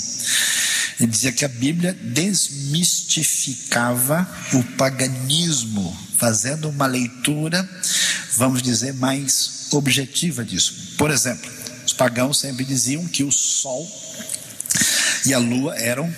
Ele 0.98 1.10
dizia 1.10 1.32
que 1.32 1.46
a 1.46 1.48
Bíblia 1.48 1.94
desmistificava 1.94 4.28
o 4.52 4.62
paganismo, 4.76 5.98
fazendo 6.18 6.68
uma 6.68 6.86
leitura, 6.86 7.66
vamos 8.36 8.60
dizer, 8.60 8.92
mais 8.92 9.68
objetiva 9.70 10.44
disso. 10.44 10.92
Por 10.98 11.10
exemplo, 11.10 11.50
os 11.86 11.94
pagãos 11.94 12.38
sempre 12.38 12.66
diziam 12.66 13.06
que 13.06 13.24
o 13.24 13.32
sol 13.32 13.90
e 15.24 15.32
a 15.32 15.38
lua 15.38 15.74
eram 15.78 16.14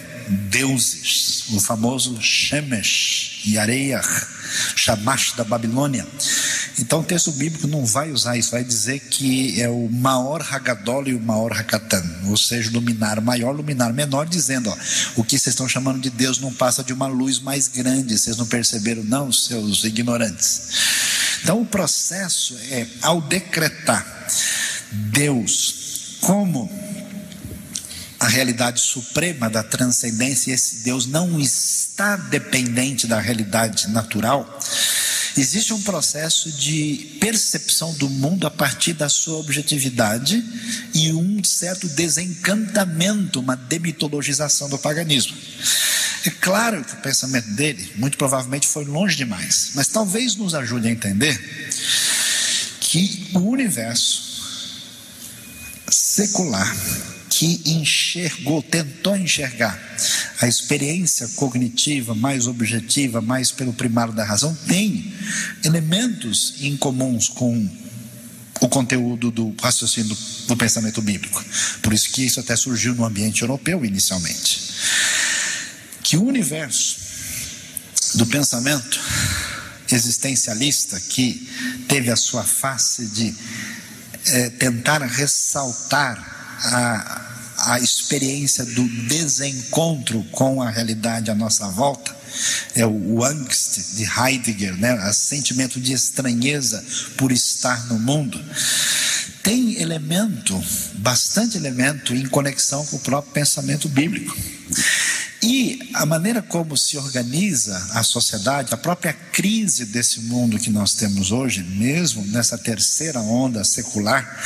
deuses, 0.50 1.44
o 1.50 1.60
famoso 1.60 2.20
Shemesh 2.20 3.42
e 3.44 3.56
Areiah, 3.56 4.02
Shamash 4.76 5.32
da 5.36 5.44
Babilônia. 5.44 6.06
Então 6.78 7.00
o 7.00 7.04
texto 7.04 7.32
bíblico 7.32 7.66
não 7.66 7.84
vai 7.84 8.10
usar 8.10 8.36
isso, 8.36 8.50
vai 8.50 8.64
dizer 8.64 9.00
que 9.00 9.60
é 9.60 9.68
o 9.68 9.88
maior 9.90 10.46
Hagadol 10.48 11.06
e 11.06 11.14
o 11.14 11.20
maior 11.20 11.52
Hakatan, 11.52 12.04
ou 12.26 12.36
seja, 12.36 12.70
luminar 12.70 13.20
maior, 13.20 13.52
luminar 13.52 13.92
menor, 13.92 14.26
dizendo: 14.26 14.70
ó, 14.70 14.76
o 15.16 15.24
que 15.24 15.38
vocês 15.38 15.54
estão 15.54 15.68
chamando 15.68 16.00
de 16.00 16.10
Deus 16.10 16.38
não 16.38 16.52
passa 16.52 16.82
de 16.82 16.92
uma 16.92 17.06
luz 17.06 17.38
mais 17.38 17.68
grande, 17.68 18.18
vocês 18.18 18.36
não 18.36 18.46
perceberam, 18.46 19.04
não, 19.04 19.30
seus 19.30 19.84
ignorantes. 19.84 20.62
Então 21.42 21.60
o 21.60 21.66
processo 21.66 22.56
é, 22.70 22.86
ao 23.02 23.20
decretar 23.20 24.06
Deus 24.90 26.18
como 26.20 26.70
a 28.22 28.28
realidade 28.28 28.80
suprema 28.80 29.50
da 29.50 29.64
transcendência, 29.64 30.52
esse 30.52 30.84
Deus 30.84 31.06
não 31.06 31.40
está 31.40 31.91
dependente 32.30 33.06
da 33.06 33.20
realidade 33.20 33.88
natural, 33.88 34.60
existe 35.36 35.72
um 35.72 35.80
processo 35.82 36.50
de 36.52 37.16
percepção 37.20 37.94
do 37.94 38.08
mundo 38.08 38.46
a 38.46 38.50
partir 38.50 38.92
da 38.92 39.08
sua 39.08 39.38
objetividade 39.38 40.42
e 40.94 41.12
um 41.12 41.42
certo 41.42 41.88
desencantamento, 41.88 43.40
uma 43.40 43.56
demitologização 43.56 44.68
do 44.68 44.78
paganismo. 44.78 45.36
É 46.24 46.30
claro 46.30 46.84
que 46.84 46.94
o 46.94 46.98
pensamento 46.98 47.48
dele, 47.50 47.92
muito 47.96 48.16
provavelmente, 48.16 48.68
foi 48.68 48.84
longe 48.84 49.16
demais, 49.16 49.70
mas 49.74 49.88
talvez 49.88 50.36
nos 50.36 50.54
ajude 50.54 50.88
a 50.88 50.90
entender 50.90 51.36
que 52.80 53.30
o 53.34 53.40
universo 53.40 54.22
secular 55.90 56.76
que 57.28 57.60
enxergou, 57.64 58.62
tentou 58.62 59.16
enxergar 59.16 59.76
a 60.42 60.48
experiência 60.48 61.28
cognitiva 61.36 62.16
mais 62.16 62.48
objetiva, 62.48 63.20
mais 63.20 63.52
pelo 63.52 63.72
primário 63.72 64.12
da 64.12 64.24
razão, 64.24 64.52
tem 64.66 65.14
elementos 65.64 66.54
incomuns 66.60 67.28
com 67.28 67.70
o 68.60 68.68
conteúdo 68.68 69.30
do 69.30 69.54
raciocínio 69.60 70.16
do, 70.48 70.56
pensamento 70.56 71.00
bíblico. 71.00 71.44
Por 71.80 71.92
isso 71.92 72.10
que 72.10 72.24
isso 72.24 72.40
até 72.40 72.56
surgiu 72.56 72.92
no 72.92 73.04
ambiente 73.04 73.42
europeu 73.42 73.84
inicialmente. 73.84 74.60
Que 76.02 76.16
o 76.16 76.24
universo 76.24 76.96
do 78.14 78.26
pensamento 78.26 79.00
existencialista 79.92 80.98
que 80.98 81.48
teve 81.86 82.10
a 82.10 82.16
sua 82.16 82.42
face 82.42 83.06
de 83.06 83.32
é, 84.26 84.50
tentar 84.50 85.02
ressaltar 85.02 86.18
a, 86.64 87.21
a 87.62 87.78
experiência 87.78 88.64
do 88.64 88.88
desencontro 89.06 90.24
com 90.30 90.60
a 90.60 90.70
realidade 90.70 91.30
à 91.30 91.34
nossa 91.34 91.68
volta, 91.68 92.14
é 92.74 92.86
o 92.86 93.22
angst 93.24 93.96
de 93.96 94.04
Heidegger, 94.04 94.76
né? 94.76 94.94
o 94.94 95.12
sentimento 95.12 95.80
de 95.80 95.92
estranheza 95.92 96.82
por 97.16 97.30
estar 97.30 97.86
no 97.86 97.98
mundo, 97.98 98.42
tem 99.42 99.80
elemento, 99.80 100.60
bastante 100.94 101.56
elemento, 101.56 102.14
em 102.14 102.26
conexão 102.26 102.86
com 102.86 102.96
o 102.96 103.00
próprio 103.00 103.32
pensamento 103.32 103.88
bíblico. 103.88 104.36
E 105.42 105.90
a 105.94 106.06
maneira 106.06 106.40
como 106.40 106.76
se 106.76 106.96
organiza 106.96 107.76
a 107.90 108.04
sociedade, 108.04 108.72
a 108.72 108.76
própria 108.76 109.12
crise 109.12 109.84
desse 109.84 110.20
mundo 110.20 110.58
que 110.58 110.70
nós 110.70 110.94
temos 110.94 111.32
hoje, 111.32 111.64
mesmo 111.64 112.24
nessa 112.26 112.56
terceira 112.56 113.18
onda 113.18 113.64
secular, 113.64 114.40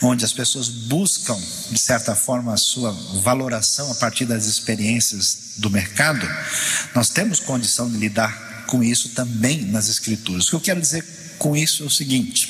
onde 0.00 0.24
as 0.24 0.32
pessoas 0.32 0.68
buscam, 0.68 1.36
de 1.70 1.80
certa 1.80 2.14
forma, 2.14 2.54
a 2.54 2.56
sua 2.56 2.92
valoração 3.22 3.90
a 3.90 3.94
partir 3.96 4.24
das 4.24 4.46
experiências 4.46 5.54
do 5.56 5.68
mercado, 5.68 6.24
nós 6.94 7.08
temos 7.08 7.40
condição 7.40 7.90
de 7.90 7.98
lidar 7.98 8.64
com 8.68 8.84
isso 8.84 9.08
também 9.10 9.62
nas 9.62 9.88
Escrituras. 9.88 10.46
O 10.46 10.50
que 10.50 10.56
eu 10.56 10.60
quero 10.60 10.80
dizer 10.80 11.04
com 11.38 11.56
isso 11.56 11.82
é 11.82 11.86
o 11.86 11.90
seguinte: 11.90 12.48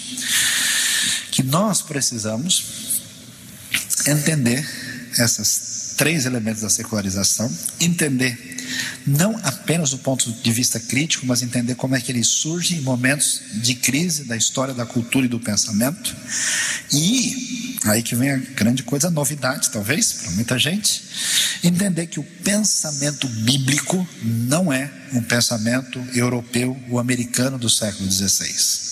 que 1.30 1.42
nós 1.42 1.80
precisamos 1.80 3.00
entender 4.06 4.66
essas 5.18 5.75
três 5.96 6.26
elementos 6.26 6.62
da 6.62 6.70
secularização, 6.70 7.50
entender 7.80 8.56
não 9.06 9.38
apenas 9.44 9.90
do 9.90 9.98
ponto 9.98 10.30
de 10.30 10.52
vista 10.52 10.80
crítico, 10.80 11.26
mas 11.26 11.42
entender 11.42 11.74
como 11.76 11.94
é 11.94 12.00
que 12.00 12.10
ele 12.10 12.24
surge 12.24 12.76
em 12.76 12.80
momentos 12.80 13.40
de 13.54 13.74
crise 13.74 14.24
da 14.24 14.36
história 14.36 14.74
da 14.74 14.84
cultura 14.84 15.26
e 15.26 15.28
do 15.28 15.38
pensamento. 15.38 16.14
E 16.92 17.78
aí 17.84 18.02
que 18.02 18.16
vem 18.16 18.30
a 18.30 18.36
grande 18.36 18.82
coisa, 18.82 19.08
a 19.08 19.10
novidade, 19.10 19.70
talvez, 19.70 20.12
para 20.12 20.30
muita 20.32 20.58
gente, 20.58 21.02
entender 21.62 22.06
que 22.06 22.18
o 22.18 22.24
pensamento 22.24 23.28
bíblico 23.28 24.06
não 24.22 24.72
é 24.72 24.90
um 25.12 25.22
pensamento 25.22 26.04
europeu 26.14 26.76
ou 26.90 26.98
americano 26.98 27.58
do 27.58 27.70
século 27.70 28.10
XVI 28.10 28.86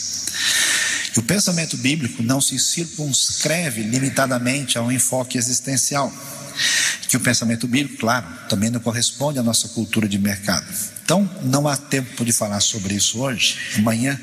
o 1.17 1.23
pensamento 1.23 1.77
bíblico 1.77 2.23
não 2.23 2.41
se 2.41 2.59
circunscreve 2.59 3.83
limitadamente 3.83 4.77
a 4.77 4.83
um 4.83 4.91
enfoque 4.91 5.39
existencial. 5.39 6.13
Que 7.15 7.19
o 7.19 7.21
pensamento 7.21 7.69
bíblico, 7.69 8.01
claro, 8.01 8.27
também 8.49 8.71
não 8.71 8.81
corresponde 8.81 9.39
à 9.39 9.43
nossa 9.45 9.69
cultura 9.69 10.09
de 10.09 10.19
mercado. 10.19 10.67
Então, 11.05 11.31
não 11.45 11.69
há 11.69 11.77
tempo 11.77 12.25
de 12.25 12.33
falar 12.33 12.59
sobre 12.59 12.93
isso 12.95 13.21
hoje. 13.21 13.57
Amanhã, 13.77 14.21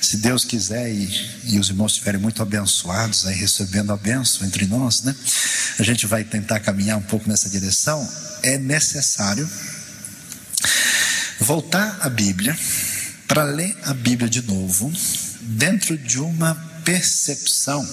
se 0.00 0.16
Deus 0.16 0.44
quiser 0.44 0.90
e, 0.90 1.08
e 1.44 1.60
os 1.60 1.68
irmãos 1.68 1.92
estiverem 1.92 2.20
muito 2.20 2.42
abençoados, 2.42 3.24
aí 3.24 3.36
recebendo 3.36 3.92
a 3.92 3.96
benção 3.96 4.44
entre 4.44 4.66
nós, 4.66 5.04
né? 5.04 5.14
A 5.78 5.84
gente 5.84 6.06
vai 6.06 6.24
tentar 6.24 6.58
caminhar 6.58 6.98
um 6.98 7.02
pouco 7.02 7.28
nessa 7.28 7.48
direção. 7.48 8.04
É 8.42 8.58
necessário 8.58 9.48
voltar 11.38 11.98
à 12.00 12.08
Bíblia 12.08 12.58
para 13.28 13.44
ler 13.44 13.78
a 13.84 13.94
Bíblia 13.94 14.28
de 14.28 14.42
novo, 14.42 14.92
dentro 15.40 15.96
de 15.96 16.18
uma 16.18 16.52
percepção 16.84 17.88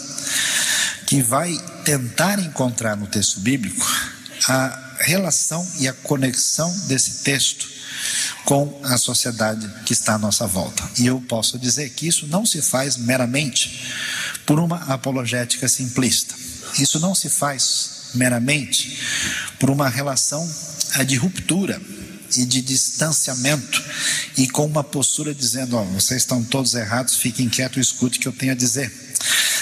que 1.06 1.22
vai 1.22 1.56
tentar 1.84 2.40
encontrar 2.40 2.98
no 2.98 3.06
texto 3.06 3.40
bíblico 3.40 4.15
a 4.48 4.96
relação 5.00 5.68
e 5.80 5.88
a 5.88 5.94
conexão 5.94 6.72
desse 6.88 7.24
texto 7.24 7.68
com 8.44 8.80
a 8.84 8.98
sociedade 8.98 9.68
que 9.86 9.94
está 9.94 10.16
à 10.16 10.18
nossa 10.18 10.46
volta. 10.46 10.84
E 10.98 11.08
eu 11.08 11.20
posso 11.22 11.58
dizer 11.58 11.90
que 11.92 12.08
isso 12.08 12.28
não 12.28 12.46
se 12.46 12.62
faz 12.62 12.98
meramente 12.98 13.92
por 14.46 14.60
uma 14.60 14.78
apologética 14.94 15.68
simplista. 15.68 16.36
Isso 16.78 17.00
não 17.00 17.16
se 17.16 17.30
faz 17.30 18.12
meramente 18.14 19.00
por 19.60 19.70
uma 19.70 19.90
relação 19.90 20.48
de 21.06 21.16
ruptura 21.16 21.82
e 22.38 22.46
de 22.46 22.62
distanciamento 22.62 23.84
e 24.38 24.48
com 24.48 24.66
uma 24.66 24.84
postura 24.84 25.34
dizendo: 25.34 25.78
oh, 25.78 25.86
vocês 25.86 26.22
estão 26.22 26.44
todos 26.44 26.74
errados, 26.74 27.16
fiquem 27.16 27.50
quietos 27.50 27.88
escute 27.88 28.18
o 28.18 28.22
que 28.22 28.28
eu 28.28 28.34
tenho 28.34 28.52
a 28.52 28.56
dizer. 28.56 28.92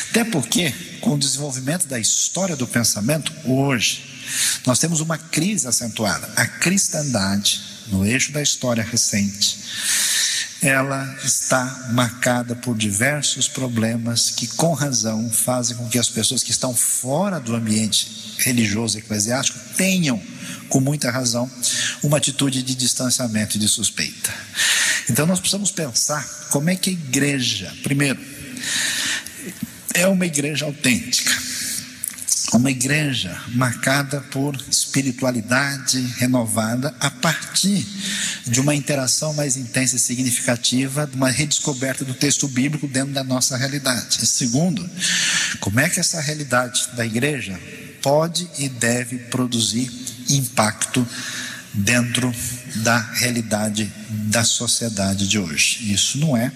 Até 0.10 0.24
porque, 0.24 0.72
com 1.02 1.16
o 1.16 1.18
desenvolvimento 1.18 1.88
da 1.88 2.00
história 2.00 2.56
do 2.56 2.68
pensamento, 2.68 3.34
hoje, 3.46 4.13
nós 4.66 4.80
temos 4.80 5.00
uma 5.00 5.18
crise 5.18 5.68
acentuada. 5.68 6.30
A 6.36 6.46
cristandade 6.46 7.62
no 7.88 8.06
eixo 8.06 8.32
da 8.32 8.42
história 8.42 8.84
recente, 8.84 9.58
ela 10.62 11.18
está 11.24 11.90
marcada 11.92 12.56
por 12.56 12.78
diversos 12.78 13.50
problemas 13.50 14.30
que, 14.30 14.48
com 14.48 14.74
razão, 14.74 15.30
fazem 15.30 15.76
com 15.76 15.90
que 15.90 16.00
as 16.00 16.08
pessoas 16.08 16.42
que 16.42 16.52
estão 16.52 16.74
fora 16.74 17.40
do 17.40 17.54
ambiente 17.54 18.36
religioso 18.38 18.98
e 18.98 19.02
eclesiástico 19.02 19.60
tenham, 19.76 20.22
com 20.70 20.80
muita 20.80 21.12
razão, 21.12 21.52
uma 22.02 22.18
atitude 22.18 22.64
de 22.64 22.76
distanciamento 22.76 23.58
e 23.58 23.60
de 23.60 23.68
suspeita. 23.68 24.34
Então, 25.10 25.26
nós 25.26 25.40
precisamos 25.40 25.72
pensar 25.72 26.26
como 26.50 26.70
é 26.70 26.76
que 26.76 26.90
a 26.90 26.94
igreja, 26.94 27.76
primeiro, 27.84 28.20
é 29.94 30.08
uma 30.08 30.26
igreja 30.26 30.66
autêntica 30.66 31.32
uma 32.58 32.72
igreja 32.72 33.36
marcada 33.50 34.22
por 34.32 34.56
espiritualidade 34.70 36.00
renovada 36.18 36.94
a 37.00 37.10
partir 37.10 37.86
de 38.46 38.60
uma 38.60 38.76
interação 38.76 39.34
mais 39.34 39.58
intensa 39.58 39.96
e 39.96 40.00
significativa, 40.00 41.08
de 41.08 41.16
uma 41.16 41.30
redescoberta 41.30 42.06
do 42.06 42.14
texto 42.14 42.48
bíblico 42.48 42.88
dentro 42.88 43.14
da 43.14 43.24
nossa 43.24 43.58
realidade. 43.58 44.20
E 44.22 44.26
segundo, 44.26 44.88
como 45.60 45.80
é 45.80 45.90
que 45.90 46.00
essa 46.00 46.22
realidade 46.22 46.90
da 46.96 47.06
igreja 47.06 47.60
pode 48.02 48.48
e 48.60 48.68
deve 48.68 49.18
produzir 49.18 49.90
impacto 50.30 51.08
dentro 51.74 52.34
da 52.76 53.00
realidade 53.00 53.92
da 54.10 54.44
sociedade 54.44 55.28
de 55.28 55.40
hoje. 55.40 55.92
Isso 55.92 56.20
não 56.20 56.38
é 56.38 56.52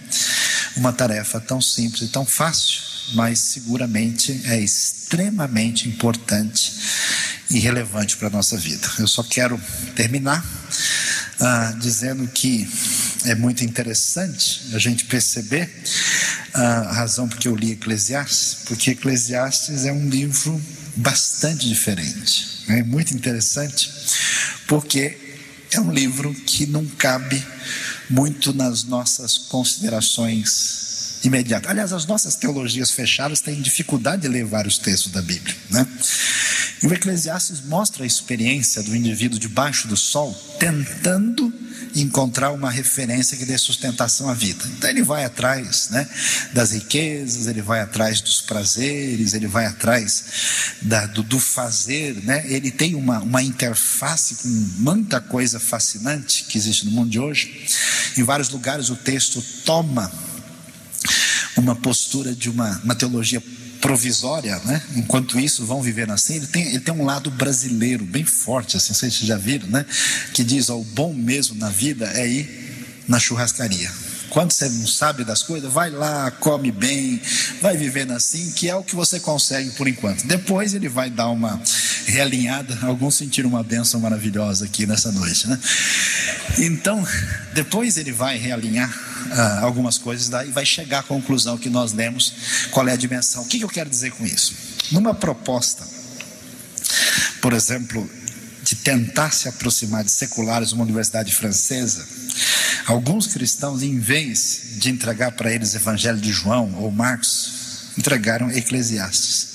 uma 0.76 0.94
tarefa 0.94 1.40
tão 1.40 1.62
simples 1.62 2.04
e 2.04 2.08
tão 2.12 2.26
fácil, 2.26 2.82
mas 3.14 3.40
seguramente 3.40 4.42
é 4.46 4.60
extremamente 4.60 5.88
importante 5.88 6.74
e 7.50 7.60
relevante 7.60 8.18
para 8.18 8.28
a 8.28 8.32
nossa 8.32 8.58
vida. 8.58 8.90
Eu 9.00 9.08
só 9.08 9.24
quero 9.24 9.60
terminar 9.96 10.46
ah, 11.40 11.76
dizendo 11.80 12.28
que 12.28 12.68
é 13.26 13.36
muito 13.36 13.64
interessante 13.64 14.62
a 14.74 14.80
gente 14.80 15.06
perceber 15.06 15.72
ah, 16.54 16.90
a 16.90 16.94
razão 16.94 17.28
porque 17.28 17.48
eu 17.48 17.56
li 17.56 17.72
Eclesiastes, 17.72 18.58
porque 18.66 18.92
Eclesiastes 18.92 19.86
é 19.86 19.92
um 19.92 20.10
livro 20.10 20.62
bastante 20.96 21.68
diferente. 21.68 22.64
É 22.68 22.84
muito 22.84 23.14
interessante, 23.14 23.90
porque 24.68 25.18
é 25.72 25.80
um 25.80 25.92
livro 25.92 26.34
que 26.34 26.66
não 26.66 26.86
cabe 26.86 27.46
muito 28.10 28.54
nas 28.54 28.84
nossas 28.84 29.38
considerações 29.38 30.87
imediata. 31.24 31.70
Aliás, 31.70 31.94
as 31.94 32.06
nossas 32.06 32.36
teologias 32.36 32.92
fechadas 32.92 33.42
têm 33.42 33.62
dificuldade 33.62 34.24
de 34.24 34.28
ler 34.28 34.46
vários 34.46 34.78
textos 34.78 35.12
da 35.12 35.22
Bíblia. 35.22 35.56
Né? 35.70 35.88
E 36.82 36.88
o 36.88 36.94
Eclesiastes 36.94 37.62
mostra 37.62 38.04
a 38.04 38.08
experiência 38.08 38.84
do 38.84 38.96
indivíduo 38.96 39.40
debaixo 39.40 39.88
do 39.88 39.98
sol 39.98 40.34
tentando 40.60 41.54
encontrar 41.96 42.52
uma 42.52 42.70
referência 42.70 43.38
que 43.38 43.46
dê 43.46 43.58
sustentação 43.58 44.30
à 44.30 44.34
vida. 44.34 44.64
Então 44.78 44.90
ele 44.90 45.02
vai 45.02 45.26
atrás 45.26 45.90
né, 45.90 46.08
das 46.54 46.72
riquezas, 46.72 47.48
ele 47.48 47.62
vai 47.62 47.82
atrás 47.82 48.22
dos 48.22 48.42
prazeres, 48.42 49.34
ele 49.34 49.48
vai 49.48 49.66
atrás 49.66 50.76
da, 50.82 51.06
do, 51.06 51.24
do, 51.24 51.40
fazer. 51.40 52.16
Né? 52.24 52.46
Ele 52.48 52.72
tem 52.72 52.96
uma, 52.96 53.20
uma 53.20 53.42
interface 53.42 54.36
com 54.36 54.48
muita 54.82 55.20
coisa 55.20 55.60
fascinante 55.60 56.44
que 56.44 56.58
existe 56.58 56.86
no 56.86 56.92
mundo 56.92 57.10
de 57.10 57.20
hoje. 57.20 57.66
Em 58.18 58.24
vários 58.24 58.50
lugares 58.50 58.90
o 58.90 58.96
texto 58.96 59.42
toma 59.64 60.12
uma 61.68 61.76
postura 61.76 62.34
de 62.34 62.50
uma, 62.50 62.80
uma 62.84 62.96
teologia 62.96 63.42
provisória, 63.82 64.58
né? 64.66 64.82
Enquanto 64.96 65.40
isso 65.40 65.66
vão 65.66 65.82
vivendo 65.82 66.12
assim, 66.12 66.38
ele 66.38 66.48
tem, 66.48 66.68
ele 66.68 66.80
tem 66.80 66.94
um 66.94 67.06
lado 67.06 67.30
brasileiro 67.30 68.04
bem 68.04 68.26
forte, 68.26 68.76
assim, 68.76 68.94
vocês 68.94 69.14
já 69.20 69.38
viram, 69.38 69.68
né? 69.68 69.86
Que 70.34 70.44
diz, 70.44 70.70
ó, 70.70 70.80
o 70.80 70.84
bom 70.84 71.14
mesmo 71.14 71.56
na 71.56 71.70
vida 71.70 72.06
é 72.14 72.28
ir 72.28 73.04
na 73.08 73.20
churrascaria. 73.20 73.92
Quando 74.30 74.52
você 74.52 74.68
não 74.68 74.86
sabe 74.86 75.24
das 75.24 75.42
coisas, 75.42 75.72
vai 75.72 75.90
lá, 75.90 76.30
come 76.32 76.72
bem, 76.72 77.22
vai 77.62 77.78
vivendo 77.78 78.12
assim, 78.12 78.52
que 78.52 78.70
é 78.70 78.76
o 78.76 78.84
que 78.84 78.96
você 78.96 79.20
consegue 79.20 79.70
por 79.72 79.88
enquanto. 79.88 80.28
Depois 80.28 80.74
ele 80.74 80.90
vai 80.90 81.10
dar 81.10 81.30
uma 81.30 81.62
realinhada, 82.06 82.78
alguns 82.82 83.16
sentiram 83.16 83.50
uma 83.50 83.64
bênção 83.64 84.00
maravilhosa 84.02 84.66
aqui 84.66 84.86
nessa 84.86 85.12
noite, 85.12 85.48
né? 85.48 85.58
Então, 86.60 87.06
depois 87.54 87.98
ele 87.98 88.12
vai 88.12 88.38
realinhar 88.38 89.07
ah, 89.32 89.60
algumas 89.62 89.98
coisas 89.98 90.30
daí 90.30 90.52
vai 90.52 90.66
chegar 90.66 91.00
à 91.00 91.04
conclusão 91.04 91.58
que 91.58 91.70
nós 91.70 91.94
lemos 91.94 92.34
qual 92.72 92.88
é 92.88 92.94
a 92.94 92.98
dimensão. 92.98 93.44
O 93.44 93.48
que, 93.48 93.62
eu 93.62 93.70
quero 93.70 93.90
dizer 93.90 94.12
com 94.12 94.26
isso? 94.26 94.54
Numa 94.92 95.14
proposta, 95.14 95.88
por 97.42 97.54
exemplo, 97.54 98.10
de 98.64 98.76
tentar 98.76 99.32
se 99.32 99.48
aproximar 99.48 100.04
de 100.04 100.12
seculares 100.12 100.72
numa 100.72 100.84
universidade 100.84 101.34
francesa, 101.34 102.08
alguns 102.86 103.28
cristãos, 103.28 103.82
em 103.82 104.00
vez 104.00 104.62
de 104.78 104.90
entregar 104.90 105.32
para 105.32 105.52
eles 105.52 105.74
o 105.74 105.78
Evangelho 105.78 106.20
de 106.20 106.32
João 106.32 106.74
ou 106.76 106.92
Marcos, 106.92 107.67
entregaram 107.98 108.52
Eclesiastes. 108.52 109.48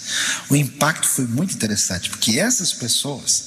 O 0.51 0.57
impacto 0.57 1.07
foi 1.07 1.27
muito 1.27 1.55
interessante, 1.55 2.11
porque 2.11 2.39
essas 2.39 2.73
pessoas 2.73 3.45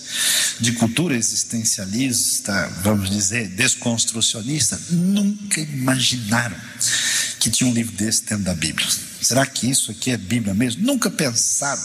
de 0.59 0.71
cultura 0.73 1.15
existencialista, 1.15 2.67
vamos 2.81 3.09
dizer, 3.09 3.49
desconstrucionista, 3.49 4.79
nunca 4.89 5.59
imaginaram 5.59 6.55
que 7.39 7.49
tinha 7.49 7.69
um 7.69 7.73
livro 7.73 7.95
desse 7.95 8.23
dentro 8.23 8.45
da 8.45 8.55
Bíblia. 8.55 8.87
Será 9.21 9.45
que 9.45 9.69
isso 9.69 9.91
aqui 9.91 10.11
é 10.11 10.17
Bíblia 10.17 10.53
mesmo? 10.53 10.83
Nunca 10.83 11.09
pensaram 11.09 11.81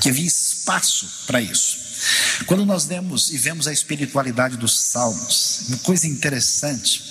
que 0.00 0.08
havia 0.08 0.26
espaço 0.26 1.08
para 1.26 1.40
isso. 1.40 1.78
Quando 2.46 2.64
nós 2.64 2.86
lemos 2.86 3.30
e 3.30 3.38
vemos 3.38 3.66
a 3.66 3.72
espiritualidade 3.72 4.56
dos 4.56 4.78
salmos, 4.78 5.62
uma 5.68 5.78
coisa 5.78 6.06
interessante, 6.06 7.02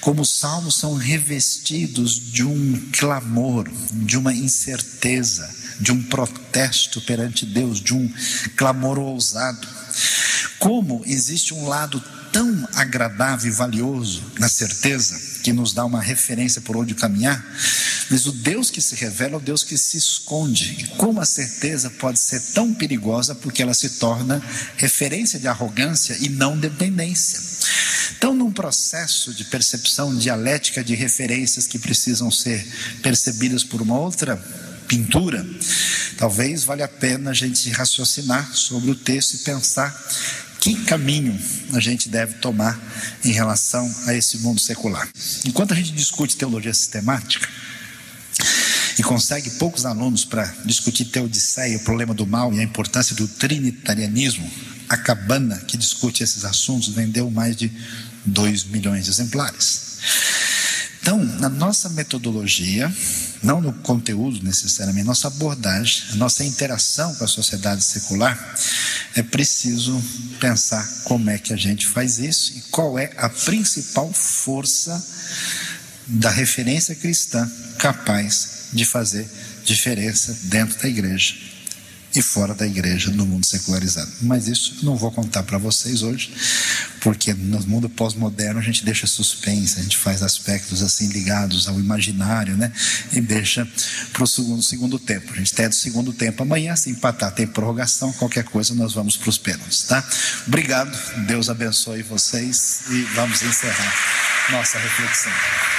como 0.00 0.22
os 0.22 0.38
salmos 0.38 0.76
são 0.76 0.94
revestidos 0.94 2.14
de 2.14 2.44
um 2.44 2.90
clamor, 2.92 3.68
de 3.92 4.16
uma 4.16 4.34
incerteza, 4.34 5.48
de 5.80 5.92
um 5.92 6.02
protesto 6.02 7.00
perante 7.02 7.46
Deus, 7.46 7.80
de 7.80 7.94
um 7.94 8.12
clamor 8.56 8.98
ousado. 8.98 9.66
Como 10.58 11.02
existe 11.06 11.54
um 11.54 11.68
lado 11.68 12.02
tão 12.32 12.68
agradável 12.74 13.50
e 13.50 13.54
valioso 13.54 14.22
na 14.38 14.48
certeza, 14.48 15.18
que 15.42 15.52
nos 15.52 15.72
dá 15.72 15.84
uma 15.84 16.00
referência 16.00 16.60
por 16.60 16.76
onde 16.76 16.94
caminhar, 16.94 17.44
mas 18.10 18.26
o 18.26 18.32
Deus 18.32 18.70
que 18.70 18.80
se 18.80 18.94
revela 18.94 19.34
é 19.34 19.36
o 19.36 19.40
Deus 19.40 19.62
que 19.62 19.76
se 19.76 19.96
esconde. 19.96 20.76
E 20.78 20.86
como 20.96 21.20
a 21.20 21.26
certeza 21.26 21.90
pode 21.90 22.18
ser 22.18 22.40
tão 22.54 22.72
perigosa 22.72 23.34
porque 23.34 23.62
ela 23.62 23.74
se 23.74 23.90
torna 23.98 24.42
referência 24.76 25.38
de 25.38 25.46
arrogância 25.46 26.16
e 26.20 26.28
não 26.28 26.58
dependência. 26.58 27.47
Então, 28.16 28.34
num 28.34 28.50
processo 28.50 29.32
de 29.32 29.44
percepção 29.44 30.16
dialética 30.16 30.82
de 30.82 30.94
referências 30.94 31.66
que 31.66 31.78
precisam 31.78 32.30
ser 32.30 32.66
percebidas 33.02 33.64
por 33.64 33.80
uma 33.80 33.98
outra 33.98 34.36
pintura, 34.86 35.46
talvez 36.16 36.64
valha 36.64 36.86
a 36.86 36.88
pena 36.88 37.30
a 37.30 37.34
gente 37.34 37.70
raciocinar 37.70 38.54
sobre 38.54 38.90
o 38.90 38.94
texto 38.94 39.34
e 39.34 39.38
pensar 39.38 39.94
que 40.60 40.84
caminho 40.84 41.38
a 41.72 41.80
gente 41.80 42.08
deve 42.08 42.34
tomar 42.34 42.78
em 43.24 43.32
relação 43.32 43.88
a 44.06 44.14
esse 44.14 44.38
mundo 44.38 44.60
secular. 44.60 45.08
Enquanto 45.44 45.72
a 45.72 45.76
gente 45.76 45.92
discute 45.92 46.36
teologia 46.36 46.74
sistemática, 46.74 47.48
e 48.98 49.02
consegue 49.02 49.50
poucos 49.50 49.86
alunos 49.86 50.24
para 50.24 50.44
discutir 50.64 51.04
Teodiceia, 51.06 51.76
o 51.76 51.84
problema 51.84 52.12
do 52.12 52.26
mal 52.26 52.52
e 52.52 52.58
a 52.58 52.64
importância 52.64 53.14
do 53.14 53.28
trinitarianismo, 53.28 54.50
a 54.88 54.96
cabana 54.96 55.56
que 55.66 55.76
discute 55.76 56.22
esses 56.22 56.44
assuntos 56.44 56.88
vendeu 56.88 57.30
mais 57.30 57.56
de 57.56 57.70
2 58.24 58.64
milhões 58.64 59.04
de 59.04 59.10
exemplares. 59.10 59.88
Então, 61.00 61.24
na 61.24 61.48
nossa 61.48 61.88
metodologia, 61.90 62.92
não 63.42 63.60
no 63.60 63.72
conteúdo 63.72 64.42
necessariamente, 64.42 65.06
nossa 65.06 65.28
abordagem, 65.28 66.16
nossa 66.16 66.44
interação 66.44 67.14
com 67.14 67.24
a 67.24 67.28
sociedade 67.28 67.82
secular, 67.82 68.38
é 69.14 69.22
preciso 69.22 70.02
pensar 70.38 70.86
como 71.04 71.30
é 71.30 71.38
que 71.38 71.52
a 71.52 71.56
gente 71.56 71.86
faz 71.86 72.18
isso 72.18 72.52
e 72.58 72.60
qual 72.70 72.98
é 72.98 73.10
a 73.16 73.28
principal 73.28 74.12
força 74.12 75.02
da 76.06 76.30
referência 76.30 76.94
cristã 76.94 77.50
capaz 77.78 78.68
de 78.72 78.84
fazer 78.84 79.26
diferença 79.64 80.36
dentro 80.44 80.78
da 80.78 80.88
igreja 80.88 81.34
e 82.14 82.22
fora 82.22 82.54
da 82.54 82.66
igreja 82.66 83.10
no 83.10 83.26
mundo 83.26 83.44
secularizado. 83.44 84.10
Mas 84.22 84.48
isso 84.48 84.76
eu 84.78 84.84
não 84.84 84.96
vou 84.96 85.10
contar 85.10 85.42
para 85.42 85.58
vocês 85.58 86.02
hoje, 86.02 86.32
porque 87.00 87.34
no 87.34 87.60
mundo 87.66 87.88
pós-moderno 87.88 88.58
a 88.58 88.62
gente 88.62 88.84
deixa 88.84 89.06
suspense, 89.06 89.78
a 89.78 89.82
gente 89.82 89.96
faz 89.96 90.22
aspectos 90.22 90.82
assim 90.82 91.08
ligados 91.08 91.68
ao 91.68 91.78
imaginário, 91.78 92.56
né? 92.56 92.72
E 93.12 93.20
deixa 93.20 93.68
para 94.12 94.24
o 94.24 94.26
segundo, 94.26 94.62
segundo 94.62 94.98
tempo. 94.98 95.32
A 95.32 95.36
gente 95.36 95.52
tem 95.52 95.68
do 95.68 95.74
segundo 95.74 96.12
tempo 96.12 96.42
amanhã, 96.42 96.74
se 96.76 96.90
empatar, 96.90 97.32
tem 97.32 97.46
prorrogação, 97.46 98.12
qualquer 98.12 98.44
coisa 98.44 98.74
nós 98.74 98.94
vamos 98.94 99.16
para 99.16 99.28
os 99.28 99.38
pênaltis, 99.38 99.82
tá? 99.82 100.02
Obrigado, 100.46 100.96
Deus 101.26 101.48
abençoe 101.48 102.02
vocês 102.02 102.82
e 102.90 103.02
vamos 103.14 103.42
encerrar 103.42 103.94
nossa 104.50 104.78
reflexão. 104.78 105.77